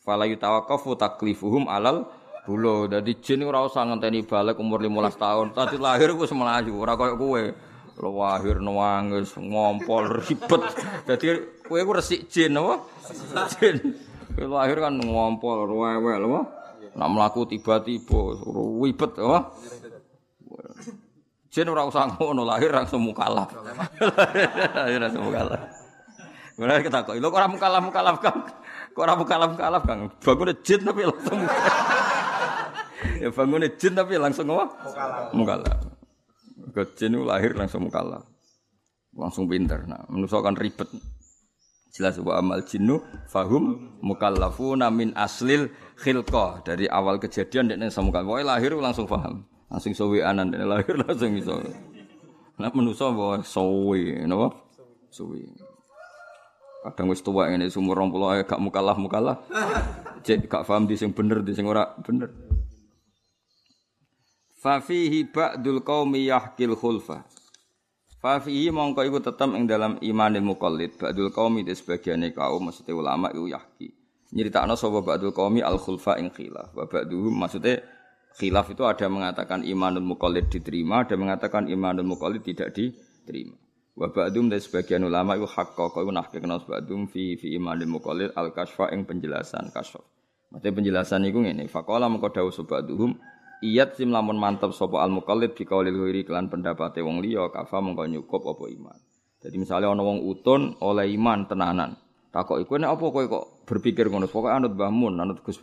Fala 0.02 0.26
yutawaqqafu 0.26 0.98
taklifuhum 0.98 1.70
alal 1.70 2.10
bulo. 2.42 2.90
Dadi 2.90 3.22
jin 3.22 3.46
ora 3.46 3.62
usah 3.62 3.86
ngenteni 3.86 4.26
balik 4.26 4.58
umur 4.58 4.82
15 4.82 5.14
tahun. 5.14 5.46
Tadi 5.54 5.78
lahir 5.78 6.10
wis 6.18 6.34
melayu, 6.34 6.74
ora 6.74 6.98
koyo 6.98 7.14
kowe. 7.14 7.44
Lahir 8.02 8.58
nangis, 8.58 9.30
ngompol 9.38 10.26
ribet. 10.26 10.62
Dadi 11.06 11.26
kowe 11.62 11.78
ku 11.78 11.92
resik 11.94 12.26
jin 12.26 12.58
apa? 12.58 12.82
Jin. 13.54 13.94
Lahir 14.42 14.82
kan 14.82 14.98
ngompol, 14.98 15.70
rewel 15.70 16.22
apa? 16.26 16.40
Nak 16.92 17.08
melaku 17.08 17.46
tiba-tiba, 17.46 18.42
ribet, 18.82 19.12
apa? 19.22 19.38
Jin 21.52 21.68
ora 21.70 21.86
usah 21.86 22.10
ngono, 22.16 22.42
lahir 22.42 22.74
langsung 22.74 23.06
mukalaf. 23.06 23.54
lahir 24.82 24.98
langsung 24.98 25.30
mukalaf. 25.30 25.62
Mulai 26.58 26.84
kita 26.84 27.06
kok, 27.06 27.16
lo 27.16 27.28
ora 27.32 27.48
mukalaf 27.48 27.80
mukalaf 27.80 28.16
kang, 28.20 28.44
kok 28.92 29.02
ora 29.02 29.16
mukalaf 29.16 29.48
mukalaf 29.56 29.82
kang. 29.88 30.12
Bangun 30.20 30.52
jin 30.60 30.80
tapi 30.84 31.02
langsung 31.08 31.40
ya 33.22 33.28
bangun 33.32 33.64
jin 33.80 33.92
tapi 33.96 34.14
langsung 34.20 34.46
apa? 34.52 34.64
Mukalaf. 34.86 35.24
Mukalaf. 35.32 35.78
Ke 36.72 36.82
jin 36.96 37.16
lahir 37.24 37.52
langsung 37.56 37.88
mukalaf. 37.88 38.24
Langsung 39.12 39.44
pinter. 39.44 39.84
Nah, 39.84 40.08
manusia 40.08 40.40
kan 40.40 40.56
ribet. 40.56 40.88
Jelas 41.92 42.16
wa 42.24 42.40
amal 42.40 42.64
jinnu 42.64 43.04
fahum 43.28 43.92
mukallafuna 44.00 44.88
min 44.88 45.12
aslil 45.12 45.68
khilqah. 46.00 46.64
Dari 46.64 46.88
awal 46.88 47.20
kejadian 47.20 47.68
dia 47.68 47.92
sama 47.92 48.08
Pokoknya 48.08 48.56
lahir 48.56 48.72
langsung 48.80 49.04
paham. 49.04 49.44
Langsung 49.68 49.92
sowi 49.92 50.24
anan 50.24 50.48
dia 50.48 50.64
lahir 50.64 50.96
langsung 51.04 51.36
iso. 51.36 51.60
Nah 52.56 52.72
manusa 52.72 53.12
bahwa 53.12 53.44
sowi, 53.44 54.24
napa? 54.24 54.56
Sowi. 55.12 55.61
Kadang 56.82 57.14
wis 57.14 57.22
tuwa 57.22 57.46
ngene 57.46 57.70
umur 57.78 58.02
20 58.02 58.34
ae 58.34 58.42
gak 58.42 58.58
mukallaf 58.58 58.98
mukallaf. 58.98 59.38
Cek 60.26 60.50
gak 60.50 60.66
paham 60.66 60.90
di 60.90 60.98
sing 60.98 61.14
bener 61.14 61.38
di 61.46 61.54
sing 61.54 61.66
ora 61.70 61.94
bener. 62.02 62.30
Fa 64.58 64.82
fihi 64.82 65.30
ba'dul 65.30 65.82
qaumi 65.86 66.26
yahkil 66.26 66.74
khulfa. 66.74 67.22
Fafihi 68.22 68.70
mongko 68.70 69.02
iku 69.02 69.18
tetep 69.18 69.50
ing 69.58 69.66
dalam 69.66 69.98
imanil 69.98 70.46
muqallid 70.46 70.94
ba'dul 70.94 71.34
qaumi 71.34 71.66
de 71.66 71.74
sebagiane 71.74 72.30
kaum 72.30 72.70
maksudnya 72.70 72.94
ulama 72.94 73.30
iku 73.34 73.50
yahki. 73.50 73.90
Nyeritakno 74.34 74.74
sapa 74.78 75.02
ba'dul 75.02 75.34
qaumi 75.34 75.62
al 75.62 75.78
khulfa 75.78 76.18
ing 76.18 76.30
khilaf. 76.34 76.74
Wa 76.74 76.86
ba'duhum 76.86 77.34
maksudnya 77.34 77.82
khilaf 78.38 78.70
itu 78.74 78.82
ada 78.82 79.06
mengatakan 79.06 79.62
imanul 79.62 80.06
muqallid 80.06 80.50
diterima, 80.50 81.06
ada 81.06 81.14
mengatakan 81.14 81.66
imanul 81.70 82.06
muqallid 82.06 82.42
tidak 82.42 82.74
diterima. 82.74 83.61
Wa 83.92 84.08
ba'dum 84.08 84.48
de 84.48 84.56
sebagian 84.56 85.04
ulama 85.04 85.36
iku 85.36 85.44
hakka 85.44 85.92
kok 85.92 86.00
iku 86.00 86.12
nahke 86.12 86.40
kena 86.40 86.60
ba'dum 86.64 87.08
fi 87.12 87.36
fi 87.36 87.56
imanil 87.56 87.92
muqallid 87.92 88.32
al 88.32 88.50
kasfa 88.56 88.88
ing 88.92 89.04
penjelasan 89.04 89.68
kasf. 89.68 90.00
Maksudnya 90.52 90.72
penjelasan 90.72 91.28
iku 91.28 91.44
ngene, 91.44 91.68
faqala 91.68 92.08
mengko 92.08 92.28
dawuh 92.32 92.52
ba'duhum 92.52 93.16
Iyat 93.62 93.94
sim 93.94 94.10
lamun 94.10 94.42
mantep 94.42 94.74
sapa 94.74 95.06
al 95.06 95.14
mukallid 95.14 95.54
bi 95.54 95.62
kaulil 95.62 95.94
ghairi 95.94 96.26
kelan 96.26 96.50
pendapate 96.50 96.98
wong 96.98 97.22
liya 97.22 97.46
kafa 97.46 97.78
mengko 97.78 98.10
nyukup 98.10 98.42
apa 98.42 98.66
iman. 98.74 98.98
Jadi 99.38 99.54
misalnya 99.54 99.94
ana 99.94 100.02
wong 100.02 100.18
utun 100.26 100.74
oleh 100.82 101.06
iman 101.14 101.46
tenanan. 101.46 101.94
Takok 102.34 102.58
iku 102.58 102.74
nek 102.82 102.90
apa 102.98 103.04
kok 103.06 103.62
berpikir 103.62 104.10
ngono? 104.10 104.26
Pokoke 104.26 104.50
anut 104.50 104.74
Mbah 104.74 104.90
Mun, 104.90 105.14
anut 105.22 105.46
Gus 105.46 105.62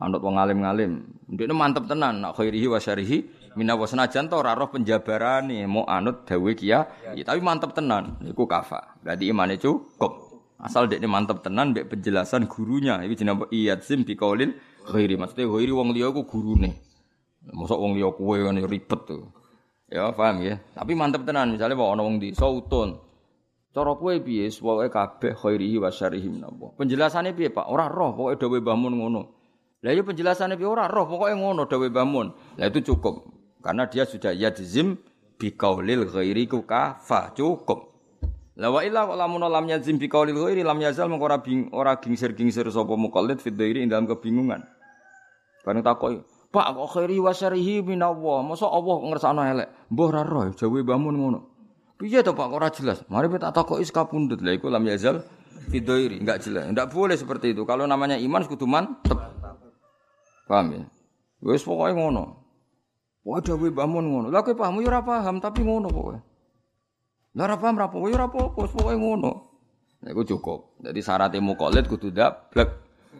anut 0.00 0.20
wong 0.22 0.36
alim-alim. 0.40 1.06
Ndekne 1.30 1.54
mantep 1.54 1.86
tenan 1.86 2.22
nak 2.24 2.34
khairihi 2.34 2.66
wa 2.66 2.78
syarihi 2.82 3.18
minawa 3.54 3.86
senajan 3.86 4.26
to 4.26 4.34
ora 4.34 4.58
roh 4.58 4.66
penjabarane 4.70 5.62
mau 5.70 5.86
anut 5.86 6.26
dawe 6.26 6.50
kia, 6.58 6.90
ya, 7.14 7.22
tapi 7.22 7.38
mantep 7.38 7.70
tenan 7.70 8.18
iku 8.26 8.50
kafa. 8.50 8.98
Berarti 9.02 9.30
imane 9.30 9.54
cukup. 9.60 10.34
Asal 10.58 10.88
dekne 10.88 11.06
mantep 11.06 11.44
tenan 11.44 11.76
mbek 11.76 11.92
penjelasan 11.92 12.48
gurunya. 12.48 12.98
Iki 13.04 13.14
jenenge 13.22 14.04
bi 14.06 14.14
kaulil 14.16 14.56
ghairi. 14.88 15.14
Maksudnya 15.18 15.46
ghairi 15.46 15.72
wong 15.74 15.92
liya 15.92 16.08
ku 16.10 16.24
gurune. 16.24 16.72
Mosok 17.52 17.76
wong 17.76 17.92
liya 17.98 18.08
kowe 18.16 18.36
kan 18.40 18.56
ribet 18.56 19.00
tuh. 19.04 19.28
Ya, 19.92 20.08
paham 20.16 20.40
ya. 20.40 20.56
Tapi 20.72 20.96
mantep 20.96 21.28
tenan 21.28 21.52
misalnya 21.52 21.76
bawa 21.76 22.00
wong 22.00 22.16
di 22.16 22.32
sautun. 22.32 22.96
Cara 23.74 23.92
kowe 23.98 24.14
piye 24.22 24.48
pokoke 24.48 24.88
kabeh 24.88 25.34
khairihi 25.36 25.76
wa 25.82 25.90
syarihi 25.90 26.30
minallah. 26.30 26.72
Penjelasane 26.78 27.34
piye, 27.34 27.50
Pak? 27.50 27.66
Ora 27.68 27.90
roh 27.90 28.14
pokoke 28.16 28.38
dawuh 28.38 28.62
bangun 28.64 28.94
ngono. 28.96 29.43
Lah 29.84 29.92
ya 29.92 30.00
penjelasannya 30.00 30.56
piye 30.56 30.64
ora 30.64 30.88
roh 30.88 31.04
pokoke 31.04 31.36
ngono 31.36 31.68
dawuh 31.68 31.92
bangun. 31.92 32.32
Lah 32.56 32.72
itu 32.72 32.80
cukup. 32.80 33.28
Karena 33.60 33.84
dia 33.84 34.08
sudah 34.08 34.32
yadzim 34.32 34.96
bi 35.36 35.52
qaulil 35.52 36.08
ghairi 36.08 36.48
kafa 36.48 37.36
cukup. 37.36 37.92
La 38.56 38.72
wa 38.72 38.80
illa 38.80 39.04
lamun 39.04 39.44
lam 39.44 39.68
bi 39.68 40.06
qaulil 40.08 40.40
ghairi 40.40 40.64
lam 40.64 40.80
yazal 40.80 41.12
mengko 41.12 41.28
ora 41.28 41.38
bing 41.44 41.68
ora 41.76 42.00
gingsir-gingsir 42.00 42.64
sapa 42.72 42.96
muqallid 42.96 43.44
fi 43.44 43.52
ing 43.52 43.92
dalam 43.92 44.08
kebingungan. 44.08 44.64
Bareng 45.64 45.84
takoki, 45.84 46.24
Pak 46.48 46.80
kok 46.80 46.88
khairi 46.96 47.20
wa 47.20 47.32
syarihi 47.36 47.84
minallah. 47.84 48.40
Masa 48.40 48.64
Allah 48.70 48.96
ngersakno 49.04 49.42
elek. 49.44 49.68
Mbah 49.92 50.08
ra 50.16 50.22
roh 50.24 50.48
jawe 50.56 50.80
bangun 50.80 51.12
ngono. 51.12 51.40
Piye 52.00 52.24
to 52.24 52.32
Pak 52.32 52.46
kok 52.46 52.56
ora 52.56 52.72
jelas? 52.72 53.04
Mari 53.12 53.28
kita 53.28 53.52
takoki 53.52 53.84
sekapundut. 53.84 54.40
Lah 54.40 54.56
iku 54.56 54.72
lam 54.72 54.86
yazal 54.88 55.20
fidoiri, 55.68 56.22
enggak 56.22 56.40
jelas. 56.40 56.70
Enggak 56.70 56.88
boleh 56.88 57.18
seperti 57.18 57.52
itu. 57.52 57.66
Kalau 57.68 57.84
namanya 57.84 58.14
iman 58.16 58.46
kudu 58.48 58.64
mantep. 58.70 59.33
Paham 60.44 60.66
ya? 60.76 60.82
Wis 61.44 61.64
pokoke 61.64 61.92
ngono. 61.92 62.44
Wah 63.24 63.40
jawe 63.40 63.68
bangun 63.72 64.04
ngono. 64.04 64.26
Lah 64.28 64.44
kowe 64.44 64.56
paham 64.56 64.80
yo 64.80 64.88
ora 64.88 65.00
paham 65.00 65.40
tapi 65.40 65.64
ngono 65.64 65.88
pokoke. 65.88 66.20
Lah 67.36 67.44
ora 67.48 67.56
paham 67.56 67.76
ra 67.80 67.88
pokoke 67.88 68.12
yo 68.12 68.16
ora 68.16 68.28
apa-apa, 68.28 68.68
pokoke 68.68 68.94
ngono. 68.96 69.32
Nah, 70.04 70.08
iku 70.12 70.22
cukup. 70.28 70.80
Jadi 70.84 71.00
syaratnya 71.00 71.40
mukolit 71.40 71.88
kudu 71.88 72.12
dablek. 72.12 72.68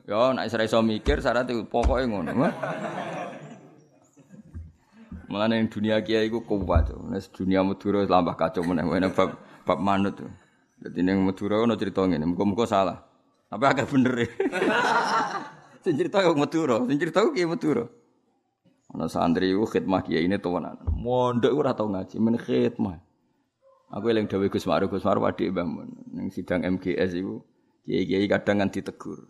Ya 0.05 0.37
nek 0.37 0.49
iso 0.49 0.85
mikir 0.85 1.25
syaratnya 1.25 1.65
pokoke 1.65 2.05
ngono. 2.05 2.33
Mulane 5.33 5.65
dunia 5.73 6.05
kiai 6.05 6.29
iku 6.29 6.45
kuat. 6.45 6.93
Nek 6.93 7.25
dunia 7.33 7.65
Madura 7.65 8.05
lambah 8.05 8.37
kacau 8.37 8.61
meneh 8.61 8.85
bab 9.13 9.41
bab 9.65 9.79
manut. 9.81 10.21
Dadi 10.85 11.01
ning 11.01 11.25
Madura 11.25 11.65
ono 11.65 11.81
crita 11.81 12.05
ngene, 12.05 12.29
muga-muga 12.29 12.69
salah. 12.69 13.01
Tapi 13.49 13.65
agak 13.65 13.89
bener 13.89 14.15
e. 14.21 14.27
sing 15.85 16.01
cerita 16.01 16.25
yo 16.25 16.33
Madura, 16.33 16.81
sing 16.89 16.97
cerita 16.97 17.21
kiai 17.29 17.45
Madura. 17.45 17.85
Ana 18.97 19.05
santri 19.07 19.53
iku 19.53 19.69
khidmah 19.69 20.01
kiai 20.01 20.25
ini 20.25 20.41
tuwanan. 20.41 20.81
Mondok 20.89 21.53
ora 21.53 21.77
tau 21.77 21.93
ngaji, 21.93 22.17
men 22.25 22.41
khidmah. 22.41 22.97
Aku 23.93 24.11
eling 24.11 24.27
dawuh 24.27 24.49
Gus 24.49 24.65
Ma'ruf, 24.67 24.91
Gus 24.91 25.05
Ma'ruf 25.07 25.23
adik 25.29 25.55
Mbah 25.55 25.67
Mun. 25.69 25.89
Ning 26.17 26.27
sidang 26.33 26.65
MGS 26.65 27.15
iku 27.21 27.45
kiai-kiai 27.85 28.27
kadang 28.27 28.65
kan 28.65 28.73
ditegur. 28.73 29.29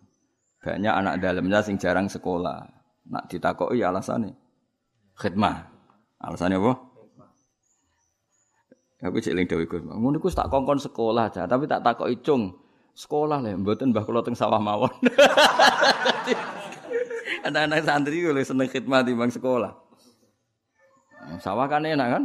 Banyak 0.63 0.95
anak 0.95 1.15
dalamnya 1.21 1.61
sing 1.61 1.77
jarang 1.77 2.09
sekolah. 2.09 2.65
Nak 3.11 3.29
ditakoki 3.29 3.85
alasannya 3.85 4.33
khidmah. 5.21 5.69
Alasannya 6.23 6.57
apa? 6.57 6.73
Aku 9.05 9.21
cek 9.21 9.37
ling 9.37 9.45
dewe 9.45 9.69
Gus. 9.69 9.85
Ngono 9.85 10.17
iku 10.17 10.33
tak 10.33 10.49
kongkon 10.49 10.81
sekolah 10.81 11.29
aja, 11.29 11.45
tapi 11.45 11.69
tak 11.69 11.85
takok 11.85 12.09
icung. 12.09 12.57
Sekolah 12.95 13.43
lah, 13.43 13.59
mboten 13.59 13.91
Mbah 13.91 14.07
kula 14.07 14.23
teng 14.23 14.39
sawah 14.39 14.63
mawon. 14.63 14.91
Anak-anak 17.47 17.83
santri 17.83 18.23
ku 18.23 18.31
seneng 18.41 18.71
khidmat 18.71 19.03
di 19.05 19.19
bang 19.19 19.35
sekolah. 19.35 19.75
Sawah 21.43 21.67
kan 21.67 21.83
enak 21.83 22.09
kan? 22.09 22.25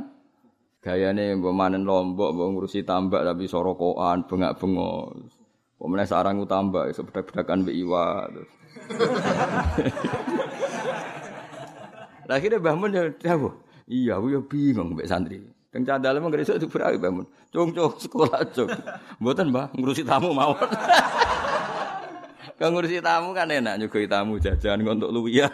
Gayane 0.80 1.36
mbok 1.36 1.52
manen 1.52 1.84
lombok, 1.84 2.32
mbok 2.32 2.48
ngurusi 2.56 2.88
tambak 2.88 3.28
tapi 3.28 3.50
sorokoan, 3.50 4.24
bengak-bengok. 4.30 5.28
Pemenang 5.76 6.08
sarang 6.08 6.38
tambak, 6.48 6.94
sebedak-bedakan 6.96 7.68
mbek 7.68 7.76
iwa. 7.76 8.30
Lah 12.30 12.36
akhirnya 12.38 12.62
Mbah 12.62 12.76
Mun 12.78 12.94
ya 12.94 13.10
Iya, 13.90 14.22
aku 14.22 14.28
ya 14.30 14.40
bingung 14.46 14.94
mbek 14.94 15.10
santri. 15.10 15.42
Teng 15.70 15.86
candale 15.86 16.18
mung 16.18 16.34
gresik 16.34 16.58
diberawi 16.58 16.98
Mbah 16.98 17.12
Mun. 17.14 17.26
Cung 17.54 17.70
cung 17.78 17.94
sekolah 17.94 18.42
cung. 18.50 18.74
Mboten 19.22 19.54
Mbah, 19.54 19.70
ngurusi 19.78 20.02
tamu 20.02 20.34
mawon. 20.34 20.66
Kang 22.58 22.74
ngurusi 22.74 22.98
tamu 23.06 23.38
kan 23.38 23.46
enak 23.48 23.78
nyugoi 23.78 24.10
tamu 24.10 24.42
jajan 24.42 24.82
untuk 24.82 25.14
luwian. 25.14 25.54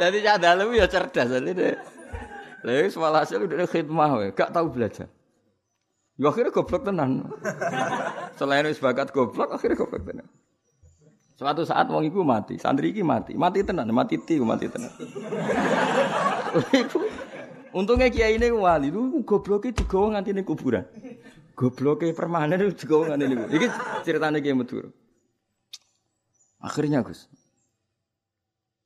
Jadi 0.00 0.18
candale 0.24 0.64
ya 0.72 0.88
cerdas 0.88 1.28
deh. 1.28 1.76
Lah 2.62 2.72
wis 2.86 2.96
walhasil 2.96 3.42
udah 3.42 3.68
khidmah 3.68 4.10
wae, 4.18 4.30
gak 4.32 4.54
tahu 4.54 4.70
belajar. 4.70 5.10
Ya 6.16 6.26
akhirnya 6.30 6.54
goblok 6.54 6.86
tenan. 6.86 7.26
Selain 8.38 8.64
wis 8.64 8.80
bakat 8.80 9.10
goblok, 9.10 9.50
akhirnya 9.52 9.76
goblok 9.76 10.02
tenan. 10.08 10.26
Suatu 11.42 11.66
saat 11.66 11.90
wong 11.90 12.06
iku 12.06 12.22
mati, 12.22 12.54
santri 12.54 12.94
iki 12.94 13.02
mati, 13.02 13.34
mati 13.34 13.66
tenan, 13.66 13.90
mati 13.90 14.14
ti, 14.14 14.38
mati 14.38 14.70
tenan. 14.70 14.94
Untungnya 17.74 18.06
kiai 18.14 18.38
ini 18.38 18.54
wali, 18.54 18.94
lu 18.94 19.26
gobloknya 19.26 19.74
digawa 19.74 20.14
nganti 20.14 20.30
ning 20.38 20.46
kuburan. 20.46 20.86
Gobloknya 21.58 22.14
permanen 22.14 22.62
itu 22.62 22.86
digawa 22.86 23.10
nganti 23.10 23.24
ning 23.26 23.38
kuburan. 23.42 23.58
Iki 23.58 23.66
ceritanya 24.06 24.38
kiai 24.38 24.54
Madura. 24.54 24.86
Akhirnya 26.62 27.02
Gus, 27.02 27.26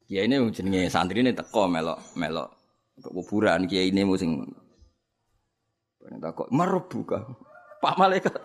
kiai 0.09 0.25
ini 0.25 0.41
jenenge 0.49 0.89
santri 0.89 1.21
ini 1.21 1.37
teko 1.37 1.69
melok 1.69 2.01
melok 2.17 2.57
ke 3.05 3.09
kuburan 3.13 3.69
kiai 3.69 3.93
ini 3.93 4.01
musim. 4.09 4.49
Takut 6.25 6.49
merebuka. 6.49 7.21
Pak 7.85 8.01
malaikat 8.01 8.41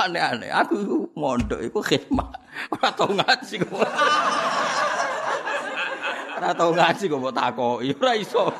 aneh-aneh. 0.00 0.50
Aku 0.52 1.08
mondok 1.16 1.64
iku 1.64 1.80
khidmat. 1.80 2.39
Ora 2.68 2.88
tau 2.92 3.08
ngaji 3.16 3.54
kok. 3.64 3.72
Ora 6.36 6.50
tau 6.52 6.70
ngaji 6.76 7.04
kok 7.08 7.18
mbok 7.20 7.32
takoki, 7.32 7.88
ora 7.96 8.12
iso. 8.20 8.52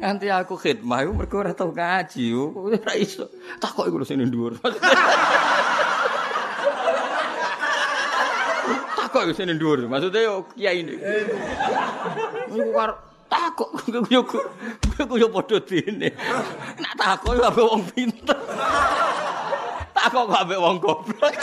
Nganti 0.00 0.32
aku 0.32 0.56
khidmat 0.56 1.04
iku 1.04 1.12
mergo 1.12 1.36
ora 1.44 1.52
tau 1.52 1.72
ngaji, 1.72 2.24
ora 2.36 2.92
iso. 2.96 3.28
Takoki 3.60 3.92
lho 3.92 4.04
sini 4.08 4.24
dhuwur. 4.28 4.56
Takoki 8.96 9.36
sini 9.36 9.60
dhuwur. 9.60 9.84
Maksudnya 9.84 10.24
yo 10.24 10.48
kiai 10.56 10.80
ini. 10.80 10.96
Iku 12.48 12.72
karo 12.72 13.09
takok 13.30 13.70
yo 14.14 14.26
ku 14.26 14.42
yo 15.14 15.30
padha 15.30 15.58
dene? 15.62 16.10
Nak 16.82 16.94
takok 16.98 17.38
yo 17.38 17.42
ambek 17.46 17.64
wong 17.64 17.82
pinter. 17.94 18.38
Takok 20.00 20.32
kok 20.32 20.40
ambek 20.48 20.60
wong 20.64 20.76
goblok. 20.80 21.34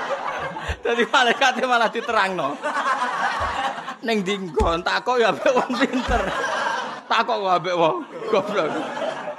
Dadi 0.84 1.04
malaikat 1.04 1.60
malah 1.68 1.92
diterangno. 1.92 2.56
Ning 4.00 4.24
dinggon 4.24 4.80
takok 4.80 5.20
yo 5.20 5.28
ambek 5.28 5.52
wong 5.52 5.70
pinter. 5.76 6.22
Takok 7.04 7.36
kok 7.44 7.54
ambek 7.60 7.76
wong 7.76 7.96
goblok. 8.32 8.70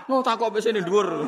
Mau 0.05 0.21
takok 0.21 0.53
wis 0.53 0.69
ning 0.69 0.85
dhuwur 0.85 1.25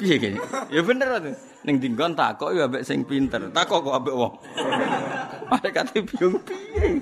piye 0.00 0.16
kene 0.16 0.40
ya 0.72 0.80
bener 0.80 1.20
to 1.20 1.30
ning 1.68 1.76
dinggon 1.76 2.16
takok 2.16 2.56
yo 2.56 2.64
ambek 2.64 2.88
sing 2.88 3.04
pinter 3.04 3.52
takok 3.52 3.84
kok 3.84 3.96
ambek 4.00 4.16
wong 4.16 4.32
malaikat 5.52 5.92
bingung 5.92 6.40
piye 6.40 6.96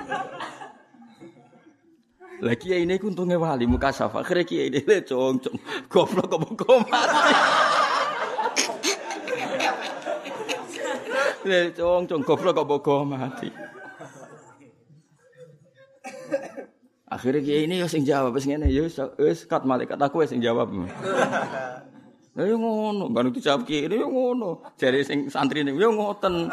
Lah 2.38 2.54
kiai 2.54 2.86
ini 2.86 2.94
untungnya 3.02 3.34
wali 3.34 3.66
muka 3.66 3.90
safa. 3.90 4.22
Akhirnya 4.22 4.46
kiai 4.46 4.70
ini 4.70 4.78
le 4.86 5.02
cong 5.02 5.42
cong 5.42 5.58
goblok 5.90 6.38
kok 6.54 6.86
mati. 6.86 7.34
Le 11.42 11.74
cong 11.74 12.06
cong 12.06 12.22
goblok 12.22 12.62
kok 12.78 13.02
mati. 13.10 13.50
Akhirnya 17.10 17.42
kiai 17.42 17.66
ini 17.66 17.82
sing 17.90 18.06
jawab 18.06 18.30
wis 18.38 18.46
ngene 18.46 18.70
ya 18.70 18.86
wis 19.18 19.42
kat 19.50 19.66
malaikat 19.66 19.98
aku 19.98 20.22
sing 20.22 20.38
jawab. 20.38 20.70
Yo 22.38 22.54
ngono, 22.54 23.10
baru 23.10 23.34
kiai 23.34 23.90
ini 23.90 23.98
yo 23.98 24.06
ngono. 24.06 24.62
Jare 24.78 25.02
sing 25.02 25.26
santri 25.26 25.66
ini 25.66 25.74
yo 25.74 25.90
ngoten. 25.90 26.46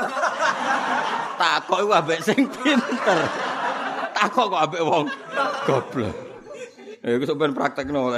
Takok 1.38 1.86
iku 1.86 1.93
ambek 1.93 2.25
sing 2.25 2.49
pinter. 2.49 3.19
Takok 4.17 4.49
kok 4.49 4.61
ambek 4.65 4.81
wong 4.81 5.05
goblok. 5.69 6.15
Ya 7.05 7.13
iku 7.13 7.29
sampean 7.29 7.53
praktekno. 7.53 8.17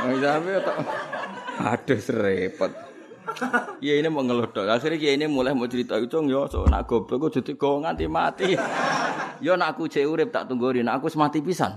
Oh, 0.00 0.16
sampe 0.24 0.50
tok. 0.64 0.76
Aduh 1.68 2.00
repot. 2.24 2.72
Ya 3.84 4.00
ini 4.00 4.08
mau 4.08 4.24
ngeluh 4.24 4.48
dok. 4.48 4.72
Akhirnya 4.72 4.96
ya 5.04 5.20
ini 5.20 5.28
mulai 5.28 5.52
mau 5.52 5.68
cerita 5.68 6.00
itu, 6.00 6.16
yo 6.32 6.48
so 6.48 6.64
nak 6.64 6.88
goblok 6.88 7.28
gue 7.28 7.44
jadi 7.44 7.52
gue 7.60 7.72
nganti 7.84 8.08
mati. 8.08 8.56
Yo 9.44 9.52
nak 9.60 9.76
aku 9.76 9.84
urip 9.84 10.32
tak 10.32 10.48
tungguin, 10.48 10.88
aku 10.88 11.12
semati 11.12 11.44
pisan. 11.44 11.76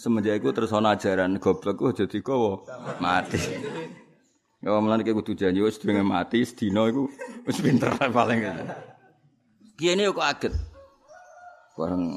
Semenjak 0.00 0.40
itu 0.40 0.48
terus 0.56 0.72
ana 0.72 0.96
ajaran 0.96 1.36
goblok 1.36 1.76
gue 1.76 1.92
jadi 1.92 2.24
gue 2.24 2.36
mati. 3.04 3.36
Ya 4.64 4.72
malah 4.80 4.96
kayak 5.04 5.12
gue 5.20 5.36
janji 5.36 5.60
wes 5.60 5.76
dengan 5.76 6.08
mati 6.08 6.40
sedino 6.40 6.88
itu 6.88 7.04
wes 7.44 7.60
pinter 7.60 7.92
paling. 7.92 8.48
Ini 9.76 10.08
kok 10.08 10.16
kaget. 10.16 10.52
Bareng 11.76 12.16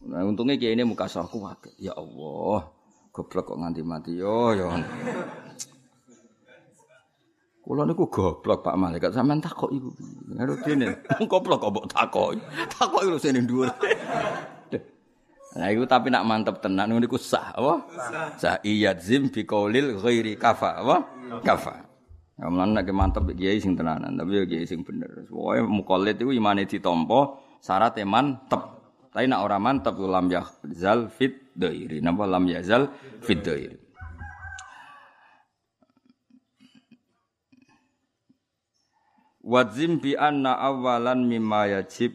nah, 0.00 0.24
untungnya 0.24 0.56
kiai 0.56 0.72
ini 0.72 0.88
muka 0.88 1.12
sahku 1.12 1.44
kaget. 1.44 1.76
Ya 1.76 1.92
Allah, 1.92 2.72
goblok 3.12 3.52
kok 3.52 3.60
nganti 3.60 3.84
mati 3.84 4.16
yo 4.16 4.56
yo. 4.56 4.72
Kulo 7.60 7.84
niku 7.84 8.08
goblok 8.08 8.64
Pak 8.64 8.80
Malaikat 8.80 9.12
sampean 9.12 9.44
takok 9.44 9.68
iku. 9.68 9.92
Ngaru 10.40 10.56
dene. 10.64 11.04
Goblok 11.28 11.68
kok 11.68 11.68
mbok 11.68 11.86
takok. 11.92 12.40
Takok 12.80 13.04
iku 13.04 13.16
sing 13.20 13.44
dhuwur. 13.44 13.68
Nah 15.50 15.66
iku 15.74 15.82
tapi 15.82 16.14
nak 16.14 16.22
mantep 16.30 16.62
tenan 16.62 16.94
niku 16.94 17.18
sah 17.18 17.50
apa? 17.50 17.74
Sah 18.38 18.56
iyadzim 18.62 19.34
bi 19.34 19.42
qaulil 19.42 19.98
ghairi 19.98 20.38
kafa 20.38 20.78
apa? 20.78 20.96
Kafa. 21.42 21.74
Ya 22.38 22.46
mlan 22.46 22.72
nek 22.72 22.86
mantep 22.94 23.26
kiai 23.34 23.58
sing 23.58 23.74
tenanan, 23.74 24.14
tapi 24.14 24.38
ya 24.40 24.44
kiai 24.46 24.62
sing 24.62 24.86
bener. 24.86 25.26
Pokoke 25.26 25.66
mukallid 25.66 26.16
iku 26.22 26.30
imane 26.30 26.70
ditampa, 26.70 27.36
syarat 27.58 27.98
mantep. 28.06 28.78
Tapi 29.10 29.26
nak 29.26 29.42
orang 29.42 29.58
mantap 29.60 29.98
lam 29.98 30.30
yazal 30.30 31.10
fit 31.10 31.50
dairi. 31.58 31.98
Napa 31.98 32.30
lam 32.30 32.46
yazal 32.46 32.86
fit 33.18 33.42
dairi. 33.42 33.74
Wadzim 39.42 39.98
bi 39.98 40.14
anna 40.14 40.54
awalan 40.62 41.26
mimma 41.26 41.74
yajib 41.74 42.14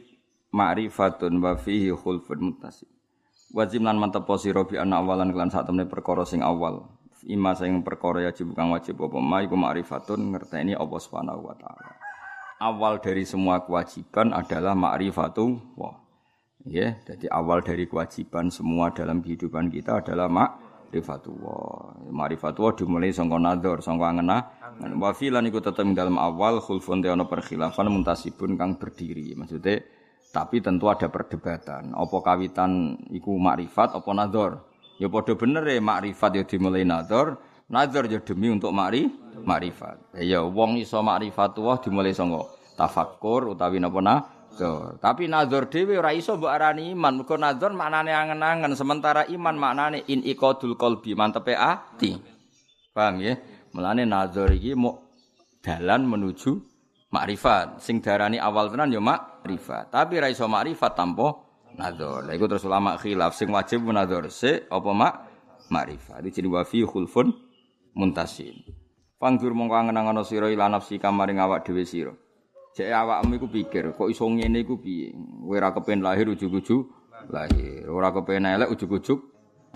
ma'rifatun 0.55 1.43
wa 1.43 1.59
fihi 1.59 1.91
khulfun 1.91 2.39
mutasib. 2.39 2.94
Wadzim 3.53 3.85
lan 3.85 4.01
mantap 4.01 4.25
posiro 4.25 4.65
bi 4.65 4.81
anna 4.81 5.03
awalan 5.03 5.29
kelan 5.29 5.53
sak 5.53 5.69
temne 5.69 5.85
perkara 5.85 6.25
sing 6.25 6.41
awal. 6.41 6.89
Ima 7.25 7.57
sing 7.57 7.81
perkara 7.81 8.21
yajib 8.25 8.53
kang 8.53 8.69
wajib 8.69 9.01
apa 9.01 9.17
ma 9.17 9.41
iku 9.41 9.57
ma'rifatun 9.57 10.33
ngerteni 10.33 10.77
Allah 10.77 10.99
Subhanahu 11.01 11.41
wa 11.45 11.57
taala. 11.57 11.97
Awal 12.61 13.01
dari 13.01 13.25
semua 13.25 13.65
kewajiban 13.65 14.29
adalah 14.29 14.77
ma'rifatu 14.77 15.57
wa. 15.73 16.05
Ya, 16.65 16.97
jadi 17.05 17.29
awal 17.29 17.61
dari 17.61 17.85
kewajiban 17.85 18.49
semua 18.49 18.89
dalam 18.89 19.21
kehidupan 19.21 19.69
kita 19.69 20.01
adalah 20.01 20.25
ma'rifatullah. 20.29 22.09
Ma'rifatullah 22.09 22.73
dimulai 22.73 23.13
sangka 23.13 23.37
nadzar, 23.37 23.81
sangka 23.85 24.09
ngena. 24.21 24.37
Wa 24.97 25.13
filan 25.13 25.45
iku 25.49 25.61
tetep 25.61 25.85
dalam 25.93 26.17
awal 26.17 26.61
khulfun 26.61 27.05
te 27.05 27.09
ana 27.09 27.25
perkhilafan 27.25 27.89
muntasibun 27.89 28.57
kang 28.57 28.77
berdiri. 28.81 29.37
Maksudnya 29.37 29.81
tapi 30.36 30.59
tentu 30.59 30.91
ada 30.91 31.07
perdebatan. 31.07 31.95
Apa 31.95 32.19
kawitan 32.19 32.99
iku 33.07 33.39
makrifat 33.39 33.95
apa 33.95 34.11
nadzar? 34.11 34.59
Ya 34.99 35.07
padha 35.07 35.31
bener 35.39 35.63
ya 35.63 35.79
makrifat 35.79 36.36
ya 36.36 36.43
dimulai 36.43 36.83
nadzar, 36.83 37.39
nadzar 37.71 38.11
ya 38.11 38.19
demi 38.19 38.51
untuk 38.51 38.75
makri 38.75 39.07
makrifat. 39.47 40.19
Ya 40.19 40.43
wong 40.43 40.75
iso 40.75 40.99
makrifatuh 40.99 41.79
dimulai 41.79 42.11
sangka 42.11 42.51
tafakkur 42.75 43.55
utawi 43.55 43.79
napa 43.79 44.03
Tuh. 44.55 44.95
Tapi 45.03 45.27
nazar 45.27 45.67
dhewe 45.67 45.99
ora 45.99 46.15
iso 46.15 46.39
mbok 46.39 46.47
arani 46.47 46.95
iman. 46.95 47.19
Mergo 47.19 47.36
nazar 47.36 47.75
maknane 47.75 48.15
angen-angen, 48.15 48.71
sementara 48.79 49.27
iman 49.27 49.55
maknane 49.59 50.07
in 50.07 50.23
iqadul 50.23 50.79
qalbi, 50.79 51.11
mantepe 51.11 51.51
ati. 51.51 52.15
Paham 52.95 53.19
ya? 53.19 53.36
Mulane 53.75 54.07
nazar 54.07 54.55
iki 54.55 54.71
mau 54.71 55.03
dalan 55.59 56.07
menuju 56.07 56.74
makrifat. 57.11 57.81
Sing 57.81 58.01
darani 58.01 58.41
awal 58.41 58.71
tenan 58.71 58.93
ya 58.93 59.01
makrifat. 59.01 59.93
Tapi 59.93 60.17
ora 60.21 60.29
iso 60.29 60.45
makrifat 60.49 60.93
tanpa 60.95 61.45
Nador. 61.75 62.23
Lah 62.23 62.33
iku 62.35 62.47
terus 62.47 62.63
ulama 62.63 62.95
khilaf 62.95 63.35
sing 63.35 63.51
wajib 63.51 63.83
nador 63.91 64.31
se 64.31 64.63
apa 64.71 64.89
mak 64.95 65.13
makrifat. 65.67 66.23
Iki 66.23 66.41
jenenge 66.41 66.55
wa 66.55 66.63
fi 66.63 66.87
khulfun 66.87 67.35
muntasin. 67.95 68.55
Panggur 69.19 69.51
mongko 69.55 69.75
angen-angen 69.75 70.23
sira 70.23 70.47
ila 70.51 70.71
nafsi 70.71 70.99
kamaring 70.99 71.39
awak 71.39 71.67
dhewe 71.67 71.83
sira. 71.83 72.13
Jek 72.75 72.91
awakmu 72.91 73.39
iku 73.39 73.47
pikir, 73.47 73.95
kok 73.95 74.11
iso 74.11 74.27
ngene 74.27 74.67
iku 74.67 74.75
piye? 74.75 75.15
Kowe 75.15 75.55
ora 75.55 75.71
kepen 75.71 76.03
lahir 76.03 76.27
ujug-ujug 76.27 76.83
lahir. 77.31 77.87
Ora 77.87 78.11
kepen 78.11 78.43
elek 78.43 78.67
ujug-ujug 78.75 79.19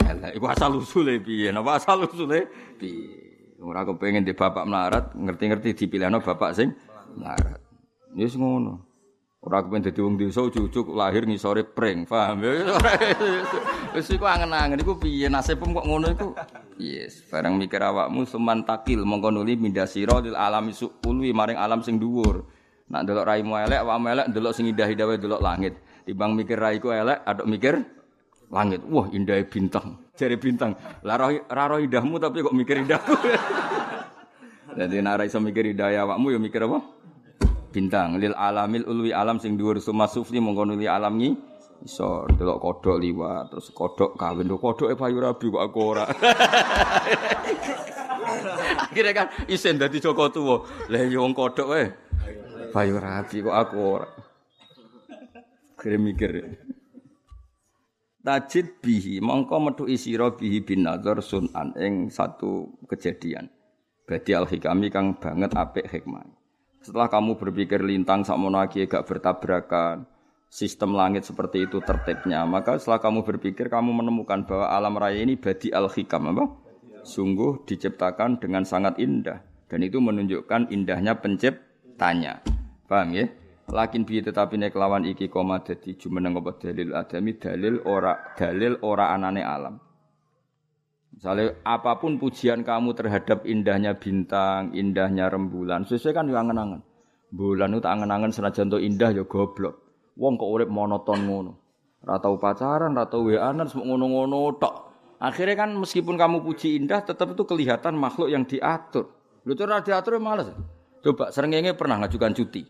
elek. 0.03 0.35
Iku 0.35 0.45
asal 0.51 0.75
usule 0.75 1.23
piye? 1.23 1.55
Napa 1.55 1.79
asal 1.79 2.03
usule 2.03 2.51
piye? 2.75 3.29
Ora 3.59 3.83
kepengin 3.83 4.23
di 4.23 4.31
bapak 4.31 4.63
melarat, 4.63 5.11
ngerti-ngerti 5.19 5.75
dipilihno 5.75 6.23
bapak 6.23 6.55
sing 6.55 6.71
melarat. 7.17 7.61
Wis 8.13 8.33
ngono. 8.35 8.89
Ora 9.39 9.63
kepen 9.63 9.79
dadi 9.79 10.03
wong 10.03 10.19
desa 10.19 10.43
ujug-ujug 10.43 10.91
lahir 10.91 11.23
ngisore 11.23 11.63
pring, 11.63 12.03
paham 12.03 12.43
ya? 12.43 12.75
Wis 13.95 14.11
iku 14.19 14.27
angen-angen 14.27 14.83
iku 14.83 14.99
piye 14.99 15.31
nasibmu 15.31 15.79
kok 15.79 15.87
ngono 15.87 16.07
iku? 16.11 16.27
Yes, 16.75 17.23
barang 17.23 17.55
mikir 17.55 17.79
awakmu 17.79 18.27
seman 18.27 18.67
takil 18.67 19.07
mongko 19.07 19.31
nuli 19.31 19.55
mindasira 19.55 20.19
lil 20.19 20.35
alami 20.35 20.75
suulwi 20.75 21.31
maring 21.31 21.55
alam 21.55 21.79
sing 21.79 21.95
dhuwur. 21.95 22.43
Nak 22.91 23.07
delok 23.07 23.31
raimu 23.31 23.55
elek, 23.55 23.79
awakmu 23.79 24.07
elek 24.11 24.27
delok 24.35 24.51
sing 24.51 24.67
indah-indah 24.67 25.07
wae 25.07 25.15
delok 25.15 25.39
langit. 25.39 25.79
Timbang 26.03 26.35
mikir 26.35 26.59
raiku 26.59 26.91
elek, 26.91 27.23
aduk 27.23 27.47
mikir 27.47 27.79
langit. 28.51 28.83
Wah, 28.91 29.07
indahnya 29.07 29.47
bintang. 29.47 30.03
Jari 30.19 30.35
bintang. 30.35 30.75
Lah 31.07 31.15
roh 31.15 31.79
indahmu 31.79 32.19
tapi 32.19 32.43
kok 32.43 32.51
mikir 32.51 32.83
indahku. 32.83 33.15
Jadi 34.79 35.03
nak 35.03 35.27
iso 35.27 35.43
mikir 35.43 35.75
indah 35.75 35.91
awakmu 36.07 36.31
ya 36.31 36.39
mikir 36.39 36.63
apa? 36.63 36.79
Bintang. 37.75 38.15
Lil 38.15 38.31
alamil 38.31 38.87
ulwi 38.87 39.11
alam 39.11 39.35
sing 39.35 39.59
dhuwur 39.59 39.83
suma 39.83 40.07
sufli 40.07 40.39
mongko 40.39 40.63
nuli 40.71 40.87
alam 40.87 41.19
ngi 41.19 41.35
iso 41.83 42.23
delok 42.39 42.63
kodok 42.63 42.95
liwat 42.95 43.51
terus 43.51 43.75
kodok 43.75 44.15
kawin 44.15 44.47
lho 44.47 44.55
kodoke 44.55 44.95
payu 44.95 45.19
rabi 45.19 45.51
kok 45.51 45.63
aku 45.67 45.79
ora. 45.83 46.07
Akhirnya 48.87 49.11
kan 49.11 49.27
isen 49.51 49.75
dadi 49.75 49.99
Joko 49.99 50.31
tuwa. 50.31 50.63
Lah 50.87 51.03
ya 51.03 51.19
wong 51.19 51.35
kodok 51.35 51.67
wae. 51.75 51.91
Payu 52.71 52.95
rabi 53.03 53.43
kok 53.43 53.57
aku 53.59 53.75
ora. 53.83 54.07
Akhirnya 55.75 55.99
mikir. 55.99 56.55
Tajid 58.23 58.79
bihi 58.79 59.19
mongko 59.19 59.59
metu 59.59 59.83
isira 59.91 60.31
bihi 60.31 60.63
bin 60.63 60.87
nazar 60.87 61.19
sunan 61.19 61.75
ing 61.75 62.07
satu 62.07 62.79
kejadian. 62.87 63.58
Badi 64.09 64.33
al 64.33 64.49
hikami 64.49 64.89
kang 64.89 65.13
banget 65.21 65.53
apik 65.53 65.85
hikmah. 65.85 66.25
Setelah 66.81 67.13
kamu 67.13 67.37
berpikir 67.37 67.85
lintang 67.85 68.25
sakmono 68.25 68.57
gak 68.65 69.05
bertabrakan, 69.05 70.09
sistem 70.49 70.97
langit 70.97 71.29
seperti 71.29 71.69
itu 71.69 71.77
tertibnya, 71.85 72.41
maka 72.49 72.81
setelah 72.81 72.97
kamu 73.05 73.21
berpikir 73.21 73.69
kamu 73.69 73.93
menemukan 73.93 74.49
bahwa 74.49 74.65
alam 74.73 74.97
raya 74.97 75.21
ini 75.21 75.37
badi 75.37 75.69
al 75.69 75.85
hikam 75.93 76.33
apa? 76.33 76.49
Sungguh 77.05 77.69
diciptakan 77.69 78.41
dengan 78.41 78.65
sangat 78.65 78.97
indah 78.97 79.45
dan 79.69 79.85
itu 79.85 80.01
menunjukkan 80.01 80.73
indahnya 80.73 81.13
penciptanya. 81.21 82.41
Paham 82.89 83.13
ya? 83.13 83.29
Lakin 83.69 84.01
bi 84.01 84.25
tetapi 84.25 84.57
nek 84.57 84.73
lawan 84.73 85.05
iki 85.05 85.29
koma 85.29 85.61
dadi 85.61 85.93
jumeneng 85.93 86.41
apa 86.41 86.57
dalil 86.57 86.97
adami 86.97 87.37
dalil 87.37 87.85
ora 87.85 88.33
dalil 88.33 88.81
ora 88.81 89.13
anane 89.13 89.45
alam. 89.45 89.77
Misalnya 91.19 91.51
apa 91.67 91.99
pun 91.99 92.15
pujian 92.15 92.63
kamu 92.63 92.95
terhadap 92.95 93.43
indahnya 93.43 93.91
bintang, 93.91 94.71
indahnya 94.71 95.27
rembulan, 95.27 95.83
sesuai 95.83 96.15
kan 96.15 96.31
yang 96.31 96.47
angen-angen. 96.47 96.79
Bulan 97.27 97.75
itu 97.75 97.83
angen-angen 97.83 98.31
senajan 98.31 98.71
indah 98.79 99.11
ya 99.11 99.27
goblok. 99.27 99.83
Wong 100.15 100.39
kok 100.39 100.47
urip 100.47 100.71
monoton 100.71 101.27
ngono. 101.27 101.59
Ora 102.07 102.23
tau 102.23 102.39
pacaran, 102.39 102.95
ora 102.95 103.03
tau 103.11 103.27
weanan, 103.27 103.67
semua 103.67 103.91
ngono-ngono 103.91 104.55
tok. 104.63 104.75
Akhirnya 105.19 105.67
kan 105.67 105.75
meskipun 105.75 106.15
kamu 106.15 106.39
puji 106.39 106.79
indah, 106.79 107.03
tetap 107.03 107.35
itu 107.35 107.43
kelihatan 107.43 107.99
makhluk 107.99 108.31
yang 108.31 108.47
diatur. 108.47 109.11
Lu 109.43 109.59
tuh 109.59 109.67
diatur 109.67 110.15
ya 110.15 110.23
males. 110.23 110.47
Coba 111.03 111.35
serengenge 111.35 111.75
pernah 111.75 111.99
ngajukan 111.99 112.31
cuti. 112.31 112.63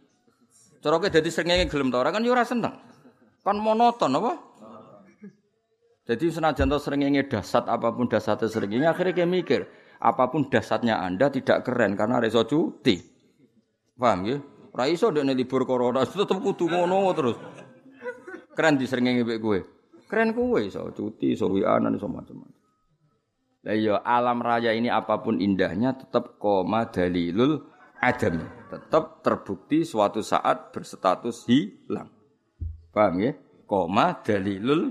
Cara 0.82 0.98
kowe 0.98 1.06
dadi 1.06 1.30
srengenge 1.30 1.70
gelem 1.70 1.94
ta 1.94 2.02
ora 2.02 2.10
kan 2.10 2.26
yo 2.26 2.34
ora 2.34 2.42
seneng. 2.42 2.74
Kan 3.46 3.62
monoton 3.62 4.10
apa? 4.18 4.49
Jadi 6.10 6.26
senajan 6.34 6.74
to 6.74 6.82
srengenge 6.82 7.30
dasat 7.30 7.70
apa 7.70 7.94
pun 7.94 8.10
dasate 8.10 8.50
srengenge 8.50 8.90
akhirnya 8.90 9.14
kayak 9.14 9.30
mikir, 9.30 9.62
apa 10.02 10.34
pun 10.34 10.50
dasatnya 10.50 10.98
Anda 11.06 11.30
tidak 11.30 11.70
keren 11.70 11.94
karena 11.94 12.18
reso 12.18 12.50
cuti. 12.50 12.98
Paham 13.94 14.26
ya? 14.26 14.42
Ora 14.74 14.90
iso 14.90 15.14
ndekne 15.14 15.38
libur 15.38 15.70
corona 15.70 16.02
tetep 16.10 16.42
kudu 16.42 16.66
ngono 16.66 17.14
terus. 17.14 17.38
Keren 18.58 18.82
di 18.82 18.90
srengenge 18.90 19.22
mbek 19.22 19.38
kowe. 19.38 19.60
Keren 20.10 20.34
kowe 20.34 20.58
iso 20.58 20.90
cuti, 20.98 21.38
iso 21.38 21.46
wianan 21.46 21.94
iso 21.94 22.10
macam-macam. 22.10 22.58
Iya 23.70 24.02
alam 24.02 24.42
raya 24.42 24.74
ini 24.74 24.90
apa 24.90 25.22
pun 25.22 25.38
indahnya 25.38 25.94
tetap 25.94 26.42
koma 26.42 26.90
dalilul 26.90 27.70
adam. 28.02 28.50
Tetap 28.74 29.22
terbukti 29.22 29.86
suatu 29.86 30.26
saat 30.26 30.74
berstatus 30.74 31.46
hilang. 31.46 32.10
Paham 32.90 33.22
ya? 33.22 33.38
Koma 33.70 34.18
dalilul 34.26 34.90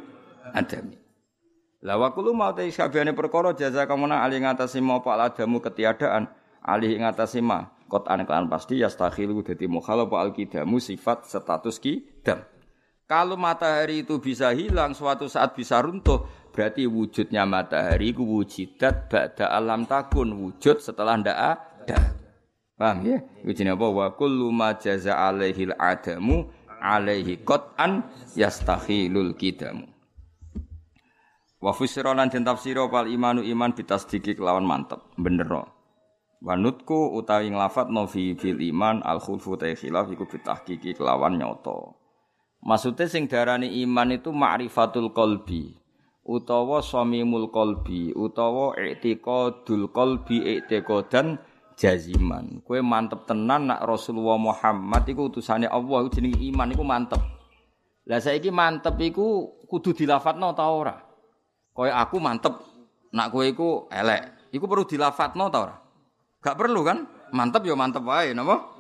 adami. 0.54 1.07
Lah 1.78 1.94
wakulu 1.94 2.34
mau 2.34 2.50
te 2.50 2.66
sakabehane 2.66 3.14
perkara 3.14 3.54
jaza 3.54 3.86
kamuna 3.86 4.26
ali 4.26 4.42
ngatasi 4.42 4.82
mau 4.82 4.98
pak 4.98 5.14
ladamu 5.14 5.62
ketiadaan 5.62 6.26
ali 6.58 6.98
ngatasi 6.98 7.38
ma 7.38 7.70
kot 7.86 8.10
anekan 8.10 8.50
pasti 8.50 8.82
yastakhilu 8.82 9.46
dadi 9.46 9.70
mukhalaf 9.70 10.10
al 10.18 10.34
kidamu 10.34 10.82
sifat 10.82 11.30
status 11.30 11.78
kidam. 11.78 12.42
Kalau 13.08 13.40
matahari 13.40 14.04
itu 14.04 14.20
bisa 14.20 14.52
hilang 14.52 14.92
suatu 14.92 15.30
saat 15.30 15.56
bisa 15.56 15.80
runtuh 15.80 16.28
berarti 16.52 16.84
wujudnya 16.84 17.48
matahari 17.48 18.12
ku 18.12 18.26
wujidat 18.26 19.08
ba'da 19.08 19.48
alam 19.48 19.88
takun 19.88 20.34
wujud 20.34 20.82
setelah 20.82 21.16
ndak 21.16 21.38
ada. 21.38 21.98
Paham 22.76 23.06
ya? 23.06 23.18
Jenenge 23.48 23.74
apa? 23.74 23.86
Wa 23.88 24.06
kullu 24.12 24.52
ma 24.52 24.76
jaza 24.76 25.16
alaihi 25.16 25.72
adamu 25.78 26.52
alaihi 26.82 27.40
qat'an 27.42 28.04
yastakhilul 28.36 29.32
kidamu. 29.38 29.97
Wa 31.58 31.74
fusira 31.74 32.14
lan 32.14 32.30
den 32.30 32.46
tafsira 32.46 32.86
pal 32.86 33.10
imanu 33.10 33.42
iman 33.42 33.74
bitasdiki 33.74 34.38
kelawan 34.38 34.62
mantep, 34.62 35.02
bener. 35.18 35.66
Wanutku 36.38 37.18
utawi 37.18 37.50
nglafat 37.50 37.90
no 37.90 38.06
fi 38.06 38.38
fil 38.38 38.62
iman 38.62 39.02
al 39.02 39.18
khulfu 39.18 39.58
ta 39.58 39.66
khilaf 39.66 40.06
iku 40.14 40.22
bitahqiqi 40.30 40.94
kelawan 40.94 41.34
nyoto. 41.34 41.98
Maksudnya 42.62 43.10
sing 43.10 43.26
darani 43.26 43.82
iman 43.82 44.14
itu 44.14 44.30
ma'rifatul 44.30 45.10
qalbi 45.10 45.74
utawa 46.22 46.78
samimul 46.78 47.50
qalbi 47.50 48.14
utawa 48.14 48.78
i'tiqadul 48.78 49.90
qalbi 49.90 50.62
i'tiqadan 50.62 51.42
jaziman. 51.74 52.62
Kue 52.62 52.86
mantep 52.86 53.26
tenan 53.26 53.74
nak 53.74 53.82
Rasulullah 53.82 54.38
Muhammad 54.38 55.10
iku 55.10 55.26
utusane 55.34 55.66
Allah 55.66 56.06
jenenge 56.06 56.38
iman 56.54 56.70
iku 56.70 56.86
mantep. 56.86 57.18
Lah 58.06 58.22
saiki 58.22 58.54
mantep 58.54 58.94
iku 59.02 59.58
kudu 59.66 59.90
dilafatno 59.90 60.54
ta 60.54 60.70
ora? 60.70 61.07
Kaya 61.78 61.94
aku 62.02 62.18
mantep 62.18 62.58
nak 63.14 63.30
kowe 63.30 63.46
iku 63.46 63.86
elek. 63.86 64.50
Iku 64.50 64.66
perlu 64.66 64.82
dilafatno 64.82 65.46
ta 65.46 65.58
ora? 65.62 65.78
Gak 66.42 66.58
perlu 66.58 66.82
kan? 66.82 67.06
Mantep 67.30 67.62
ya 67.70 67.78
mantep 67.78 68.02
wae 68.02 68.34
napa? 68.34 68.74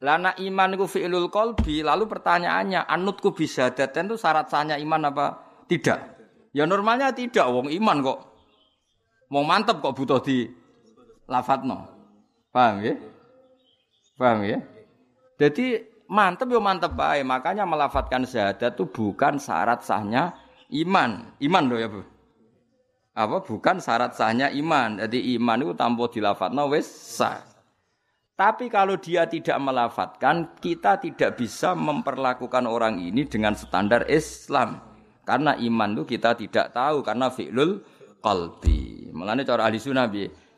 Lah 0.00 0.16
nak 0.16 0.40
iman 0.40 0.72
iku 0.72 0.88
fi'lul 0.88 1.28
qalbi, 1.28 1.84
lalu 1.84 2.08
pertanyaannya 2.08 2.88
anutku 2.88 3.36
bisa 3.36 3.76
daten 3.76 4.08
itu 4.08 4.16
syarat 4.16 4.48
sahnya 4.48 4.80
iman 4.80 5.12
apa 5.12 5.26
tidak? 5.68 6.16
Ya 6.56 6.64
normalnya 6.64 7.12
tidak, 7.12 7.44
wong 7.48 7.68
iman 7.68 8.00
kok. 8.00 8.18
Wong 9.28 9.44
mantep 9.44 9.80
kok 9.84 9.92
butuh 9.92 10.20
di 10.24 10.48
lafadzno. 11.28 11.92
Paham 12.52 12.80
ya? 12.80 12.94
Paham 14.16 14.48
ya? 14.48 14.58
Jadi 15.36 15.80
mantep 16.08 16.48
yo 16.48 16.60
mantep 16.60 16.96
bae, 16.96 17.20
makanya 17.20 17.68
melafatkan 17.68 18.24
syahadat 18.24 18.72
itu 18.76 18.88
bukan 18.88 19.36
syarat 19.36 19.84
sahnya 19.84 20.32
iman. 20.70 21.36
Iman 21.38 21.64
loh 21.66 21.78
ya, 21.78 21.88
Bu. 21.90 22.02
Apa 23.16 23.40
bukan 23.40 23.80
syarat 23.80 24.12
sahnya 24.12 24.52
iman. 24.52 25.00
Jadi 25.00 25.36
iman 25.40 25.62
itu 25.64 25.72
tanpa 25.72 26.04
dilafatno 26.12 26.68
wis 26.68 26.86
sah. 26.86 27.40
Tapi 28.36 28.68
kalau 28.68 29.00
dia 29.00 29.24
tidak 29.24 29.56
melafatkan, 29.56 30.60
kita 30.60 31.00
tidak 31.00 31.40
bisa 31.40 31.72
memperlakukan 31.72 32.68
orang 32.68 33.00
ini 33.00 33.24
dengan 33.24 33.56
standar 33.56 34.04
Islam. 34.12 34.84
Karena 35.24 35.56
iman 35.56 35.96
itu 35.96 36.04
kita 36.04 36.36
tidak 36.36 36.76
tahu 36.76 37.00
karena 37.00 37.32
fi'lul 37.32 37.80
qalbi. 38.20 39.08
Mulane 39.16 39.48
cara 39.48 39.64
ahli 39.64 39.80
sunnah 39.80 40.06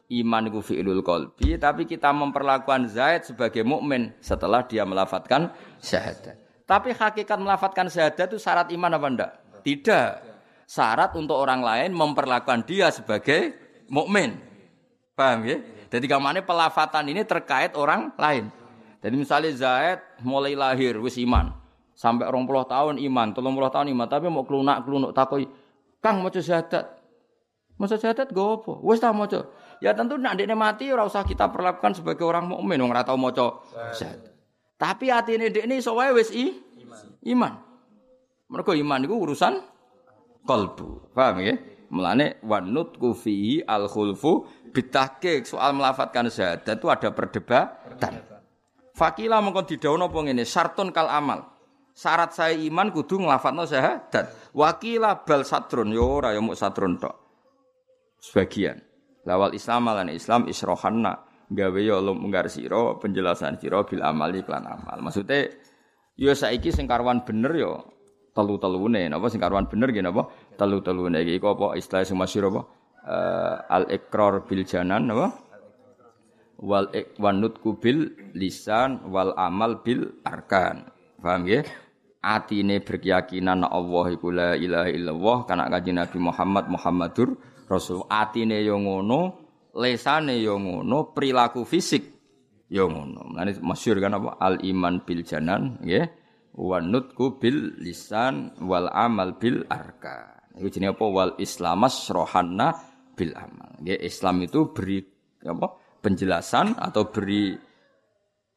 iman 0.09 0.42
itu 0.48 0.61
fi'lul 0.64 1.04
qalbi 1.06 1.61
tapi 1.61 1.84
kita 1.84 2.11
memperlakukan 2.11 2.88
Zaid 2.88 3.28
sebagai 3.28 3.61
mukmin 3.64 4.12
setelah 4.24 4.64
dia 4.64 4.82
melafatkan 4.82 5.54
syahadat. 5.78 6.36
Tapi 6.68 6.92
hakikat 6.92 7.38
melafatkan 7.40 7.88
syahadat 7.88 8.28
itu 8.28 8.36
syarat 8.36 8.68
iman 8.74 8.92
apa 8.92 9.06
enggak? 9.09 9.32
Tidak. 9.62 10.11
Syarat 10.68 11.16
untuk 11.16 11.40
orang 11.40 11.64
lain 11.64 11.90
memperlakukan 11.96 12.68
dia 12.68 12.92
sebagai 12.92 13.56
mukmin. 13.88 14.36
Paham 15.16 15.48
ya? 15.48 15.59
Jadi 15.88 16.04
kamane 16.04 16.44
pelafatan 16.44 17.09
ini 17.09 17.24
terkait 17.24 17.72
orang 17.72 18.12
lain. 18.20 18.52
Jadi 19.00 19.14
misalnya 19.16 19.50
Zaid 19.56 19.98
mulai 20.20 20.52
lahir 20.52 21.00
wis 21.00 21.16
iman. 21.22 21.54
Sampai 21.98 22.30
20 22.30 22.46
tahun 22.68 22.94
iman, 23.11 23.34
30 23.34 23.74
tahun 23.74 23.86
iman, 23.90 24.06
tapi 24.06 24.30
mau 24.30 24.46
kelunak-kelunuk 24.46 25.11
takoi, 25.16 25.50
"Kang 25.98 26.22
maca 26.22 26.38
syahadat." 26.38 26.98
Maca 27.78 27.94
syahadat 27.94 28.34
go 28.34 28.59
apa? 28.59 28.72
Wis 28.82 28.98
ta 28.98 29.14
maca. 29.14 29.50
Ya 29.78 29.94
tentu 29.94 30.18
nak 30.18 30.34
dekne 30.34 30.59
mati 30.59 30.90
ora 30.90 31.06
usah 31.06 31.22
kita 31.22 31.46
perlakukan 31.50 31.94
sebagai 31.94 32.26
orang 32.26 32.50
mukmin 32.50 32.78
wong 32.82 32.90
ora 32.90 33.06
tau 33.06 33.14
maca 33.14 33.62
syahadat. 33.94 34.34
Tapi 34.78 35.06
atine 35.11 35.50
dekne 35.50 35.78
iso 35.78 35.94
wae 35.94 36.11
wis 36.11 36.34
i 36.34 36.59
iman. 37.34 37.54
Mergo 38.49 38.72
iman 38.72 39.05
iku 39.05 39.14
urusan 39.28 39.61
kalbu. 40.49 41.12
Paham 41.12 41.44
ya? 41.44 41.55
Mulane 41.88 42.40
wanut 42.44 43.01
kufihi 43.01 43.64
al 43.64 43.88
khulfu 43.88 44.44
bitahqiq 44.72 45.49
soal 45.49 45.72
melafatkan 45.72 46.28
syahadat 46.28 46.76
itu 46.76 46.86
ada 46.88 47.09
perdebatan. 47.12 48.24
Fakila 48.92 49.40
mengkon 49.40 49.64
didhawuh 49.64 49.96
napa 49.96 50.18
ngene, 50.20 50.44
syartun 50.44 50.92
kal 50.92 51.09
amal 51.09 51.59
syarat 51.99 52.30
saya 52.30 52.55
iman 52.55 52.94
kudu 52.94 53.26
nglafatno 53.26 53.66
syahadat. 53.66 54.55
Wakila 54.55 55.26
bal 55.26 55.42
satrun 55.42 55.90
yo 55.90 56.22
ora 56.22 56.30
yo 56.30 56.40
muk 56.46 56.55
satrun 56.55 56.94
tok. 57.03 57.14
Sebagian. 58.22 58.78
Lawal 59.26 59.59
Islam 59.59 59.90
lan 59.90 60.09
Islam 60.14 60.46
isrohanna 60.46 61.26
gawe 61.51 61.80
yo 61.82 61.99
munggar 62.14 62.46
sira 62.46 62.96
penjelasan 63.03 63.59
sira 63.59 63.82
bil 63.82 64.07
amali 64.07 64.46
klan 64.46 64.62
amal. 64.64 65.03
Maksudnya 65.03 65.51
yo 66.14 66.30
saiki 66.32 66.70
sing 66.70 66.86
bener 66.86 67.53
yo 67.59 67.97
telu-telune. 68.39 69.11
Napa 69.11 69.26
sing 69.26 69.43
karwan 69.43 69.66
bener 69.66 69.91
nggih 69.91 70.07
napa? 70.07 70.30
Telu-telune. 70.55 71.18
Iki 71.26 71.43
apa 71.43 71.74
istilah 71.74 72.07
sing 72.07 72.14
masyhur 72.14 72.55
apa? 72.55 72.62
Uh, 73.09 73.57
al 73.66 73.84
ikrar 73.91 74.47
bil 74.47 74.62
janan 74.62 75.11
napa? 75.11 75.34
Wal 76.62 76.91
ikwanut 76.95 77.59
kubil 77.59 78.14
lisan 78.39 79.11
wal 79.11 79.34
amal 79.34 79.82
bil 79.82 80.22
arkan. 80.22 80.86
Paham 81.18 81.43
nggih? 81.43 81.66
Atine 82.18 82.82
berkeyakinan 82.82 83.62
Allah 83.62 84.07
iku 84.11 84.34
la 84.34 84.59
ilaha 84.59 84.91
illallah 84.91 85.39
kana 85.47 85.70
kanjeng 85.70 85.99
Nabi 86.03 86.18
Muhammad 86.18 86.66
Muhammadur 86.66 87.39
Rasul. 87.70 88.07
Atine 88.11 88.59
yo 88.62 88.78
ngono 88.78 89.34
lesane 89.78 90.39
yo 90.43 90.59
ngono 90.59 91.14
perilaku 91.14 91.62
fisik 91.62 92.03
yo 92.66 92.91
ngono. 92.91 93.22
Mane 93.34 93.55
masyhur 93.62 94.03
kan 94.03 94.18
apa? 94.18 94.34
Al 94.43 94.59
iman 94.66 94.99
bil 95.07 95.22
janan 95.22 95.78
nggih 95.78 96.07
wa 96.59 96.82
nutku 96.82 97.38
bil 97.38 97.78
lisan 97.78 98.50
wal 98.66 98.90
amal 98.90 99.38
bil 99.38 99.62
arka 99.70 100.42
iku 100.59 100.66
jenenge 100.66 100.98
apa 100.98 101.06
wal 101.06 101.32
islamas 101.38 102.11
rohanna 102.11 102.74
bil 103.14 103.30
amal 103.38 103.78
nggih 103.78 104.02
Islam 104.02 104.42
itu 104.42 104.74
beri 104.74 104.98
apa 105.46 105.66
penjelasan 106.02 106.74
atau 106.74 107.06
beri 107.14 107.54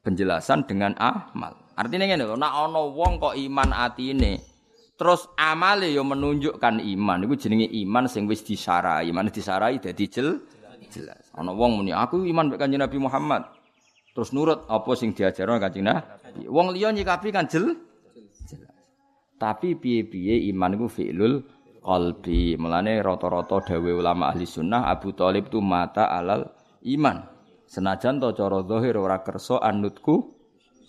penjelasan 0.01 0.65
dengan 0.65 0.97
amal 0.97 1.61
Artinya 1.81 2.05
ngene 2.05 2.29
lho, 2.29 2.35
nek 2.37 2.51
ana 2.51 2.81
wong 2.83 3.17
kok 3.17 3.33
iman 3.33 3.69
atine, 3.73 4.37
terus 4.99 5.25
amale 5.39 5.89
yo 5.89 6.03
menunjukkan 6.05 6.77
iman, 6.77 7.25
iku 7.25 7.33
jenenge 7.33 7.71
iman 7.73 8.05
sing 8.05 8.29
wis 8.29 8.45
disarai, 8.45 9.09
iman 9.09 9.31
disarai 9.31 9.81
dadi 9.81 10.05
jel 10.05 10.45
jelas. 10.91 11.31
Ana 11.33 11.55
wong 11.55 11.79
muni 11.79 11.95
aku 11.95 12.21
iman 12.27 12.51
mek 12.51 12.59
Kanjeng 12.59 12.83
Nabi 12.83 12.99
Muhammad. 12.99 13.47
Terus 14.11 14.35
nurut 14.35 14.67
apa 14.67 14.91
sing 14.99 15.15
diajarno 15.15 15.55
Kanjeng 15.57 15.87
Nabi. 15.87 16.45
Wong 16.51 16.75
liya 16.75 16.91
nyikapi 16.91 17.31
kan 17.31 17.47
jel. 17.47 17.79
Tapi 19.41 19.73
piye-piye 19.73 20.53
iman 20.53 20.77
iku 20.77 20.85
fi'lul 20.85 21.41
qalbi. 21.81 22.53
Mulane 22.61 23.01
rata-rata 23.01 23.73
dawe 23.73 23.89
ulama 23.89 24.29
ahli 24.29 24.45
sunnah 24.45 24.85
Abu 24.85 25.17
Thalib 25.17 25.49
tu 25.49 25.57
mata 25.65 26.13
alal 26.13 26.45
iman. 26.85 27.25
Senajan 27.65 28.21
to 28.21 28.37
cara 28.37 28.61
zahir 28.61 29.01
ora 29.01 29.25
kersa 29.25 29.57
anutku 29.57 30.37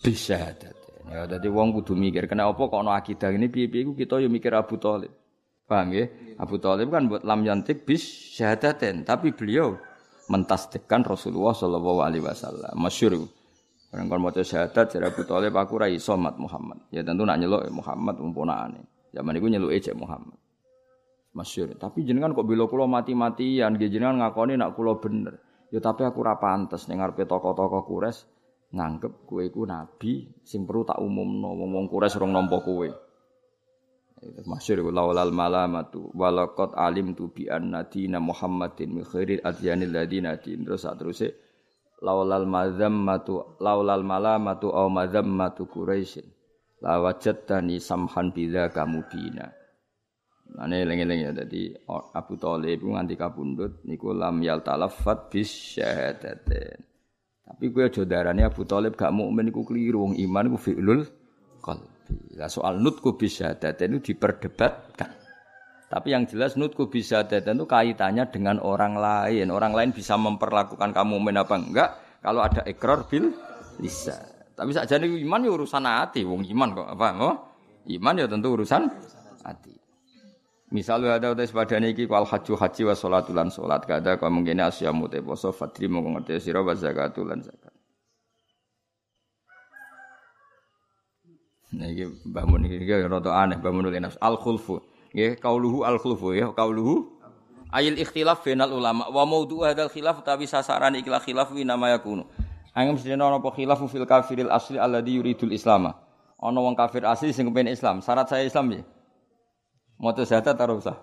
bisyahadat. 0.04 0.76
Ya 1.08 1.24
dadi 1.24 1.48
wong 1.48 1.80
kudu 1.80 1.96
mikir 1.96 2.28
kena 2.28 2.44
apa 2.52 2.60
kok 2.60 2.76
ana 2.76 3.00
akidah 3.00 3.32
ini 3.32 3.48
piye-piye 3.48 3.88
iku 3.88 3.92
kita 3.96 4.20
yo 4.20 4.28
mikir 4.28 4.52
Abu 4.52 4.76
Thalib. 4.76 5.16
Paham 5.64 5.96
ya? 5.96 6.04
Abu 6.36 6.60
Thalib 6.60 6.92
kan 6.92 7.08
buat 7.08 7.24
lam 7.24 7.48
yantik 7.48 7.88
bis 7.88 8.36
tapi 9.08 9.32
beliau 9.32 9.80
mentasdikkan 10.28 11.00
Rasulullah 11.08 11.56
sallallahu 11.56 12.00
alaihi 12.04 12.24
wasallam. 12.28 12.76
Masyhur. 12.76 13.41
Orang 13.92 14.08
kon 14.08 14.24
maca 14.24 14.40
syahadat 14.40 14.88
jare 14.88 15.12
Abu 15.12 15.20
Thalib 15.28 15.52
aku 15.52 15.76
ra 15.76 15.84
iso 15.84 16.16
mat 16.16 16.40
Muhammad. 16.40 16.88
Ya 16.88 17.04
tentu 17.04 17.28
nak 17.28 17.36
nyeluk 17.36 17.68
Muhammad 17.68 18.16
umpunane. 18.24 18.88
Zaman 19.12 19.36
iku 19.36 19.52
nyeluk 19.52 19.68
ejek 19.68 19.92
Muhammad. 19.92 20.40
Masyhur. 21.36 21.76
Tapi 21.76 22.00
jenengan 22.08 22.32
kok 22.32 22.48
bila 22.48 22.64
kula 22.64 22.88
mati-matian, 22.88 23.76
jenengan 23.76 24.16
ngakoni 24.16 24.56
nak 24.56 24.72
kula 24.72 24.96
bener. 24.96 25.36
Ya 25.68 25.80
tapi 25.80 26.04
aku 26.04 26.24
ora 26.24 26.40
pantes 26.40 26.88
ning 26.88 27.00
ngarepe 27.00 27.24
tokoh-tokoh 27.24 27.84
Quraisy 27.88 28.28
nganggep 28.72 29.28
kowe 29.28 29.40
iku 29.44 29.68
nabi 29.68 30.28
sing 30.44 30.64
perlu 30.64 30.84
tak 30.84 31.00
umumno 31.00 31.52
wong-wong 31.52 31.88
Quraisy 31.88 32.16
rong 32.20 32.32
nampa 32.32 32.60
kowe. 32.60 32.88
Itu 34.22 34.40
masyhur 34.44 34.88
laulal 34.88 35.32
malamatu 35.32 36.12
walaqad 36.12 36.76
alim 36.76 37.16
tu 37.16 37.32
bi 37.32 37.48
anna 37.48 37.88
dina 37.88 38.20
Muhammadin 38.20 38.88
min 38.92 39.04
adyanil 39.40 39.92
ladina 39.92 40.36
din 40.36 40.62
terus 40.62 40.84
sateruse 40.84 41.41
laulal 42.02 42.44
mazammatu 42.50 43.56
laulal 43.62 44.02
malamatu 44.02 44.74
au 44.74 44.90
mazammatu 44.90 45.70
quraisy 45.70 46.26
la 46.82 46.98
wajadtani 46.98 47.78
samhan 47.78 48.34
bila 48.34 48.66
kamu 48.74 49.06
bina. 49.06 49.46
Nah, 50.52 50.68
ini 50.68 50.84
lengi-lengi 50.84 51.24
ya. 51.24 51.32
Jadi 51.32 51.72
Abu 51.88 52.36
Thalib 52.36 52.84
nganti 52.84 53.14
kabundut 53.16 53.80
niku 53.88 54.12
lam 54.12 54.42
yal 54.44 54.60
talaffat 54.60 55.32
bis 55.32 55.48
syahadatin. 55.48 56.82
Tapi 57.46 57.64
gue 57.72 57.88
aja 57.88 58.02
darane 58.04 58.44
Abu 58.44 58.68
Thalib 58.68 58.98
gak 58.98 59.14
mukmin 59.14 59.48
iku 59.48 59.64
keliru 59.64 60.04
wong 60.04 60.14
iman 60.18 60.52
iku 60.52 60.58
fi'lul 60.60 61.00
qalbi. 61.64 62.36
Soal 62.50 62.82
nutku 62.82 63.16
bisa 63.16 63.56
itu 63.56 64.12
diperdebatkan. 64.12 65.21
Tapi 65.92 66.08
yang 66.08 66.24
jelas 66.24 66.56
nutku 66.56 66.88
bisa 66.88 67.20
itu 67.28 67.64
kaitannya 67.68 68.24
dengan 68.32 68.56
orang 68.64 68.96
lain. 68.96 69.52
Orang 69.52 69.76
lain 69.76 69.92
bisa 69.92 70.16
memperlakukan 70.16 70.88
kamu 70.88 71.20
mukmin 71.20 71.36
apa 71.36 71.54
enggak 71.60 71.88
kalau 72.24 72.40
ada 72.40 72.64
ikrar 72.64 73.04
bil 73.04 73.28
bisa. 73.76 74.16
Tapi 74.56 74.72
saja 74.72 74.96
iman 74.96 75.44
ya 75.44 75.52
urusan 75.52 75.84
hati, 75.84 76.24
wong 76.24 76.48
iman 76.48 76.72
kok 76.72 76.88
apa? 76.96 77.08
Oh, 77.20 77.36
iman 77.92 78.14
ya 78.16 78.24
tentu 78.24 78.56
urusan 78.56 78.88
hati. 79.44 79.76
Misalnya 80.72 81.20
ada 81.20 81.36
utai 81.36 81.44
sepadane 81.44 81.92
iki 81.92 82.08
wal 82.08 82.24
haji 82.24 82.56
haji 82.56 82.88
wa 82.88 82.94
sholatul 82.96 83.36
lan 83.36 83.52
sholat 83.52 83.84
kada 83.84 84.16
kau 84.16 84.32
mungkin 84.32 84.64
asyamu 84.64 85.04
te 85.12 85.20
poso 85.20 85.52
fadri 85.52 85.84
mau 85.84 86.00
ngerti 86.00 86.40
sira 86.40 86.64
wa 86.64 86.72
zakatul 86.72 87.28
zakat. 87.36 87.74
Nah 91.76 91.84
iki 91.84 92.08
bangun 92.24 92.64
iki 92.64 92.88
rada 92.88 93.30
aneh 93.36 93.60
bangun 93.60 93.92
nafs 94.00 94.16
al 94.24 94.40
khulfu. 94.40 94.91
Nggih 95.12 95.36
kauluhu 95.36 95.84
al 95.84 96.00
khulfu 96.00 96.32
ya 96.32 96.48
kauluhu 96.56 97.12
ayil 97.72 97.96
ikhtilaf 98.00 98.44
bainal 98.44 98.72
ulama 98.72 99.08
wa 99.08 99.24
maudhu 99.28 99.64
hadzal 99.64 99.88
khilaf 99.92 100.20
tapi 100.24 100.48
sasaran 100.48 100.96
ikhla 100.96 101.20
khilaf 101.20 101.52
wi 101.52 101.64
nama 101.64 101.96
yakunu. 101.96 102.24
Angem 102.72 102.96
sedene 102.96 103.20
ana 103.20 103.36
apa 103.36 103.52
khilafu 103.52 103.84
fil 103.84 104.08
kafiril 104.08 104.48
asli 104.48 104.80
alladhi 104.80 105.20
yuridul 105.20 105.52
islama. 105.52 106.00
Ana 106.40 106.58
wong 106.64 106.72
kafir 106.72 107.04
asli 107.04 107.36
sing 107.36 107.52
kepen 107.52 107.68
Islam. 107.68 108.00
Syarat 108.00 108.32
saya 108.32 108.48
Islam 108.48 108.72
ya. 108.72 108.82
Maca 110.00 110.24
syahadat 110.24 110.56
ora 110.56 110.74
usah. 110.80 110.96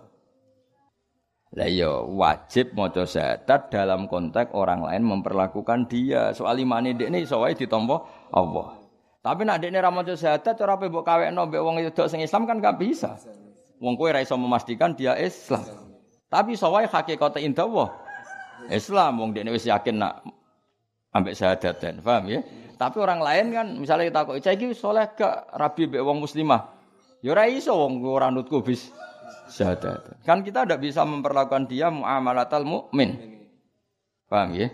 Lah 1.53 1.69
iya 1.69 1.93
wajib 1.93 2.73
maca 2.73 3.05
syahadat 3.05 3.69
dalam 3.69 4.09
konteks 4.09 4.49
orang 4.57 4.81
lain 4.89 5.05
memperlakukan 5.05 5.85
dia. 5.85 6.33
Soal 6.33 6.57
imane 6.57 6.97
dekne 6.97 7.21
iso 7.21 7.37
wae 7.37 7.53
ditampa 7.53 8.01
Allah. 8.33 8.81
Tapi 9.21 9.45
nek 9.45 9.61
dekne 9.61 9.77
ra 9.77 9.93
maca 9.93 10.17
syahadat 10.17 10.57
cara 10.57 10.75
pe 10.81 10.89
mbok 10.89 11.05
kawekno 11.05 11.45
mbek 11.47 11.61
wong 11.61 11.75
wedok 11.85 12.09
sing 12.09 12.25
Islam 12.25 12.49
kan 12.49 12.57
gak 12.57 12.81
bisa. 12.81 13.13
Wong 13.79 13.95
kowe 13.95 14.11
ra 14.11 14.19
iso 14.19 14.35
memastikan 14.35 14.91
dia 14.91 15.15
Islam. 15.15 15.63
Tapi 16.27 16.59
iso 16.59 16.67
wae 16.69 16.85
hakikate 16.85 17.39
indah 17.39 17.63
Allah. 17.63 17.89
Islam 18.67 19.23
wong 19.23 19.29
dekne 19.31 19.55
wis 19.55 19.63
yakin 19.65 20.03
nak 20.03 20.19
ambek 21.15 21.33
syahadaten, 21.33 22.03
paham 22.03 22.27
ya? 22.27 22.39
Tapi 22.75 22.97
orang 22.99 23.19
lain 23.23 23.45
kan 23.55 23.67
misalnya 23.75 24.11
kita 24.11 24.19
kok 24.27 24.37
iki 24.39 24.75
soleh 24.75 25.07
gak 25.15 25.51
rabi 25.55 25.87
mbek 25.87 26.03
wong 26.03 26.23
muslimah. 26.23 26.75
Ya 27.23 27.35
ora 27.35 27.47
iso 27.47 27.75
wong 27.75 28.03
ora 28.03 28.27
nutku 28.31 28.59
bis 28.63 28.91
syahadat. 29.51 30.23
Kan 30.23 30.43
kita 30.43 30.63
tidak 30.67 30.83
bisa 30.83 31.03
memperlakukan 31.03 31.67
dia 31.67 31.87
muamalatal 31.91 32.63
mukmin. 32.63 33.15
Paham 34.29 34.53
ya? 34.55 34.69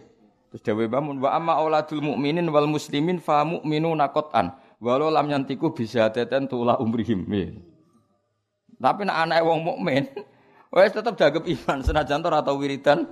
Terus 0.53 0.62
dewe 0.62 0.86
bangun 0.86 1.18
wa 1.22 1.34
amma 1.34 1.58
auladul 1.58 2.03
mukminin 2.03 2.45
wal 2.51 2.68
muslimin 2.68 3.18
fa 3.18 3.41
mu'minuna 3.47 4.12
qatan. 4.12 4.53
Walau 4.84 5.10
lam 5.10 5.32
yantiku 5.32 5.72
bisa 5.72 6.12
teten 6.12 6.45
tula 6.51 6.78
umrihim. 6.78 7.26
Tapi 8.76 9.07
nak 9.07 9.17
anak 9.28 9.43
wong 9.47 9.59
mukmin 9.63 10.03
wes 10.76 10.91
tetap 10.91 11.15
jaga 11.15 11.39
iman 11.39 11.80
senajan 11.80 12.19
ora 12.23 12.43
tau 12.43 12.59
wiridan 12.59 13.07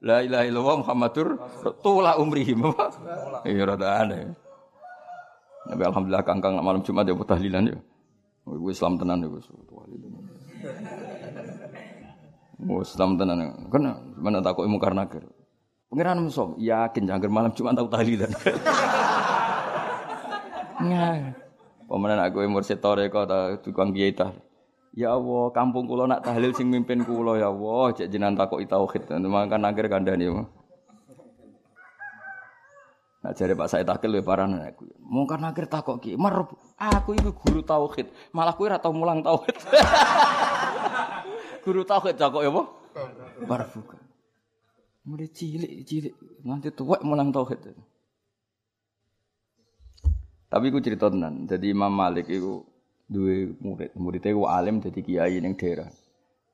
La 0.00 0.24
ilaha 0.24 0.44
illallah 0.48 0.76
Muhammadur 0.80 1.36
tula 1.84 2.16
umrihim. 2.16 2.72
Iya 3.44 3.68
rada 3.68 4.00
aneh. 4.00 4.32
Nabi 5.68 5.82
alhamdulillah 5.84 6.24
kangkang 6.24 6.56
malam 6.56 6.80
Jumat 6.80 7.04
ya 7.04 7.12
tahlilan 7.12 7.68
ya. 7.68 7.78
Gue 8.48 8.72
Islam 8.72 8.96
tenan 8.96 9.20
gue 9.20 9.44
Oh, 12.64 12.80
Islam 12.80 13.20
tenan. 13.20 13.68
Kan 13.68 13.82
mana 14.16 14.40
takut 14.40 14.64
ilmu 14.64 14.80
karena 14.80 15.04
ker. 15.04 15.28
Pengiran 15.92 16.24
musuh 16.24 16.56
yakin 16.56 17.04
jangan 17.04 17.28
malam 17.28 17.52
cuma 17.52 17.76
tahu 17.76 17.88
tahlilan. 17.92 18.32
Nah, 20.80 21.36
Pemenang 21.84 22.24
aku 22.24 22.40
mursid 22.48 22.80
toreko 22.80 23.28
ta 23.28 23.52
tukang 23.60 23.92
kiai 23.92 24.16
ta. 24.16 24.32
Ya 24.90 25.14
Allah, 25.14 25.54
kampung 25.54 25.86
kula 25.86 26.10
nak 26.10 26.26
tahlil 26.26 26.50
sing 26.50 26.66
mimpin 26.66 27.06
kula 27.06 27.38
ya 27.38 27.54
Allah, 27.54 27.94
cek 27.94 28.10
jenengan 28.10 28.42
takoki 28.42 28.66
tauhid. 28.66 29.06
Mangkan 29.22 29.62
akhir 29.62 29.86
kandhani. 29.86 30.26
Nah 33.20 33.36
jadi 33.36 33.52
Pak 33.52 33.68
Said 33.68 33.86
Akil 33.86 34.16
ya 34.16 34.24
parah 34.24 34.48
aku. 34.48 34.88
Mungkin 34.98 35.44
akhir 35.44 35.68
takok 35.68 36.00
ki, 36.00 36.16
mar 36.16 36.48
aku 36.80 37.12
itu 37.12 37.36
guru 37.36 37.60
tauhid, 37.60 38.08
malah 38.32 38.56
kowe 38.56 38.64
ora 38.64 38.80
tau 38.80 38.96
mulang 38.96 39.20
tauhid. 39.20 39.52
guru 41.64 41.84
tauhid 41.84 42.16
takok 42.16 42.40
ya 42.40 42.48
apa? 42.48 42.62
Barfuka. 43.44 44.00
Mulai 45.04 45.28
cilik 45.28 45.84
cilik 45.84 46.14
nganti 46.48 46.72
tuwek 46.72 47.04
mulang 47.04 47.28
tauhid. 47.28 47.60
Tapi 50.50 50.64
aku 50.66 50.82
cerita 50.82 51.12
tenan. 51.12 51.46
Jadi 51.46 51.70
Imam 51.70 51.92
Malik 51.92 52.26
itu 52.26 52.64
dua 53.10 53.50
murid. 53.58 53.90
Muridnya 53.98 54.30
itu 54.30 54.46
alim 54.46 54.78
jadi 54.78 55.00
kiai 55.02 55.42
ning 55.42 55.58
daerah. 55.58 55.90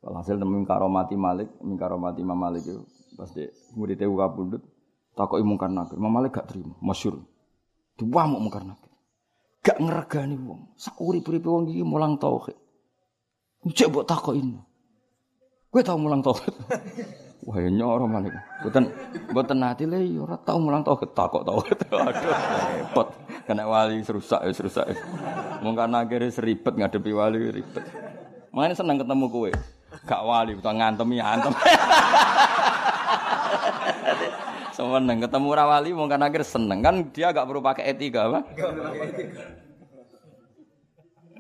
Walhasil 0.01 0.41
temen 0.41 0.65
karomati 0.65 1.15
Malik, 1.15 1.53
karomati 1.77 2.25
Imam 2.25 2.41
Malik 2.41 2.65
itu 2.65 2.81
pas 3.17 3.29
de 3.33 3.53
muridnya 3.77 4.09
itu 4.09 4.17
kabundut 4.17 4.63
Takoki 5.17 5.41
mungkar 5.41 5.73
nakir. 5.73 5.97
Imam 5.97 6.13
Malik 6.13 6.37
gak 6.37 6.53
terima, 6.53 6.77
masyhur. 6.85 7.25
mau 8.05 8.37
mungkar 8.37 8.69
nakir. 8.69 8.93
Gak 9.65 9.81
ngeregani 9.81 10.37
wong. 10.37 10.77
Sak 10.77 11.01
urip-uripe 11.01 11.49
wong 11.49 11.73
iki 11.73 11.81
mulang 11.81 12.21
tauhid. 12.21 12.55
Cek 13.65 13.89
mbok 13.89 14.05
takokin. 14.05 14.61
Kowe 15.73 15.81
tau 15.81 15.97
mulang 15.97 16.21
tauhid? 16.21 16.53
Wah, 17.47 17.63
ya 17.63 17.71
nyoro 17.71 18.11
Malik. 18.11 18.35
Mboten 18.59 18.91
mboten 19.31 19.57
nate 19.63 19.87
le 19.87 20.03
ya 20.03 20.19
ora 20.27 20.35
tau 20.43 20.59
mulang 20.59 20.83
tauhid, 20.83 21.15
takok 21.15 21.47
tauhid. 21.47 21.79
Aduh, 21.95 22.35
repot. 22.75 23.07
Kena 23.47 23.71
wali 23.71 24.03
serusak 24.03 24.43
ya 24.43 24.51
serusak. 24.51 24.91
Mungkar 25.63 25.87
nakir 25.87 26.27
seribet 26.35 26.75
ngadepi 26.75 27.15
wali 27.15 27.63
ribet. 27.63 27.87
Makanya 28.51 28.75
seneng 28.75 28.99
ketemu 28.99 29.31
kowe. 29.31 29.51
Gak 30.11 30.23
wali, 30.27 30.59
utawa 30.59 30.75
ngantemi 30.75 31.23
antem. 31.23 31.55
Seneng 34.75 35.19
ketemu 35.23 35.49
rawali 35.55 35.91
mungkin 35.95 36.27
akhir 36.27 36.43
seneng 36.43 36.83
kan 36.83 37.15
dia 37.15 37.31
gak 37.31 37.47
perlu 37.47 37.63
pakai 37.63 37.95
etika 37.95 38.27
apa? 38.27 38.43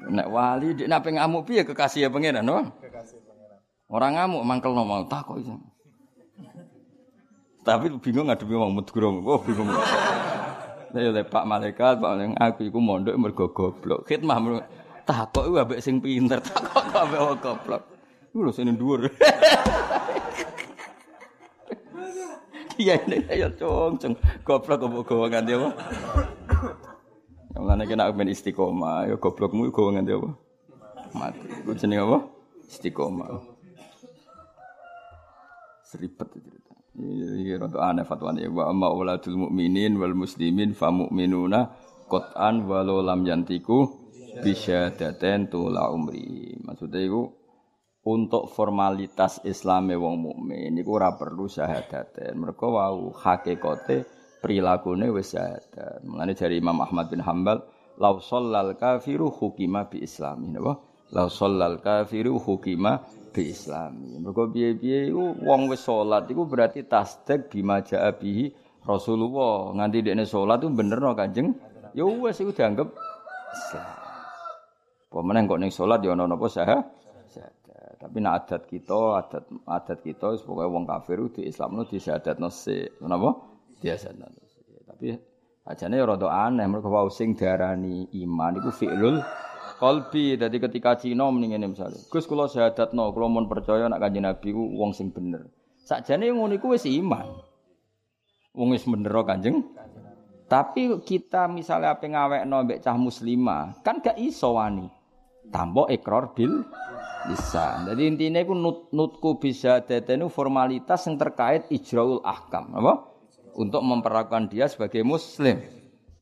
Nek 0.06 0.28
wali 0.30 0.78
dia 0.78 0.86
nape 0.86 1.10
ngamuk 1.10 1.50
piye 1.50 1.66
kekasih 1.66 2.06
ya 2.06 2.08
pengiran 2.14 2.46
no? 2.46 2.62
Orang 3.90 4.14
ngamuk 4.14 4.46
mangkel 4.46 4.70
no 4.70 4.86
mau 4.86 5.02
takut 5.10 5.42
iso. 5.42 5.58
Tapi 7.66 7.90
bingung 7.98 8.30
ngadepi 8.30 8.54
wong 8.54 8.78
medgurung. 8.78 9.26
Oh 9.26 9.42
bingung. 9.42 9.66
Saya 10.94 11.10
oleh 11.10 11.26
Pak 11.26 11.44
Malaikat, 11.44 11.98
Pak 11.98 12.10
Malaikat, 12.14 12.38
aku 12.38 12.60
iku 12.70 12.78
mondok 12.78 13.18
mergo 13.18 13.50
goblok. 13.50 14.06
Khidmah 14.06 14.62
takut 15.02 15.50
iku 15.50 15.58
ambek 15.58 15.82
sing 15.82 15.98
pinter, 15.98 16.38
takut 16.46 16.94
ambek 16.94 17.20
wong 17.20 17.38
goblok. 17.42 17.82
Iku 18.30 18.38
lho 18.46 18.52
sing 18.54 18.70
dhuwur. 18.78 19.10
Iya 22.76 23.00
ini 23.08 23.24
ya 23.32 23.48
cung 23.56 23.96
cung 23.96 24.20
goblok 24.44 24.84
kok 24.84 25.08
gowo 25.08 25.24
nganti 25.32 25.56
apa? 25.56 25.68
Yang 27.56 27.64
mana 27.64 27.82
kena 27.88 28.12
ben 28.12 28.28
istiqomah, 28.28 29.08
ya 29.08 29.16
goblokmu 29.16 29.72
gowo 29.72 29.96
nganti 29.96 30.12
apa? 30.12 30.28
Mati. 31.16 31.48
Iku 31.64 31.72
jenenge 31.72 32.04
apa? 32.04 32.18
Istiqomah. 32.68 33.32
Seribet 35.88 36.28
cerita. 36.36 36.76
Iya, 36.96 37.60
rada 37.60 37.92
aneh 37.92 38.08
fatwane 38.08 38.48
wa 38.48 38.72
amma 38.72 38.88
uladul 38.88 39.36
mukminin 39.36 40.00
wal 40.00 40.16
muslimin 40.16 40.72
fa 40.72 40.88
mu'minuna 40.88 41.68
qat'an 42.08 42.64
walau 42.64 43.04
lam 43.04 43.20
yantiku 43.28 43.84
bisyadaten 44.40 45.52
tula 45.52 45.92
umri. 45.92 46.56
Maksudnya 46.56 47.04
iku 47.04 47.28
untuk 48.08 48.48
formalitas 48.48 49.44
Islame 49.44 49.92
wong 49.92 50.24
mukmin 50.24 50.72
niku 50.72 50.96
ora 50.96 51.12
perlu 51.12 51.44
syahadaten. 51.44 52.32
Mergo 52.32 52.80
wau 52.80 53.12
hakikate 53.12 54.08
prilakune 54.40 55.12
wis 55.12 55.36
syahadat. 55.36 56.00
Mulane 56.00 56.32
dari 56.32 56.62
Imam 56.62 56.80
Ahmad 56.80 57.12
bin 57.12 57.20
Hambal, 57.20 57.60
"Lau 58.00 58.22
kafiru 58.72 59.28
hukima 59.28 59.84
bi 59.84 60.00
islami." 60.00 60.48
Napa? 60.48 60.95
"Lau 61.14 61.28
shallal 61.30 61.78
kafiru 61.78 62.38
hukima 62.40 63.02
bi 63.30 63.52
islami." 63.52 64.18
Mergo 64.18 64.50
piye-piye 64.50 65.12
iku 65.12 65.38
wong 65.42 65.70
wis 65.70 65.84
salat 65.86 66.26
iku 66.26 66.48
berarti 66.48 66.82
tasdik 66.86 67.52
bima 67.52 67.84
jaa 67.84 68.10
bihi 68.14 68.50
Rasulullah. 68.82 69.74
Nganti 69.76 70.02
dekne 70.02 70.24
salat 70.26 70.62
itu 70.62 70.70
bener 70.70 70.98
no 70.98 71.14
Kanjeng. 71.14 71.54
Ya 71.94 72.02
wis 72.06 72.38
iku 72.42 72.50
dianggap 72.50 72.90
Islam. 73.54 73.88
Pemenang 75.06 75.48
kok 75.48 75.60
ning 75.62 75.72
salat 75.72 76.02
ya 76.02 76.12
ana 76.12 76.26
napa 76.26 76.46
sah? 76.50 76.66
Tapi 77.96 78.20
nak 78.20 78.44
adat 78.44 78.68
kita, 78.68 79.18
adat 79.18 79.44
adat 79.64 79.98
kita 80.04 80.36
pokoknya 80.44 80.68
wong 80.68 80.84
kafir 80.84 81.16
di 81.32 81.48
Islam 81.48 81.80
itu 81.80 81.96
di 81.96 81.98
syahadat 81.98 82.36
nasi, 82.38 82.84
kenapa? 83.00 83.34
Di 83.80 83.88
syahadat 83.88 84.30
nasi. 84.36 84.60
Tapi 84.84 85.06
ajane 85.66 85.96
rada 86.04 86.28
aneh 86.28 86.68
mereka 86.68 86.92
wau 86.92 87.08
sing 87.08 87.34
darani 87.34 88.06
iman 88.20 88.52
iku 88.60 88.70
fi'lul 88.70 89.16
qalbi. 89.76 90.36
Dadi 90.36 90.56
ketika 90.60 90.96
Cina 90.96 91.28
mendingin 91.28 91.68
misalnya, 91.68 92.00
Gus 92.08 92.24
kula 92.24 92.48
syahadatno, 92.48 93.12
kula 93.12 93.26
mun 93.28 93.46
percaya 93.46 93.86
nak 93.86 94.00
Kanjeng 94.02 94.24
Nabi 94.24 94.48
ku 94.52 94.62
wong 94.76 94.96
sing 94.96 95.12
bener. 95.12 95.48
Sakjane 95.86 96.32
ngono 96.32 96.56
iku 96.56 96.74
wis 96.74 96.88
iman. 96.88 97.30
Wong 98.56 98.74
wis 98.74 98.82
bener 98.88 99.12
Kanjeng. 99.22 99.62
Tapi 100.46 101.02
kita 101.02 101.50
misalnya 101.50 101.98
apa 101.98 102.06
ngawekno 102.06 102.56
mbek 102.62 102.78
cah 102.78 102.94
muslimah, 102.94 103.82
kan 103.82 103.98
gak 103.98 104.14
iso 104.14 104.54
wani. 104.54 104.86
Tambo 105.50 105.90
ekor 105.90 106.34
bil 106.38 106.62
bisa. 107.26 107.82
Jadi 107.82 108.02
intinya 108.06 108.38
itu 108.38 108.54
nut, 108.54 108.90
nutku 108.94 109.42
bisa 109.42 109.82
itu 109.82 110.26
formalitas 110.30 111.06
yang 111.10 111.18
terkait 111.18 111.66
ijraul 111.70 112.22
ahkam, 112.22 112.70
apa? 112.78 113.10
Untuk 113.58 113.82
memperlakukan 113.82 114.46
dia 114.46 114.70
sebagai 114.70 115.02
muslim. 115.02 115.58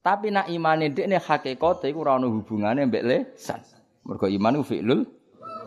Tapi 0.04 0.28
nak 0.28 0.52
imane 0.52 0.92
dia 0.92 1.08
ini 1.08 1.16
hakikat 1.16 1.88
itu 1.88 2.00
rano 2.04 2.28
hubungannya 2.28 2.84
mbek 2.92 3.04
lesan. 3.08 3.60
Mergo 4.04 4.28
iman 4.28 4.60
itu 4.60 4.64
fi'lul 4.76 5.00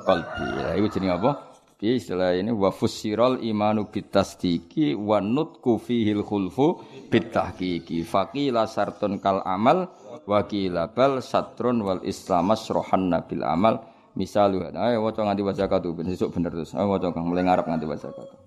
qalbi. 0.05 0.45
Ya, 0.61 0.77
itu 0.77 0.88
jenis 0.93 1.17
apa? 1.17 1.31
Piye 1.77 1.97
istilah 1.97 2.38
ini 2.38 2.53
wa 2.53 2.69
fussiral 2.69 3.41
imanu 3.41 3.89
bitasdiki 3.89 4.93
wa 4.93 5.17
nutku 5.17 5.81
fihil 5.81 6.21
khulfu 6.21 6.85
bitahqiqi. 7.09 8.05
Faqila 8.05 8.69
sartun 8.69 9.17
kal 9.17 9.41
amal 9.41 9.89
wa 10.29 10.39
qila 10.45 10.93
bal 10.93 11.17
satrun 11.25 11.81
wal 11.81 12.05
islamas 12.05 12.69
rohan 12.69 13.09
nabil 13.09 13.41
amal 13.41 13.81
Misal, 14.17 14.57
ayo 14.57 15.05
waca 15.05 15.21
nganti 15.21 15.45
waca 15.45 15.69
katu, 15.69 15.93
besok 15.93 16.33
bener 16.33 16.49
terus. 16.49 16.73
Ayo 16.73 16.89
waca 16.89 17.13
kang 17.13 17.29
mulai 17.29 17.45
nganti 17.45 17.85
waca 17.85 18.09
katu. 18.09 18.46